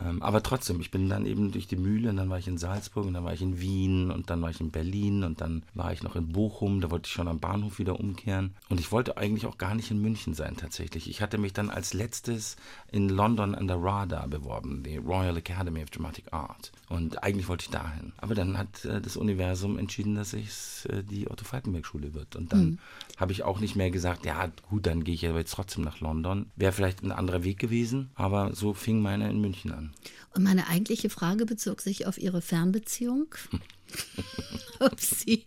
ähm, 0.00 0.22
aber 0.22 0.42
trotzdem, 0.42 0.80
ich 0.80 0.90
bin 0.90 1.08
dann 1.08 1.26
eben 1.26 1.50
durch 1.50 1.66
die 1.66 1.76
Mühle 1.76 2.10
und 2.10 2.16
dann 2.16 2.30
war 2.30 2.38
ich 2.38 2.46
in 2.46 2.58
Salzburg 2.58 3.06
und 3.06 3.14
dann 3.14 3.24
war 3.24 3.32
ich 3.32 3.42
in 3.42 3.60
Wien 3.60 4.10
und 4.10 4.30
dann 4.30 4.40
war 4.40 4.50
ich 4.50 4.60
in 4.60 4.70
Berlin 4.70 5.24
und 5.24 5.40
dann 5.40 5.64
war 5.74 5.92
ich 5.92 6.02
noch 6.02 6.14
in 6.14 6.28
Bochum, 6.28 6.80
da 6.80 6.90
wollte 6.90 7.08
ich 7.08 7.12
schon 7.12 7.26
am 7.26 7.40
Bahnhof 7.40 7.78
wieder 7.78 7.98
umkehren. 7.98 8.54
Und 8.68 8.78
ich 8.78 8.92
wollte 8.92 9.16
eigentlich 9.16 9.46
auch 9.46 9.58
gar 9.58 9.74
nicht 9.74 9.90
in 9.90 10.00
München 10.00 10.34
sein 10.34 10.56
tatsächlich. 10.56 11.10
Ich 11.10 11.20
hatte 11.20 11.38
mich 11.38 11.52
dann 11.52 11.70
als 11.70 11.94
letztes 11.94 12.56
in 12.92 13.08
London 13.08 13.54
an 13.54 13.66
der 13.66 13.82
RADA 13.82 14.26
beworben, 14.26 14.84
die 14.84 14.98
Royal 14.98 15.36
Academy 15.36 15.82
of 15.82 15.90
Dramatic 15.90 16.32
Art. 16.32 16.70
Und 16.88 17.22
eigentlich 17.24 17.48
wollte 17.48 17.64
ich 17.64 17.70
dahin. 17.70 18.12
Aber 18.18 18.34
dann 18.34 18.56
hat 18.56 18.84
äh, 18.84 19.00
das 19.00 19.16
Universum 19.16 19.78
entschieden, 19.78 20.14
dass 20.14 20.32
es 20.32 20.86
äh, 20.86 21.02
die 21.02 21.28
Otto 21.28 21.44
Falkenberg 21.44 21.84
Schule 21.84 22.14
wird. 22.14 22.36
Und 22.36 22.52
dann 22.52 22.64
mhm. 22.64 22.78
habe 23.16 23.32
ich 23.32 23.42
auch 23.42 23.58
nicht 23.58 23.74
mehr 23.74 23.90
gesagt, 23.90 24.24
ja 24.24 24.50
gut, 24.70 24.86
dann 24.86 25.02
gehe 25.02 25.14
ich 25.14 25.26
aber 25.26 25.38
jetzt 25.38 25.54
trotzdem 25.54 25.82
nach 25.82 26.00
London. 26.00 26.46
Wäre 26.56 26.72
vielleicht 26.72 27.02
ein 27.02 27.12
anderer 27.12 27.42
Weg 27.42 27.58
gewesen, 27.58 28.10
aber 28.14 28.54
so 28.54 28.74
fing 28.74 29.00
meine 29.00 29.28
in 29.28 29.40
München 29.40 29.72
an. 29.72 29.87
Und 30.34 30.42
meine 30.42 30.68
eigentliche 30.68 31.10
Frage 31.10 31.46
bezog 31.46 31.80
sich 31.80 32.06
auf 32.06 32.18
Ihre 32.18 32.42
Fernbeziehung. 32.42 33.34
ob, 34.80 35.00
sie, 35.00 35.44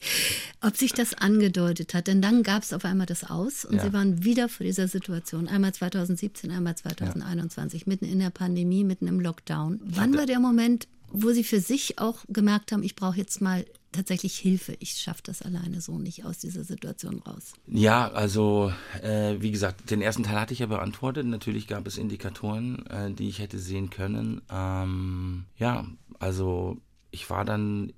ob 0.62 0.76
sich 0.76 0.94
das 0.94 1.14
angedeutet 1.14 1.94
hat. 1.94 2.08
Denn 2.08 2.22
dann 2.22 2.44
gab 2.44 2.64
es 2.64 2.74
auf 2.74 2.86
einmal 2.86 3.06
das 3.06 3.30
Aus 3.30 3.66
und 3.66 3.76
ja. 3.76 3.84
Sie 3.84 3.94
waren 3.94 4.24
wieder 4.24 4.50
vor 4.50 4.66
dieser 4.66 4.88
Situation. 4.88 5.48
Einmal 5.48 5.74
2017, 5.74 6.52
einmal 6.52 6.76
2021, 6.76 7.82
ja. 7.82 7.86
mitten 7.88 8.06
in 8.06 8.20
der 8.20 8.30
Pandemie, 8.30 8.84
mitten 8.84 9.08
im 9.08 9.20
Lockdown. 9.20 9.80
Wann 9.84 10.18
war 10.18 10.26
der 10.26 10.40
Moment, 10.40 10.88
wo 11.10 11.32
Sie 11.32 11.44
für 11.44 11.60
sich 11.60 12.00
auch 12.00 12.24
gemerkt 12.30 12.72
haben, 12.72 12.84
ich 12.84 12.96
brauche 12.96 13.18
jetzt 13.18 13.42
mal 13.42 13.66
tatsächlich 13.92 14.38
Hilfe. 14.38 14.76
Ich 14.80 14.94
schaffe 14.94 15.22
das 15.24 15.42
alleine 15.42 15.82
so 15.82 15.98
nicht 15.98 16.26
aus 16.26 16.38
dieser 16.38 16.64
Situation 16.64 17.20
raus. 17.20 17.54
Ja, 17.68 18.10
also 18.12 18.72
äh, 19.02 19.36
wie 19.40 19.52
gesagt, 19.52 19.90
den 19.92 20.02
ersten 20.02 20.24
Teil 20.24 20.40
hatte 20.40 20.54
ich 20.54 20.60
ja 20.60 20.66
beantwortet. 20.66 21.26
Natürlich 21.26 21.68
gab 21.68 21.88
es 21.88 21.98
Indikatoren, 21.98 22.86
äh, 22.88 23.12
die 23.12 23.30
ich 23.30 23.40
hätte 23.40 23.60
sehen 23.60 23.90
können. 23.90 24.42
Ähm, 24.50 25.46
ja, 25.58 25.86
also 26.20 26.78
ich 27.12 27.30
war 27.30 27.46
dann 27.46 27.94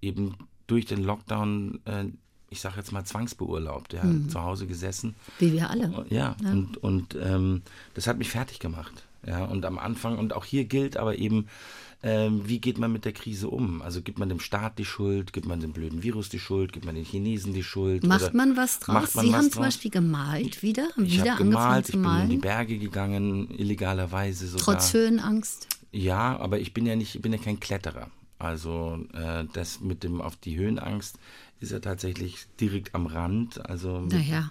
eben 0.00 0.36
durch 0.66 0.86
den 0.86 1.02
Lockdown, 1.02 1.80
äh, 1.84 2.04
ich 2.50 2.60
sage 2.60 2.76
jetzt 2.76 2.92
mal 2.92 3.04
zwangsbeurlaubt, 3.04 3.92
ja, 3.94 4.04
mhm. 4.04 4.28
zu 4.28 4.42
Hause 4.42 4.66
gesessen. 4.66 5.14
Wie 5.38 5.52
wir 5.52 5.70
alle. 5.70 6.06
Ja, 6.10 6.36
ja. 6.42 6.50
und, 6.50 6.76
und 6.76 7.16
ähm, 7.20 7.62
das 7.94 8.06
hat 8.06 8.18
mich 8.18 8.30
fertig 8.30 8.58
gemacht. 8.58 9.04
Ja, 9.26 9.44
und 9.44 9.64
am 9.64 9.78
Anfang, 9.78 10.18
und 10.18 10.32
auch 10.32 10.44
hier 10.44 10.64
gilt 10.64 10.96
aber 10.96 11.16
eben, 11.16 11.46
ähm, 12.02 12.42
wie 12.48 12.60
geht 12.60 12.78
man 12.78 12.92
mit 12.92 13.04
der 13.04 13.12
Krise 13.12 13.48
um? 13.48 13.80
Also 13.80 14.02
gibt 14.02 14.18
man 14.18 14.28
dem 14.28 14.40
Staat 14.40 14.78
die 14.78 14.84
Schuld, 14.84 15.32
gibt 15.32 15.46
man 15.46 15.60
dem 15.60 15.72
blöden 15.72 16.02
Virus 16.02 16.28
die 16.28 16.40
Schuld, 16.40 16.72
gibt 16.72 16.84
man 16.84 16.96
den 16.96 17.04
Chinesen 17.04 17.54
die 17.54 17.62
Schuld? 17.62 18.04
Macht 18.04 18.34
man 18.34 18.56
was 18.56 18.80
draus? 18.80 19.14
Man 19.14 19.24
Sie 19.24 19.34
haben 19.34 19.42
draus? 19.44 19.50
zum 19.52 19.62
Beispiel 19.62 19.90
gemalt 19.90 20.62
wieder, 20.62 20.88
haben 20.96 21.04
ich 21.04 21.20
wieder 21.20 21.32
hab 21.32 21.38
gemalt, 21.38 21.86
zu 21.86 21.96
malen. 21.96 22.22
Ich 22.22 22.22
bin 22.22 22.34
in 22.34 22.40
die 22.40 22.46
Berge 22.46 22.78
gegangen, 22.78 23.50
illegalerweise 23.56 24.48
sogar. 24.48 24.64
Trotz 24.64 24.94
Höhenangst? 24.94 25.68
Ja, 25.92 26.36
aber 26.38 26.58
ich 26.58 26.74
bin 26.74 26.86
ja 26.86 26.96
nicht, 26.96 27.14
ich 27.14 27.22
bin 27.22 27.32
ja 27.32 27.38
kein 27.38 27.60
Kletterer. 27.60 28.10
Also 28.38 28.98
äh, 29.12 29.44
das 29.52 29.80
mit 29.80 30.02
dem 30.02 30.20
auf 30.20 30.34
die 30.34 30.56
Höhenangst 30.56 31.18
ist 31.62 31.72
er 31.72 31.80
tatsächlich 31.80 32.46
direkt 32.60 32.94
am 32.94 33.06
Rand. 33.06 33.64
Also 33.68 34.00
mit, 34.00 34.12
naja. 34.12 34.50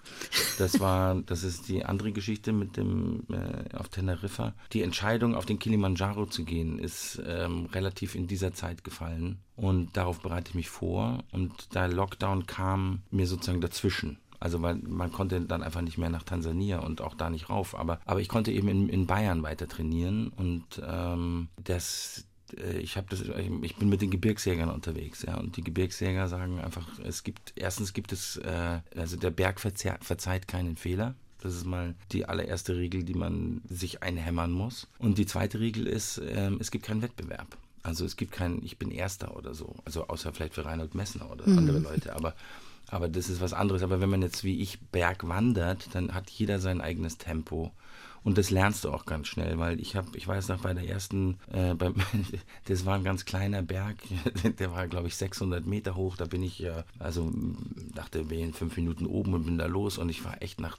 das 0.58 0.80
war, 0.80 1.16
das 1.22 1.44
ist 1.44 1.68
die 1.68 1.86
andere 1.86 2.12
Geschichte 2.12 2.54
mit 2.54 2.78
dem 2.78 3.24
äh, 3.30 3.76
auf 3.76 3.90
Teneriffa. 3.90 4.54
Die 4.74 4.82
Entscheidung, 4.82 5.36
auf 5.36 5.46
den 5.46 5.60
Kilimanjaro 5.60 6.26
zu 6.26 6.44
gehen, 6.44 6.80
ist 6.80 7.22
ähm, 7.26 7.68
relativ 7.74 8.16
in 8.16 8.28
dieser 8.28 8.54
Zeit 8.54 8.84
gefallen 8.84 9.40
und 9.56 9.96
darauf 9.96 10.22
bereite 10.22 10.50
ich 10.50 10.56
mich 10.56 10.70
vor. 10.70 11.24
Und 11.32 11.76
der 11.76 11.88
Lockdown 11.88 12.46
kam 12.46 13.02
mir 13.12 13.28
sozusagen 13.28 13.62
dazwischen. 13.62 14.18
Also 14.42 14.60
weil 14.64 14.76
man 14.76 15.12
konnte 15.12 15.40
dann 15.42 15.62
einfach 15.62 15.82
nicht 15.82 16.00
mehr 16.00 16.10
nach 16.10 16.24
Tansania 16.24 16.80
und 16.80 17.00
auch 17.00 17.14
da 17.14 17.30
nicht 17.30 17.50
rauf. 17.52 17.78
Aber, 17.78 18.00
aber 18.06 18.22
ich 18.22 18.28
konnte 18.28 18.52
eben 18.52 18.68
in, 18.70 18.90
in 18.90 19.06
Bayern 19.06 19.44
weiter 19.44 19.68
trainieren 19.68 20.30
und 20.30 20.82
ähm, 20.84 21.50
das 21.64 22.26
ich 22.54 22.98
habe 22.98 23.08
das, 23.10 23.22
ich 23.22 23.76
bin 23.76 23.90
mit 23.90 24.02
den 24.02 24.12
Gebirgsjägern 24.12 24.70
unterwegs, 24.70 25.24
ja, 25.24 25.38
und 25.38 25.58
die 25.58 25.64
Gebirgsjäger 25.64 26.28
sagen 26.28 26.60
einfach, 26.60 26.88
es 27.04 27.24
gibt, 27.24 27.54
erstens 27.56 27.94
gibt 27.94 28.12
es, 28.12 28.38
äh, 28.38 28.80
also 28.96 29.18
der 29.18 29.32
Berg 29.32 29.60
verzeiht 29.60 30.48
keinen 30.48 30.76
Fehler. 30.76 31.16
Das 31.42 31.56
ist 31.56 31.66
mal 31.66 31.96
die 32.12 32.26
allererste 32.26 32.76
Regel, 32.76 33.04
die 33.04 33.16
man 33.16 33.62
sich 33.68 34.04
einhämmern 34.04 34.52
muss. 34.52 34.88
Und 35.00 35.18
die 35.18 35.26
zweite 35.26 35.60
Regel 35.60 35.88
ist, 35.88 36.20
äh, 36.20 36.52
es 36.60 36.70
gibt 36.70 36.86
keinen 36.86 37.02
Wettbewerb. 37.02 37.58
Also 37.84 38.06
es 38.06 38.16
gibt 38.16 38.32
keinen, 38.32 38.64
ich 38.64 38.78
bin 38.78 38.92
Erster 38.92 39.36
oder 39.36 39.56
so. 39.56 39.76
Also 39.84 40.08
außer 40.08 40.34
vielleicht 40.34 40.54
für 40.54 40.66
Reinhold 40.66 40.94
Messner 40.94 41.32
oder 41.32 41.48
mhm. 41.48 41.58
andere 41.58 41.80
Leute. 41.80 42.16
Aber, 42.16 42.36
aber 42.88 43.10
das 43.10 43.28
ist 43.28 43.42
was 43.42 43.54
anderes. 43.54 43.82
Aber 43.82 44.00
wenn 44.00 44.10
man 44.10 44.22
jetzt 44.22 44.44
wie 44.44 44.62
ich 44.62 44.80
Berg 44.80 45.28
wandert, 45.28 45.90
dann 45.94 46.14
hat 46.14 46.30
jeder 46.30 46.60
sein 46.60 46.80
eigenes 46.80 47.18
Tempo. 47.18 47.72
Und 48.24 48.38
das 48.38 48.52
lernst 48.52 48.84
du 48.84 48.92
auch 48.92 49.06
ganz 49.06 49.28
schnell, 49.28 49.58
weil 49.58 49.80
ich 49.80 49.96
habe, 49.96 50.16
ich 50.16 50.28
weiß 50.28 50.50
noch 50.50 50.62
bei 50.62 50.74
der 50.74 50.88
ersten, 50.88 51.38
äh, 51.52 51.74
beim, 51.74 51.96
das 52.66 52.86
war 52.86 52.96
ein 52.96 53.04
ganz 53.04 53.26
kleiner 53.26 53.64
Berg, 53.64 53.98
der 54.60 54.72
war 54.72 54.88
glaube 54.88 55.08
ich 55.08 55.16
600 55.16 55.66
Meter 55.66 55.96
hoch. 55.96 56.18
Da 56.18 56.26
bin 56.26 56.44
ich 56.44 56.60
ja, 56.60 56.84
also 57.00 57.32
dachte, 57.96 58.30
wir 58.30 58.40
in 58.40 58.54
fünf 58.54 58.78
Minuten 58.78 59.08
oben 59.08 59.34
und 59.34 59.46
bin 59.46 59.58
da 59.58 59.66
los 59.66 59.98
und 59.98 60.10
ich 60.10 60.24
war 60.24 60.42
echt 60.42 60.62
nach 60.62 60.78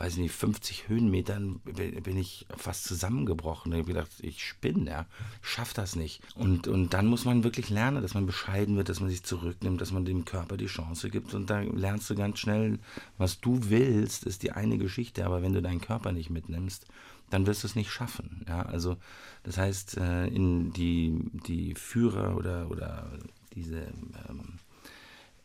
weiß 0.00 0.16
nicht, 0.16 0.32
50 0.32 0.88
Höhenmetern 0.88 1.60
bin 1.60 2.16
ich 2.16 2.46
fast 2.56 2.84
zusammengebrochen. 2.84 3.70
Ich 3.72 3.80
habe 3.80 3.92
gedacht, 3.92 4.10
ich 4.20 4.42
spinne, 4.42 4.90
ja, 4.90 5.06
schaff 5.42 5.74
das 5.74 5.94
nicht. 5.94 6.22
Und, 6.34 6.68
und 6.68 6.94
dann 6.94 7.06
muss 7.06 7.26
man 7.26 7.44
wirklich 7.44 7.68
lernen, 7.68 8.00
dass 8.00 8.14
man 8.14 8.24
bescheiden 8.24 8.76
wird, 8.76 8.88
dass 8.88 9.00
man 9.00 9.10
sich 9.10 9.22
zurücknimmt, 9.24 9.78
dass 9.78 9.92
man 9.92 10.06
dem 10.06 10.24
Körper 10.24 10.56
die 10.56 10.66
Chance 10.66 11.10
gibt. 11.10 11.34
Und 11.34 11.50
da 11.50 11.60
lernst 11.60 12.08
du 12.08 12.14
ganz 12.14 12.38
schnell, 12.38 12.78
was 13.18 13.42
du 13.42 13.68
willst, 13.68 14.24
ist 14.24 14.42
die 14.42 14.52
eine 14.52 14.78
Geschichte. 14.78 15.26
Aber 15.26 15.42
wenn 15.42 15.52
du 15.52 15.60
deinen 15.60 15.82
Körper 15.82 16.12
nicht 16.12 16.30
mitnimmst, 16.30 16.86
dann 17.28 17.46
wirst 17.46 17.62
du 17.62 17.66
es 17.66 17.76
nicht 17.76 17.90
schaffen. 17.90 18.46
Ja, 18.48 18.62
also 18.62 18.96
das 19.42 19.58
heißt, 19.58 19.98
äh, 19.98 20.28
in 20.28 20.72
die, 20.72 21.30
die 21.46 21.74
Führer 21.74 22.38
oder, 22.38 22.70
oder 22.70 23.10
diese 23.54 23.82
ähm, 24.28 24.60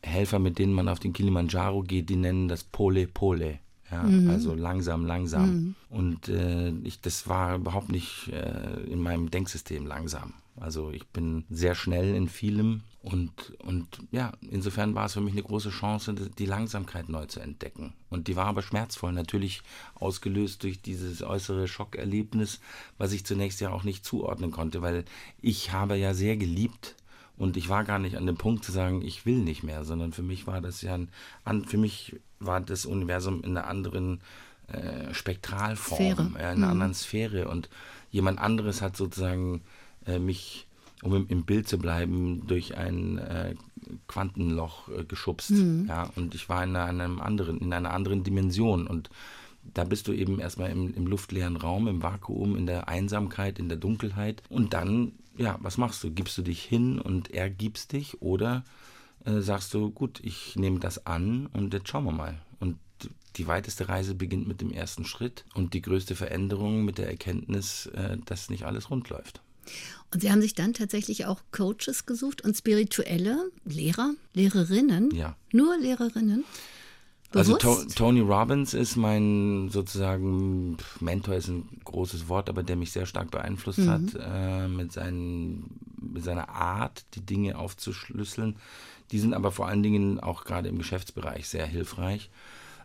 Helfer, 0.01 0.39
mit 0.39 0.59
denen 0.59 0.71
man 0.71 0.87
auf 0.87 0.99
den 0.99 1.11
Kilimanjaro 1.11 1.83
geht, 1.83 2.07
die 2.07 2.15
nennen 2.15 2.47
das 2.47 2.63
Pole 2.63 3.05
Pole. 3.05 3.59
Ja, 3.91 4.03
mhm. 4.03 4.29
Also 4.29 4.55
langsam, 4.55 5.05
langsam. 5.05 5.49
Mhm. 5.49 5.75
Und 5.89 6.29
äh, 6.29 6.69
ich, 6.83 7.01
das 7.01 7.27
war 7.27 7.55
überhaupt 7.55 7.89
nicht 7.89 8.29
äh, 8.29 8.81
in 8.89 9.01
meinem 9.01 9.29
Denksystem 9.29 9.85
langsam. 9.85 10.33
Also 10.57 10.91
ich 10.91 11.05
bin 11.07 11.43
sehr 11.49 11.75
schnell 11.75 12.15
in 12.15 12.29
vielem 12.29 12.81
und, 13.05 13.53
und 13.59 13.99
ja, 14.11 14.31
insofern 14.49 14.95
war 14.95 15.05
es 15.05 15.13
für 15.13 15.21
mich 15.21 15.33
eine 15.33 15.43
große 15.43 15.69
Chance, 15.69 16.15
die 16.15 16.45
Langsamkeit 16.45 17.07
neu 17.07 17.27
zu 17.27 17.39
entdecken. 17.39 17.93
Und 18.09 18.27
die 18.27 18.35
war 18.35 18.47
aber 18.47 18.63
schmerzvoll, 18.63 19.11
natürlich 19.11 19.61
ausgelöst 19.93 20.63
durch 20.63 20.81
dieses 20.81 21.21
äußere 21.21 21.67
Schockerlebnis, 21.67 22.61
was 22.97 23.11
ich 23.11 23.25
zunächst 23.25 23.61
ja 23.61 23.69
auch 23.69 23.83
nicht 23.83 24.05
zuordnen 24.05 24.49
konnte, 24.49 24.81
weil 24.81 25.05
ich 25.39 25.71
habe 25.71 25.97
ja 25.97 26.15
sehr 26.15 26.35
geliebt 26.35 26.95
und 27.37 27.57
ich 27.57 27.69
war 27.69 27.83
gar 27.83 27.99
nicht 27.99 28.17
an 28.17 28.25
dem 28.25 28.37
Punkt 28.37 28.63
zu 28.63 28.71
sagen, 28.71 29.01
ich 29.01 29.25
will 29.25 29.39
nicht 29.39 29.63
mehr, 29.63 29.83
sondern 29.83 30.13
für 30.13 30.23
mich 30.23 30.47
war 30.47 30.61
das 30.61 30.81
ja 30.81 30.97
ein, 31.43 31.65
für 31.65 31.77
mich 31.77 32.15
war 32.39 32.61
das 32.61 32.85
Universum 32.85 33.41
in 33.43 33.57
einer 33.57 33.67
anderen 33.67 34.21
äh, 34.67 35.13
Spektralform, 35.13 35.97
Sphäre. 35.97 36.21
In 36.23 36.37
einer 36.37 36.65
mhm. 36.65 36.71
anderen 36.71 36.93
Sphäre. 36.93 37.47
Und 37.47 37.69
jemand 38.09 38.39
anderes 38.39 38.81
hat 38.81 38.97
sozusagen 38.97 39.61
äh, 40.07 40.17
mich, 40.17 40.67
um 41.03 41.13
im, 41.15 41.27
im, 41.27 41.43
Bild 41.43 41.67
zu 41.67 41.77
bleiben, 41.77 42.47
durch 42.47 42.77
ein 42.77 43.17
äh, 43.17 43.55
Quantenloch 44.07 44.89
äh, 44.89 45.03
geschubst. 45.03 45.51
Mhm. 45.51 45.85
Ja, 45.87 46.09
und 46.15 46.33
ich 46.33 46.49
war 46.49 46.63
in 46.63 46.75
einem 46.75 47.21
anderen, 47.21 47.59
in 47.59 47.73
einer 47.73 47.93
anderen 47.93 48.23
Dimension. 48.23 48.87
Und 48.87 49.09
da 49.73 49.83
bist 49.83 50.07
du 50.07 50.13
eben 50.13 50.39
erstmal 50.39 50.71
im, 50.71 50.93
im 50.95 51.05
luftleeren 51.05 51.57
Raum, 51.57 51.87
im 51.87 52.01
Vakuum, 52.01 52.55
in 52.55 52.65
der 52.65 52.87
Einsamkeit, 52.87 53.59
in 53.59 53.69
der 53.69 53.77
Dunkelheit. 53.77 54.41
Und 54.49 54.73
dann, 54.73 55.11
ja, 55.37 55.57
was 55.61 55.77
machst 55.77 56.03
du? 56.03 56.11
Gibst 56.11 56.37
du 56.37 56.41
dich 56.41 56.63
hin 56.63 56.99
und 56.99 57.31
ergibst 57.31 57.91
dich 57.91 58.21
oder 58.21 58.63
äh, 59.25 59.39
sagst 59.41 59.73
du, 59.73 59.91
gut, 59.91 60.19
ich 60.23 60.55
nehme 60.55 60.79
das 60.79 61.05
an 61.05 61.47
und 61.47 61.73
jetzt 61.73 61.89
schauen 61.89 62.05
wir 62.05 62.11
mal. 62.11 62.39
Und 62.59 62.77
die 63.35 63.47
weiteste 63.47 63.89
Reise 63.89 64.15
beginnt 64.15 64.47
mit 64.47 64.61
dem 64.61 64.71
ersten 64.71 65.05
Schritt 65.05 65.45
und 65.53 65.73
die 65.73 65.81
größte 65.81 66.15
Veränderung 66.15 66.85
mit 66.85 66.97
der 66.97 67.09
Erkenntnis, 67.09 67.87
äh, 67.87 68.17
dass 68.25 68.49
nicht 68.49 68.65
alles 68.65 68.89
rund 68.89 69.09
läuft. 69.09 69.41
Und 70.13 70.21
Sie 70.21 70.31
haben 70.31 70.41
sich 70.41 70.53
dann 70.53 70.73
tatsächlich 70.73 71.25
auch 71.25 71.41
Coaches 71.51 72.05
gesucht 72.05 72.43
und 72.43 72.55
spirituelle 72.55 73.51
Lehrer, 73.65 74.13
Lehrerinnen? 74.33 75.11
Ja. 75.11 75.35
Nur 75.51 75.77
Lehrerinnen? 75.77 76.45
Also 77.35 77.57
to 77.57 77.83
Tony 77.95 78.21
Robbins 78.21 78.73
ist 78.73 78.95
mein 78.95 79.69
sozusagen 79.69 80.77
Mentor 80.99 81.35
ist 81.35 81.49
ein 81.49 81.67
großes 81.83 82.29
Wort, 82.29 82.49
aber 82.49 82.63
der 82.63 82.75
mich 82.75 82.91
sehr 82.91 83.05
stark 83.05 83.31
beeinflusst 83.31 83.79
mhm. 83.79 83.89
hat 83.89 84.01
äh, 84.19 84.67
mit, 84.67 84.91
seinen, 84.91 85.79
mit 86.01 86.23
seiner 86.23 86.49
Art, 86.49 87.05
die 87.13 87.25
Dinge 87.25 87.57
aufzuschlüsseln. 87.57 88.55
Die 89.11 89.19
sind 89.19 89.33
aber 89.33 89.51
vor 89.51 89.67
allen 89.67 89.83
Dingen 89.83 90.19
auch 90.19 90.45
gerade 90.45 90.69
im 90.69 90.77
Geschäftsbereich 90.77 91.47
sehr 91.47 91.65
hilfreich. 91.65 92.29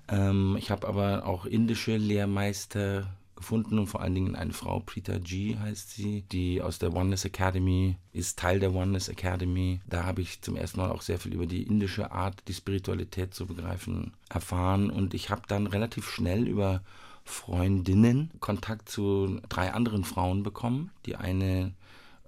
Ähm, 0.09 0.57
ich 0.59 0.71
habe 0.71 0.89
aber 0.89 1.27
auch 1.27 1.47
indische 1.47 1.97
Lehrmeister 1.97 3.07
gefunden 3.41 3.79
und 3.79 3.87
vor 3.87 4.01
allen 4.01 4.15
Dingen 4.15 4.37
eine 4.37 4.53
Frau, 4.53 4.81
Prita 4.81 5.19
G 5.19 5.57
heißt 5.59 5.91
sie, 5.91 6.23
die 6.31 6.63
aus 6.63 6.79
der 6.79 6.95
Oneness 6.95 7.25
Academy 7.25 7.97
ist 8.13 8.39
Teil 8.39 8.61
der 8.61 8.75
Oneness 8.75 9.09
Academy. 9.09 9.81
Da 9.89 10.05
habe 10.05 10.23
ich 10.23 10.43
zum 10.43 10.57
ersten 10.57 10.79
Mal 10.79 10.91
auch 10.91 11.03
sehr 11.03 11.19
viel 11.19 11.35
über 11.35 11.47
die 11.47 11.63
indische 11.63 12.13
Art, 12.13 12.43
die 12.49 12.55
Spiritualität 12.55 13.35
zu 13.35 13.47
begreifen, 13.47 14.13
erfahren 14.29 14.91
und 14.91 15.15
ich 15.15 15.31
habe 15.31 15.43
dann 15.49 15.67
relativ 15.67 16.09
schnell 16.09 16.47
über 16.47 16.83
Freundinnen 17.25 18.31
Kontakt 18.41 18.89
zu 18.89 19.41
drei 19.49 19.73
anderen 19.73 20.05
Frauen 20.05 20.43
bekommen. 20.43 20.91
Die 21.07 21.17
eine 21.17 21.75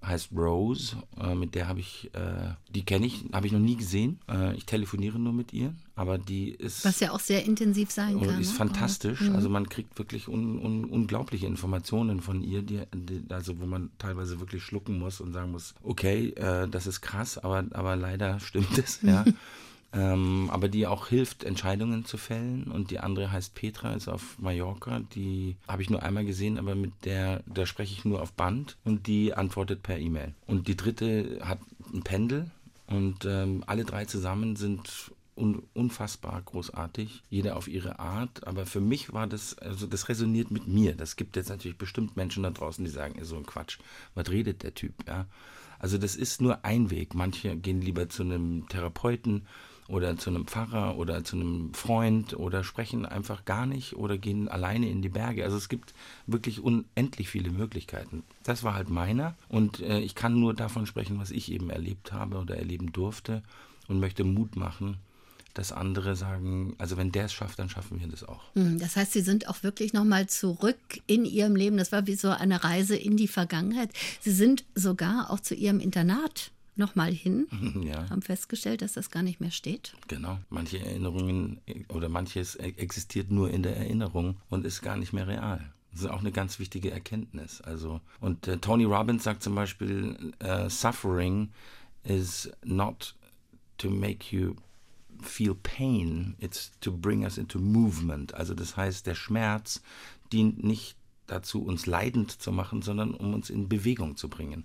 heißt 0.04 0.30
Rose, 0.34 0.96
äh, 1.20 1.34
mit 1.34 1.54
der 1.54 1.68
habe 1.68 1.80
ich, 1.80 2.10
äh, 2.14 2.54
die 2.74 2.84
kenne 2.84 3.06
ich, 3.06 3.24
habe 3.32 3.46
ich 3.46 3.52
noch 3.52 3.60
nie 3.60 3.76
gesehen. 3.76 4.18
Äh, 4.28 4.54
ich 4.56 4.66
telefoniere 4.66 5.18
nur 5.18 5.32
mit 5.32 5.52
ihr, 5.52 5.74
aber 5.94 6.18
die 6.18 6.50
ist. 6.50 6.84
Was 6.84 7.00
ja 7.00 7.12
auch 7.12 7.20
sehr 7.20 7.44
intensiv 7.44 7.90
sein 7.90 8.20
kann. 8.20 8.40
Ist 8.40 8.52
ne? 8.52 8.56
fantastisch. 8.58 9.20
Mhm. 9.20 9.36
Also 9.36 9.48
man 9.48 9.68
kriegt 9.68 9.98
wirklich 9.98 10.28
un, 10.28 10.58
un, 10.58 10.84
unglaubliche 10.84 11.46
Informationen 11.46 12.20
von 12.20 12.42
ihr, 12.42 12.62
die, 12.62 12.82
die, 12.94 13.22
also 13.30 13.60
wo 13.60 13.66
man 13.66 13.90
teilweise 13.98 14.40
wirklich 14.40 14.62
schlucken 14.62 14.98
muss 14.98 15.20
und 15.20 15.32
sagen 15.32 15.52
muss, 15.52 15.74
okay, 15.82 16.30
äh, 16.30 16.68
das 16.68 16.86
ist 16.86 17.00
krass, 17.00 17.38
aber, 17.38 17.64
aber 17.70 17.96
leider 17.96 18.40
stimmt 18.40 18.76
es, 18.78 19.00
ja. 19.02 19.24
ähm, 19.92 20.48
aber 20.50 20.68
die 20.68 20.86
auch 20.86 21.08
hilft, 21.08 21.44
Entscheidungen 21.44 22.04
zu 22.04 22.16
fällen. 22.16 22.64
Und 22.64 22.90
die 22.90 22.98
andere 22.98 23.30
heißt 23.30 23.54
Petra, 23.54 23.92
ist 23.92 24.08
auf 24.08 24.38
Mallorca. 24.38 25.00
Die 25.14 25.56
habe 25.68 25.82
ich 25.82 25.90
nur 25.90 26.02
einmal 26.02 26.24
gesehen, 26.24 26.58
aber 26.58 26.74
mit 26.74 26.92
der, 27.04 27.42
da 27.46 27.66
spreche 27.66 27.92
ich 27.92 28.04
nur 28.04 28.22
auf 28.22 28.32
Band 28.32 28.76
und 28.84 29.06
die 29.06 29.34
antwortet 29.34 29.82
per 29.82 29.98
E-Mail. 29.98 30.34
Und 30.46 30.68
die 30.68 30.76
dritte 30.76 31.40
hat 31.42 31.58
ein 31.92 32.02
Pendel 32.02 32.50
und 32.86 33.24
ähm, 33.26 33.64
alle 33.66 33.84
drei 33.84 34.06
zusammen 34.06 34.56
sind 34.56 35.12
un 35.34 35.62
unfassbar 35.72 36.42
großartig, 36.42 37.22
jeder 37.30 37.56
auf 37.56 37.68
ihre 37.68 37.98
Art. 37.98 38.46
Aber 38.46 38.66
für 38.66 38.80
mich 38.80 39.12
war 39.12 39.26
das, 39.26 39.58
also 39.58 39.86
das 39.86 40.08
resoniert 40.08 40.50
mit 40.50 40.68
mir. 40.68 40.94
Das 40.94 41.16
gibt 41.16 41.36
jetzt 41.36 41.48
natürlich 41.48 41.78
bestimmt 41.78 42.16
Menschen 42.16 42.42
da 42.42 42.50
draußen, 42.50 42.84
die 42.84 42.90
sagen, 42.90 43.22
so 43.24 43.36
ein 43.36 43.46
Quatsch, 43.46 43.78
was 44.14 44.30
redet 44.30 44.62
der 44.62 44.74
Typ, 44.74 44.92
ja. 45.06 45.26
Also 45.78 45.98
das 45.98 46.14
ist 46.14 46.40
nur 46.40 46.64
ein 46.64 46.90
Weg. 46.90 47.14
Manche 47.14 47.56
gehen 47.56 47.80
lieber 47.80 48.08
zu 48.08 48.22
einem 48.22 48.68
Therapeuten 48.68 49.46
oder 49.88 50.16
zu 50.16 50.30
einem 50.30 50.46
Pfarrer 50.46 50.96
oder 50.96 51.24
zu 51.24 51.36
einem 51.36 51.74
Freund 51.74 52.34
oder 52.34 52.64
sprechen 52.64 53.04
einfach 53.04 53.44
gar 53.44 53.66
nicht 53.66 53.96
oder 53.96 54.18
gehen 54.18 54.48
alleine 54.48 54.88
in 54.88 55.02
die 55.02 55.08
Berge. 55.08 55.44
Also 55.44 55.56
es 55.56 55.68
gibt 55.68 55.94
wirklich 56.26 56.60
unendlich 56.60 57.28
viele 57.28 57.50
Möglichkeiten. 57.50 58.22
Das 58.44 58.62
war 58.62 58.74
halt 58.74 58.88
meiner 58.88 59.34
und 59.48 59.80
äh, 59.80 60.00
ich 60.00 60.14
kann 60.14 60.38
nur 60.38 60.54
davon 60.54 60.86
sprechen, 60.86 61.18
was 61.18 61.30
ich 61.30 61.50
eben 61.50 61.70
erlebt 61.70 62.12
habe 62.12 62.38
oder 62.38 62.56
erleben 62.56 62.92
durfte 62.92 63.42
und 63.88 64.00
möchte 64.00 64.24
Mut 64.24 64.56
machen, 64.56 64.98
dass 65.54 65.72
andere 65.72 66.16
sagen, 66.16 66.74
also 66.78 66.96
wenn 66.96 67.12
der 67.12 67.26
es 67.26 67.32
schafft, 67.32 67.58
dann 67.58 67.68
schaffen 67.68 68.00
wir 68.00 68.06
das 68.06 68.24
auch. 68.24 68.54
Hm, 68.54 68.78
das 68.78 68.96
heißt, 68.96 69.12
Sie 69.12 69.20
sind 69.20 69.48
auch 69.48 69.62
wirklich 69.62 69.92
nochmal 69.92 70.26
zurück 70.26 70.78
in 71.06 71.24
Ihrem 71.24 71.56
Leben. 71.56 71.76
Das 71.76 71.92
war 71.92 72.06
wie 72.06 72.14
so 72.14 72.30
eine 72.30 72.64
Reise 72.64 72.96
in 72.96 73.16
die 73.16 73.28
Vergangenheit. 73.28 73.90
Sie 74.20 74.32
sind 74.32 74.64
sogar 74.74 75.30
auch 75.30 75.40
zu 75.40 75.54
Ihrem 75.54 75.80
Internat 75.80 76.52
nochmal 76.76 77.12
hin, 77.12 77.46
ja. 77.82 78.08
haben 78.08 78.22
festgestellt, 78.22 78.82
dass 78.82 78.94
das 78.94 79.10
gar 79.10 79.22
nicht 79.22 79.40
mehr 79.40 79.50
steht. 79.50 79.94
Genau, 80.08 80.38
manche 80.48 80.78
Erinnerungen 80.78 81.60
oder 81.88 82.08
manches 82.08 82.56
existiert 82.56 83.30
nur 83.30 83.50
in 83.50 83.62
der 83.62 83.76
Erinnerung 83.76 84.36
und 84.48 84.64
ist 84.64 84.82
gar 84.82 84.96
nicht 84.96 85.12
mehr 85.12 85.26
real. 85.26 85.72
Das 85.92 86.02
ist 86.02 86.06
auch 86.06 86.20
eine 86.20 86.32
ganz 86.32 86.58
wichtige 86.58 86.90
Erkenntnis. 86.90 87.60
Also, 87.60 88.00
und 88.20 88.48
äh, 88.48 88.56
Tony 88.58 88.84
Robbins 88.84 89.24
sagt 89.24 89.42
zum 89.42 89.54
Beispiel, 89.54 90.32
uh, 90.42 90.68
Suffering 90.68 91.50
is 92.04 92.50
not 92.64 93.14
to 93.76 93.90
make 93.90 94.34
you 94.34 94.54
feel 95.20 95.54
pain, 95.54 96.34
it's 96.38 96.72
to 96.80 96.90
bring 96.90 97.24
us 97.24 97.38
into 97.38 97.58
movement. 97.58 98.34
Also 98.34 98.54
das 98.54 98.76
heißt, 98.76 99.06
der 99.06 99.14
Schmerz 99.14 99.82
dient 100.32 100.64
nicht 100.64 100.96
dazu, 101.26 101.62
uns 101.62 101.86
leidend 101.86 102.30
zu 102.30 102.52
machen, 102.52 102.82
sondern 102.82 103.14
um 103.14 103.34
uns 103.34 103.50
in 103.50 103.68
Bewegung 103.68 104.16
zu 104.16 104.28
bringen. 104.28 104.64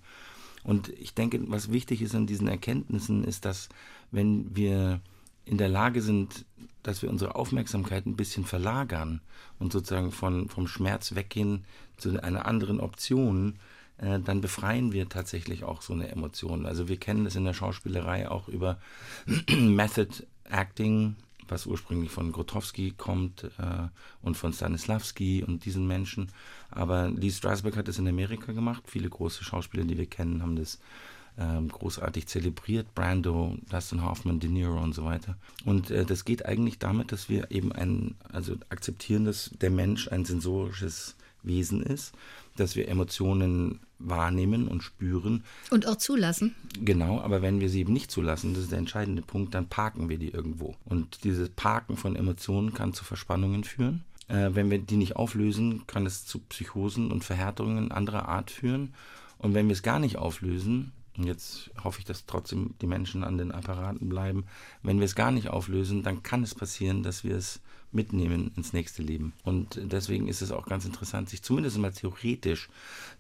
Und 0.68 0.89
ich 0.89 1.13
denke, 1.13 1.39
was 1.49 1.72
wichtig 1.72 2.01
ist 2.01 2.13
an 2.13 2.28
diesen 2.28 2.49
Erkenntnissen, 2.49 3.24
ist, 3.24 3.45
dass 3.45 3.70
wenn 4.11 4.53
wir 4.53 4.99
in 5.45 5.57
der 5.57 5.70
Lage 5.70 6.01
sind, 6.01 6.43
dass 6.84 7.01
wir 7.01 7.09
unsere 7.09 7.36
Aufmerksamkeit 7.36 8.05
ein 8.05 8.18
bisschen 8.18 8.43
verlagern 8.43 9.22
und 9.59 9.72
sozusagen 9.72 10.11
von, 10.11 10.49
vom 10.49 10.68
Schmerz 10.68 11.15
weggehen 11.15 11.63
zu 11.95 12.22
einer 12.22 12.45
anderen 12.45 12.82
Option, 12.82 13.55
äh, 13.97 14.20
dann 14.20 14.41
befreien 14.41 14.91
wir 14.91 15.07
tatsächlich 15.07 15.63
auch 15.63 15.82
so 15.82 15.93
eine 15.93 16.09
Emotion. 16.09 16.65
Also 16.65 16.89
wir 16.89 16.97
kennen 16.97 17.24
das 17.24 17.38
in 17.38 17.45
der 17.45 17.53
Schauspielerei 17.53 18.30
auch 18.30 18.49
über 18.49 18.78
Method 19.49 20.26
Acting, 20.43 21.15
was 21.49 21.65
ursprünglich 21.65 22.11
von 22.11 22.31
Grotowski 22.31 22.93
kommt 22.97 23.43
äh, 23.43 23.87
und 24.21 24.35
von 24.35 24.53
Stanislavski 24.53 25.43
und 25.43 25.65
diesen 25.65 25.87
Menschen. 25.87 26.31
Aber 26.71 27.09
Lee 27.09 27.31
Strasberg 27.31 27.77
hat 27.77 27.87
das 27.87 27.99
in 27.99 28.07
Amerika 28.07 28.51
gemacht. 28.51 28.83
Viele 28.87 29.09
große 29.09 29.43
Schauspieler, 29.43 29.83
die 29.83 29.97
wir 29.97 30.05
kennen, 30.05 30.41
haben 30.41 30.55
das 30.55 30.79
ähm, 31.39 31.69
großartig 31.69 32.27
zelebriert. 32.27 32.93
Brando, 32.95 33.57
Dustin 33.69 34.03
Hoffman, 34.03 34.39
De 34.39 34.49
Niro 34.49 34.81
und 34.81 34.93
so 34.93 35.05
weiter. 35.05 35.37
Und 35.65 35.91
äh, 35.91 36.05
das 36.05 36.25
geht 36.25 36.45
eigentlich 36.45 36.79
damit, 36.79 37.11
dass 37.11 37.29
wir 37.29 37.51
eben 37.51 37.71
ein, 37.71 38.15
also 38.31 38.55
akzeptieren, 38.69 39.25
dass 39.25 39.51
der 39.61 39.69
Mensch 39.69 40.07
ein 40.07 40.25
sensorisches 40.25 41.15
Wesen 41.43 41.81
ist, 41.83 42.13
dass 42.55 42.75
wir 42.75 42.87
Emotionen 42.87 43.79
wahrnehmen 43.99 44.67
und 44.67 44.83
spüren. 44.83 45.43
Und 45.71 45.87
auch 45.87 45.95
zulassen. 45.95 46.55
Genau, 46.79 47.19
aber 47.19 47.41
wenn 47.41 47.59
wir 47.59 47.69
sie 47.69 47.79
eben 47.79 47.93
nicht 47.93 48.11
zulassen, 48.11 48.53
das 48.53 48.63
ist 48.63 48.71
der 48.71 48.79
entscheidende 48.79 49.21
Punkt, 49.21 49.53
dann 49.53 49.67
parken 49.67 50.09
wir 50.09 50.17
die 50.17 50.29
irgendwo. 50.29 50.75
Und 50.85 51.23
dieses 51.23 51.49
Parken 51.49 51.97
von 51.97 52.15
Emotionen 52.15 52.73
kann 52.73 52.93
zu 52.93 53.03
Verspannungen 53.03 53.63
führen. 53.63 54.03
Äh, 54.27 54.49
wenn 54.53 54.69
wir 54.69 54.79
die 54.79 54.97
nicht 54.97 55.15
auflösen, 55.15 55.87
kann 55.87 56.05
es 56.05 56.25
zu 56.25 56.39
Psychosen 56.39 57.11
und 57.11 57.23
Verhärtungen 57.23 57.91
anderer 57.91 58.27
Art 58.27 58.51
führen. 58.51 58.93
Und 59.37 59.53
wenn 59.53 59.67
wir 59.67 59.73
es 59.73 59.83
gar 59.83 59.99
nicht 59.99 60.17
auflösen, 60.17 60.91
und 61.17 61.25
jetzt 61.25 61.71
hoffe 61.83 61.99
ich, 61.99 62.05
dass 62.05 62.25
trotzdem 62.25 62.75
die 62.81 62.87
Menschen 62.87 63.23
an 63.23 63.37
den 63.37 63.51
Apparaten 63.51 64.07
bleiben, 64.07 64.45
wenn 64.83 64.99
wir 64.99 65.05
es 65.05 65.15
gar 65.15 65.31
nicht 65.31 65.49
auflösen, 65.49 66.03
dann 66.03 66.21
kann 66.21 66.43
es 66.43 66.53
passieren, 66.53 67.01
dass 67.01 67.23
wir 67.23 67.35
es 67.35 67.59
mitnehmen 67.91 68.51
ins 68.55 68.73
nächste 68.73 69.01
Leben. 69.01 69.33
Und 69.43 69.79
deswegen 69.81 70.27
ist 70.27 70.41
es 70.41 70.51
auch 70.51 70.65
ganz 70.65 70.85
interessant, 70.85 71.29
sich 71.29 71.41
zumindest 71.41 71.77
mal 71.77 71.91
theoretisch 71.91 72.69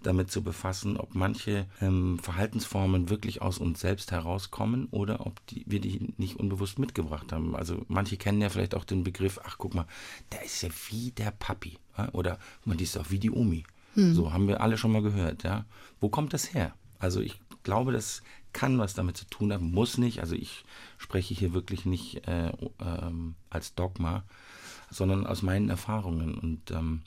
damit 0.03 0.31
zu 0.31 0.43
befassen, 0.43 0.97
ob 0.97 1.15
manche 1.15 1.65
ähm, 1.81 2.19
Verhaltensformen 2.19 3.09
wirklich 3.09 3.41
aus 3.41 3.57
uns 3.57 3.79
selbst 3.79 4.11
herauskommen 4.11 4.87
oder 4.91 5.25
ob 5.25 5.45
die, 5.47 5.63
wir 5.65 5.79
die 5.79 6.13
nicht 6.17 6.37
unbewusst 6.37 6.79
mitgebracht 6.79 7.31
haben. 7.31 7.55
Also 7.55 7.85
manche 7.87 8.17
kennen 8.17 8.41
ja 8.41 8.49
vielleicht 8.49 8.75
auch 8.75 8.83
den 8.83 9.03
Begriff, 9.03 9.39
ach 9.43 9.57
guck 9.57 9.73
mal, 9.73 9.87
der 10.31 10.43
ist 10.43 10.61
ja 10.61 10.69
wie 10.89 11.11
der 11.11 11.31
Papi. 11.31 11.77
Oder 12.13 12.37
man 12.65 12.77
ist 12.79 12.97
auch 12.97 13.09
wie 13.09 13.19
die 13.19 13.31
Omi. 13.31 13.63
Hm. 13.95 14.13
So 14.13 14.31
haben 14.31 14.47
wir 14.47 14.61
alle 14.61 14.77
schon 14.77 14.91
mal 14.91 15.01
gehört. 15.01 15.43
Ja? 15.43 15.65
Wo 15.99 16.09
kommt 16.09 16.33
das 16.33 16.53
her? 16.53 16.73
Also 16.99 17.21
ich 17.21 17.39
glaube, 17.63 17.91
das 17.91 18.21
kann 18.57 18.79
was 18.79 18.95
damit 18.95 19.15
zu 19.15 19.25
tun 19.25 19.53
haben, 19.53 19.71
muss 19.71 19.99
nicht. 19.99 20.19
Also 20.19 20.33
ich 20.33 20.65
spreche 20.97 21.35
hier 21.35 21.53
wirklich 21.53 21.85
nicht 21.85 22.27
äh, 22.27 22.51
ähm, 22.79 23.35
als 23.51 23.75
Dogma, 23.75 24.23
sondern 24.89 25.27
aus 25.27 25.43
meinen 25.43 25.69
Erfahrungen. 25.69 26.33
Und 26.33 26.71
ähm, 26.71 27.03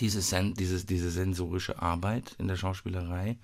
diese, 0.00 0.22
Sen 0.22 0.54
dieses, 0.54 0.86
diese 0.86 1.10
sensorische 1.10 1.82
Arbeit 1.82 2.36
in 2.38 2.48
der 2.48 2.56
Schauspielerei 2.56 3.36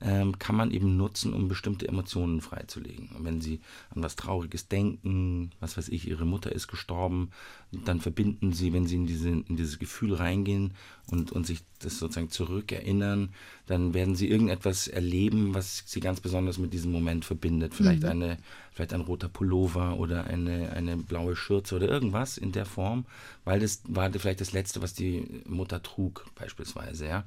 ähm, 0.00 0.38
kann 0.38 0.56
man 0.56 0.70
eben 0.70 0.96
nutzen, 0.96 1.34
um 1.34 1.46
bestimmte 1.46 1.86
Emotionen 1.86 2.40
freizulegen. 2.40 3.10
Und 3.10 3.26
wenn 3.26 3.42
Sie 3.42 3.60
an 3.94 4.02
was 4.02 4.16
Trauriges 4.16 4.66
denken, 4.66 5.50
was 5.60 5.76
weiß 5.76 5.90
ich, 5.90 6.08
Ihre 6.08 6.24
Mutter 6.24 6.52
ist 6.52 6.68
gestorben, 6.68 7.32
dann 7.72 8.00
verbinden 8.00 8.52
Sie, 8.52 8.72
wenn 8.72 8.86
Sie 8.86 8.96
in, 8.96 9.06
diese, 9.06 9.28
in 9.28 9.56
dieses 9.56 9.78
Gefühl 9.78 10.14
reingehen 10.14 10.74
und, 11.06 11.30
und 11.30 11.46
sich 11.46 11.60
das 11.78 11.98
sozusagen 11.98 12.30
zurückerinnern, 12.30 13.30
dann 13.66 13.94
werden 13.94 14.16
Sie 14.16 14.28
irgendetwas 14.28 14.88
erleben, 14.88 15.54
was 15.54 15.84
Sie 15.86 16.00
ganz 16.00 16.20
besonders 16.20 16.58
mit 16.58 16.72
diesem 16.72 16.90
Moment 16.90 17.24
verbindet. 17.24 17.74
Vielleicht, 17.74 18.02
mhm. 18.02 18.08
eine, 18.08 18.38
vielleicht 18.72 18.92
ein 18.92 19.02
roter 19.02 19.28
Pullover 19.28 19.98
oder 19.98 20.24
eine, 20.24 20.72
eine 20.72 20.96
blaue 20.96 21.36
Schürze 21.36 21.76
oder 21.76 21.88
irgendwas 21.88 22.38
in 22.38 22.50
der 22.52 22.66
Form, 22.66 23.06
weil 23.44 23.60
das 23.60 23.82
war 23.86 24.10
vielleicht 24.12 24.40
das 24.40 24.52
Letzte, 24.52 24.82
was 24.82 24.92
die 24.92 25.42
Mutter 25.46 25.82
trug, 25.82 26.26
beispielsweise. 26.34 27.06
Ja? 27.06 27.24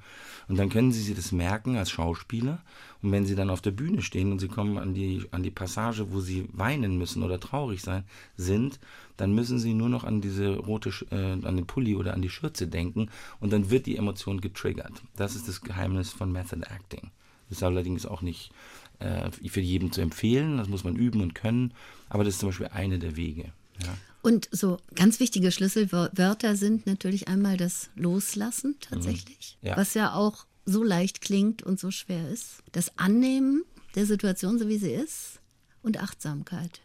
Und 0.49 0.57
dann 0.57 0.69
können 0.69 0.91
Sie 0.91 1.01
sich 1.01 1.15
das 1.15 1.31
merken 1.31 1.77
als 1.77 1.89
Schauspieler 1.89 2.61
und 3.03 3.11
wenn 3.11 3.25
sie 3.25 3.35
dann 3.35 3.49
auf 3.49 3.61
der 3.61 3.71
Bühne 3.71 4.01
stehen 4.01 4.31
und 4.31 4.39
sie 4.39 4.47
kommen 4.47 4.77
an 4.77 4.93
die, 4.93 5.25
an 5.31 5.43
die 5.43 5.51
Passage, 5.51 6.13
wo 6.13 6.21
sie 6.21 6.47
weinen 6.53 6.97
müssen 6.97 7.21
oder 7.21 7.37
traurig 7.37 7.81
sein, 7.81 8.05
sind, 8.37 8.79
dann 9.17 9.33
müssen 9.33 9.59
sie 9.59 9.73
nur 9.73 9.89
noch 9.89 10.03
an 10.03 10.21
diese 10.21 10.57
rote, 10.57 10.89
äh, 11.11 11.45
an 11.45 11.55
den 11.55 11.67
Pulli 11.67 11.95
oder 11.95 12.13
an 12.13 12.21
die 12.21 12.29
Schürze 12.29 12.67
denken 12.67 13.09
und 13.39 13.53
dann 13.53 13.69
wird 13.69 13.85
die 13.85 13.97
Emotion 13.97 14.41
getriggert. 14.41 14.93
Das 15.15 15.35
ist 15.35 15.47
das 15.47 15.61
Geheimnis 15.61 16.11
von 16.11 16.31
Method 16.31 16.65
Acting. 16.69 17.11
Das 17.49 17.59
ist 17.59 17.63
allerdings 17.63 18.05
auch 18.05 18.21
nicht 18.21 18.51
äh, 18.99 19.29
für 19.31 19.61
jeden 19.61 19.91
zu 19.91 20.01
empfehlen, 20.01 20.57
das 20.57 20.67
muss 20.67 20.83
man 20.83 20.95
üben 20.95 21.21
und 21.21 21.35
können, 21.35 21.73
aber 22.09 22.23
das 22.23 22.35
ist 22.35 22.39
zum 22.39 22.49
Beispiel 22.49 22.67
eine 22.67 22.99
der 22.99 23.15
Wege. 23.15 23.51
Ja. 23.83 23.97
Und 24.21 24.47
so 24.51 24.77
ganz 24.95 25.19
wichtige 25.19 25.51
Schlüsselwörter 25.51 26.55
sind 26.55 26.87
natürlich 26.87 27.27
einmal 27.27 27.57
das 27.57 27.89
Loslassen 27.95 28.77
tatsächlich, 28.79 29.57
mhm. 29.61 29.67
ja. 29.69 29.77
was 29.77 29.93
ja 29.93 30.13
auch 30.13 30.45
so 30.65 30.81
leicht 30.81 31.21
klingt 31.21 31.61
und 31.61 31.79
so 31.79 31.91
schwer 31.91 32.29
ist. 32.29 32.63
Das 32.71 32.97
Annehmen 32.97 33.63
der 33.95 34.05
Situation, 34.05 34.57
so 34.57 34.69
wie 34.69 34.77
sie 34.77 34.91
ist, 34.91 35.39
und 35.81 35.99
Achtsamkeit. 35.99 36.81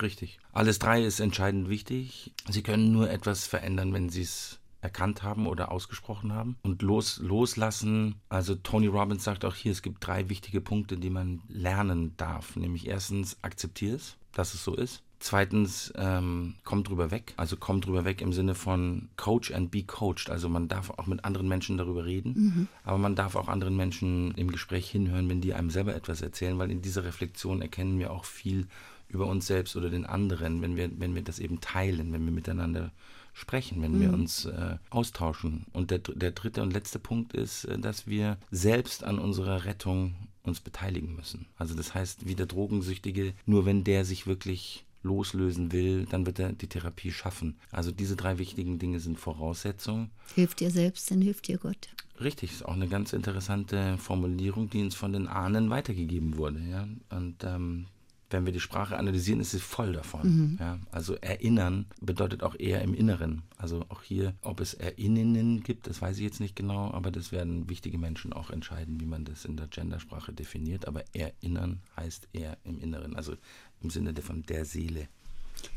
Richtig. 0.00 0.38
Alles 0.52 0.78
drei 0.78 1.02
ist 1.02 1.20
entscheidend 1.20 1.68
wichtig. 1.68 2.32
Sie 2.48 2.62
können 2.62 2.92
nur 2.92 3.10
etwas 3.10 3.46
verändern, 3.46 3.92
wenn 3.92 4.08
Sie 4.08 4.22
es 4.22 4.58
erkannt 4.80 5.22
haben 5.22 5.46
oder 5.46 5.70
ausgesprochen 5.70 6.32
haben. 6.32 6.56
Und 6.62 6.82
los, 6.82 7.18
loslassen, 7.18 8.16
also 8.28 8.54
Tony 8.56 8.88
Robbins 8.88 9.24
sagt 9.24 9.44
auch 9.44 9.54
hier, 9.54 9.72
es 9.72 9.82
gibt 9.82 10.04
drei 10.06 10.28
wichtige 10.28 10.60
Punkte, 10.60 10.96
die 10.96 11.10
man 11.10 11.40
lernen 11.48 12.16
darf. 12.16 12.56
Nämlich 12.56 12.88
erstens, 12.88 13.36
akzeptiere 13.42 13.96
es, 13.96 14.16
dass 14.32 14.54
es 14.54 14.64
so 14.64 14.74
ist. 14.74 15.02
Zweitens, 15.20 15.92
ähm, 15.94 16.56
komm 16.64 16.82
drüber 16.82 17.12
weg. 17.12 17.32
Also 17.36 17.56
komm 17.56 17.80
drüber 17.80 18.04
weg 18.04 18.20
im 18.20 18.32
Sinne 18.32 18.56
von 18.56 19.08
Coach 19.16 19.52
and 19.52 19.70
be 19.70 19.84
coached. 19.84 20.30
Also 20.30 20.48
man 20.48 20.66
darf 20.66 20.90
auch 20.90 21.06
mit 21.06 21.24
anderen 21.24 21.46
Menschen 21.46 21.76
darüber 21.76 22.04
reden, 22.04 22.32
mhm. 22.34 22.68
aber 22.82 22.98
man 22.98 23.14
darf 23.14 23.36
auch 23.36 23.46
anderen 23.46 23.76
Menschen 23.76 24.32
im 24.34 24.50
Gespräch 24.50 24.90
hinhören, 24.90 25.28
wenn 25.28 25.40
die 25.40 25.54
einem 25.54 25.70
selber 25.70 25.94
etwas 25.94 26.22
erzählen, 26.22 26.58
weil 26.58 26.72
in 26.72 26.82
dieser 26.82 27.04
Reflexion 27.04 27.62
erkennen 27.62 28.00
wir 28.00 28.10
auch 28.10 28.24
viel 28.24 28.66
über 29.12 29.26
uns 29.26 29.46
selbst 29.46 29.76
oder 29.76 29.90
den 29.90 30.06
anderen, 30.06 30.62
wenn 30.62 30.76
wir, 30.76 30.90
wenn 30.98 31.14
wir 31.14 31.22
das 31.22 31.38
eben 31.38 31.60
teilen, 31.60 32.12
wenn 32.12 32.24
wir 32.24 32.32
miteinander 32.32 32.90
sprechen, 33.34 33.80
wenn 33.82 33.96
mhm. 33.96 34.00
wir 34.00 34.12
uns 34.12 34.44
äh, 34.46 34.76
austauschen. 34.90 35.66
Und 35.72 35.90
der, 35.90 35.98
der 35.98 36.32
dritte 36.32 36.62
und 36.62 36.72
letzte 36.72 36.98
Punkt 36.98 37.32
ist, 37.34 37.64
äh, 37.64 37.78
dass 37.78 38.06
wir 38.06 38.38
selbst 38.50 39.04
an 39.04 39.18
unserer 39.18 39.64
Rettung 39.64 40.14
uns 40.42 40.60
beteiligen 40.60 41.14
müssen. 41.14 41.46
Also 41.56 41.74
das 41.74 41.94
heißt, 41.94 42.26
wie 42.26 42.34
der 42.34 42.46
Drogensüchtige, 42.46 43.34
nur 43.46 43.64
wenn 43.64 43.84
der 43.84 44.04
sich 44.04 44.26
wirklich 44.26 44.84
loslösen 45.02 45.72
will, 45.72 46.06
dann 46.06 46.26
wird 46.26 46.38
er 46.38 46.52
die 46.52 46.68
Therapie 46.68 47.10
schaffen. 47.10 47.56
Also 47.70 47.90
diese 47.90 48.16
drei 48.16 48.38
wichtigen 48.38 48.78
Dinge 48.78 49.00
sind 49.00 49.18
Voraussetzungen. 49.18 50.10
Hilft 50.34 50.60
dir 50.60 50.70
selbst, 50.70 51.10
dann 51.10 51.20
hilft 51.20 51.48
dir 51.48 51.58
Gott. 51.58 51.88
Richtig, 52.20 52.52
ist 52.52 52.64
auch 52.64 52.74
eine 52.74 52.88
ganz 52.88 53.12
interessante 53.12 53.98
Formulierung, 53.98 54.70
die 54.70 54.82
uns 54.82 54.94
von 54.94 55.12
den 55.12 55.26
Ahnen 55.26 55.70
weitergegeben 55.70 56.36
wurde. 56.36 56.60
Ja? 56.60 56.86
Und 57.10 57.42
ähm, 57.42 57.86
wenn 58.32 58.46
wir 58.46 58.52
die 58.52 58.60
Sprache 58.60 58.96
analysieren, 58.96 59.40
ist 59.40 59.52
sie 59.52 59.60
voll 59.60 59.92
davon. 59.92 60.22
Mhm. 60.22 60.56
Ja? 60.60 60.78
Also 60.90 61.14
erinnern 61.16 61.86
bedeutet 62.00 62.42
auch 62.42 62.54
eher 62.58 62.82
im 62.82 62.94
Inneren. 62.94 63.42
Also 63.56 63.84
auch 63.88 64.02
hier, 64.02 64.34
ob 64.42 64.60
es 64.60 64.74
Erinnern 64.74 65.62
gibt, 65.62 65.86
das 65.86 66.02
weiß 66.02 66.16
ich 66.16 66.24
jetzt 66.24 66.40
nicht 66.40 66.56
genau, 66.56 66.90
aber 66.90 67.10
das 67.10 67.32
werden 67.32 67.68
wichtige 67.68 67.98
Menschen 67.98 68.32
auch 68.32 68.50
entscheiden, 68.50 69.00
wie 69.00 69.06
man 69.06 69.24
das 69.24 69.44
in 69.44 69.56
der 69.56 69.68
Gendersprache 69.68 70.32
definiert. 70.32 70.88
Aber 70.88 71.04
erinnern 71.12 71.80
heißt 71.96 72.28
eher 72.32 72.58
im 72.64 72.80
Inneren, 72.80 73.16
also 73.16 73.34
im 73.82 73.90
Sinne 73.90 74.14
von 74.20 74.42
der 74.42 74.64
Seele, 74.64 75.08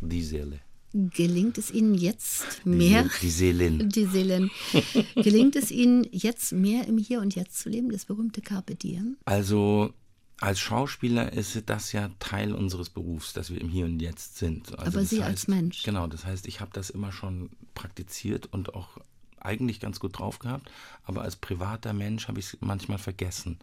die 0.02 0.24
Seele. 0.24 0.60
Gelingt 0.94 1.58
es 1.58 1.72
Ihnen 1.72 1.94
jetzt 1.94 2.66
mehr? 2.66 3.04
Die, 3.04 3.10
die 3.24 3.30
Seelen. 3.30 3.90
Die 3.90 4.06
Seelen. 4.06 4.50
Gelingt 5.16 5.58
es 5.58 5.70
Ihnen 5.70 6.08
jetzt 6.12 6.54
mehr 6.54 6.88
im 6.88 6.98
Hier 6.98 7.20
und 7.20 7.36
Jetzt 7.36 7.60
zu 7.60 7.70
leben, 7.70 7.92
das 7.92 8.06
berühmte 8.06 8.42
Carpe 8.42 8.76
Diem? 8.76 9.18
Also 9.26 9.94
als 10.40 10.60
Schauspieler 10.60 11.32
ist 11.32 11.62
das 11.68 11.92
ja 11.92 12.10
Teil 12.20 12.54
unseres 12.54 12.90
Berufs, 12.90 13.34
dass 13.34 13.52
wir 13.52 13.62
im 13.62 13.70
Hier 13.70 13.86
und 13.86 14.02
Jetzt 14.02 14.38
sind. 14.38 14.78
Also 14.78 14.98
Aber 14.98 15.06
Sie 15.06 15.22
heißt, 15.22 15.30
als 15.30 15.48
Mensch. 15.48 15.84
Genau, 15.84 16.08
das 16.08 16.26
heißt, 16.26 16.48
ich 16.48 16.60
habe 16.60 16.72
das 16.74 16.90
immer 16.90 17.12
schon 17.12 17.50
praktiziert 17.74 18.48
und 18.52 18.74
auch 18.76 18.98
eigentlich 19.40 19.80
ganz 19.80 20.00
gut 20.00 20.18
drauf 20.18 20.40
gehabt, 20.40 20.70
aber 21.04 21.22
als 21.22 21.36
privater 21.36 21.94
Mensch 21.94 22.28
habe 22.28 22.40
ich 22.40 22.48
es 22.48 22.58
manchmal 22.62 22.98
vergessen. 22.98 23.60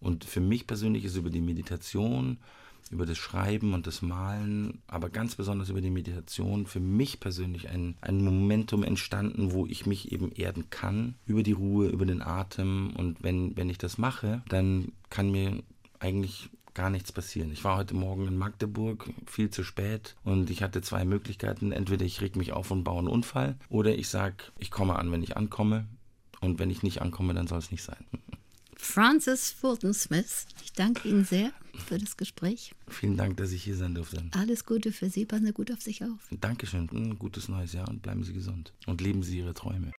Und 0.00 0.24
für 0.24 0.40
mich 0.40 0.66
persönlich 0.66 1.04
ist 1.04 1.16
über 1.16 1.30
die 1.30 1.40
Meditation, 1.40 2.38
über 2.90 3.06
das 3.06 3.18
Schreiben 3.18 3.74
und 3.74 3.86
das 3.86 4.02
Malen, 4.02 4.82
aber 4.86 5.10
ganz 5.10 5.34
besonders 5.34 5.70
über 5.70 5.80
die 5.80 5.90
Meditation 5.90 6.66
für 6.66 6.80
mich 6.80 7.20
persönlich 7.20 7.68
ein, 7.68 7.96
ein 8.00 8.22
Momentum 8.22 8.82
entstanden, 8.82 9.52
wo 9.52 9.66
ich 9.66 9.86
mich 9.86 10.12
eben 10.12 10.30
erden 10.32 10.70
kann, 10.70 11.14
über 11.26 11.42
die 11.42 11.52
Ruhe, 11.52 11.88
über 11.88 12.04
den 12.04 12.22
Atem. 12.22 12.92
Und 12.94 13.22
wenn, 13.22 13.56
wenn 13.56 13.70
ich 13.70 13.78
das 13.78 13.98
mache, 13.98 14.42
dann 14.48 14.92
kann 15.10 15.30
mir 15.30 15.62
eigentlich 16.00 16.50
gar 16.74 16.90
nichts 16.90 17.12
passieren. 17.12 17.52
Ich 17.52 17.64
war 17.64 17.76
heute 17.76 17.94
Morgen 17.94 18.26
in 18.26 18.36
Magdeburg, 18.36 19.08
viel 19.26 19.48
zu 19.50 19.62
spät 19.62 20.16
und 20.24 20.50
ich 20.50 20.62
hatte 20.62 20.82
zwei 20.82 21.04
Möglichkeiten. 21.04 21.72
Entweder 21.72 22.04
ich 22.04 22.20
reg 22.20 22.36
mich 22.36 22.52
auf 22.52 22.70
und 22.70 22.84
baue 22.84 22.98
einen 22.98 23.08
Unfall 23.08 23.56
oder 23.68 23.94
ich 23.94 24.08
sage, 24.08 24.36
ich 24.58 24.70
komme 24.70 24.96
an, 24.96 25.12
wenn 25.12 25.22
ich 25.22 25.36
ankomme 25.36 25.86
und 26.40 26.58
wenn 26.58 26.70
ich 26.70 26.82
nicht 26.82 27.00
ankomme, 27.00 27.32
dann 27.32 27.46
soll 27.46 27.58
es 27.58 27.70
nicht 27.70 27.82
sein. 27.82 28.04
Francis 28.76 29.50
Fulton 29.50 29.94
Smith. 29.94 30.46
Ich 30.62 30.72
danke 30.72 31.08
Ihnen 31.08 31.24
sehr 31.24 31.52
für 31.86 31.98
das 31.98 32.16
Gespräch. 32.16 32.74
Vielen 32.88 33.16
Dank, 33.16 33.36
dass 33.38 33.52
ich 33.52 33.62
hier 33.62 33.76
sein 33.76 33.94
durfte. 33.94 34.22
Alles 34.32 34.66
Gute 34.66 34.92
für 34.92 35.08
Sie, 35.08 35.24
passen 35.24 35.46
Sie 35.46 35.52
gut 35.52 35.72
auf 35.72 35.80
sich 35.80 36.04
auf. 36.04 36.28
Dankeschön, 36.40 36.88
ein 36.92 37.18
gutes 37.18 37.48
neues 37.48 37.72
Jahr 37.72 37.88
und 37.88 38.02
bleiben 38.02 38.24
Sie 38.24 38.32
gesund. 38.32 38.72
Und 38.86 39.00
leben 39.00 39.22
Sie 39.22 39.38
Ihre 39.38 39.54
Träume. 39.54 39.92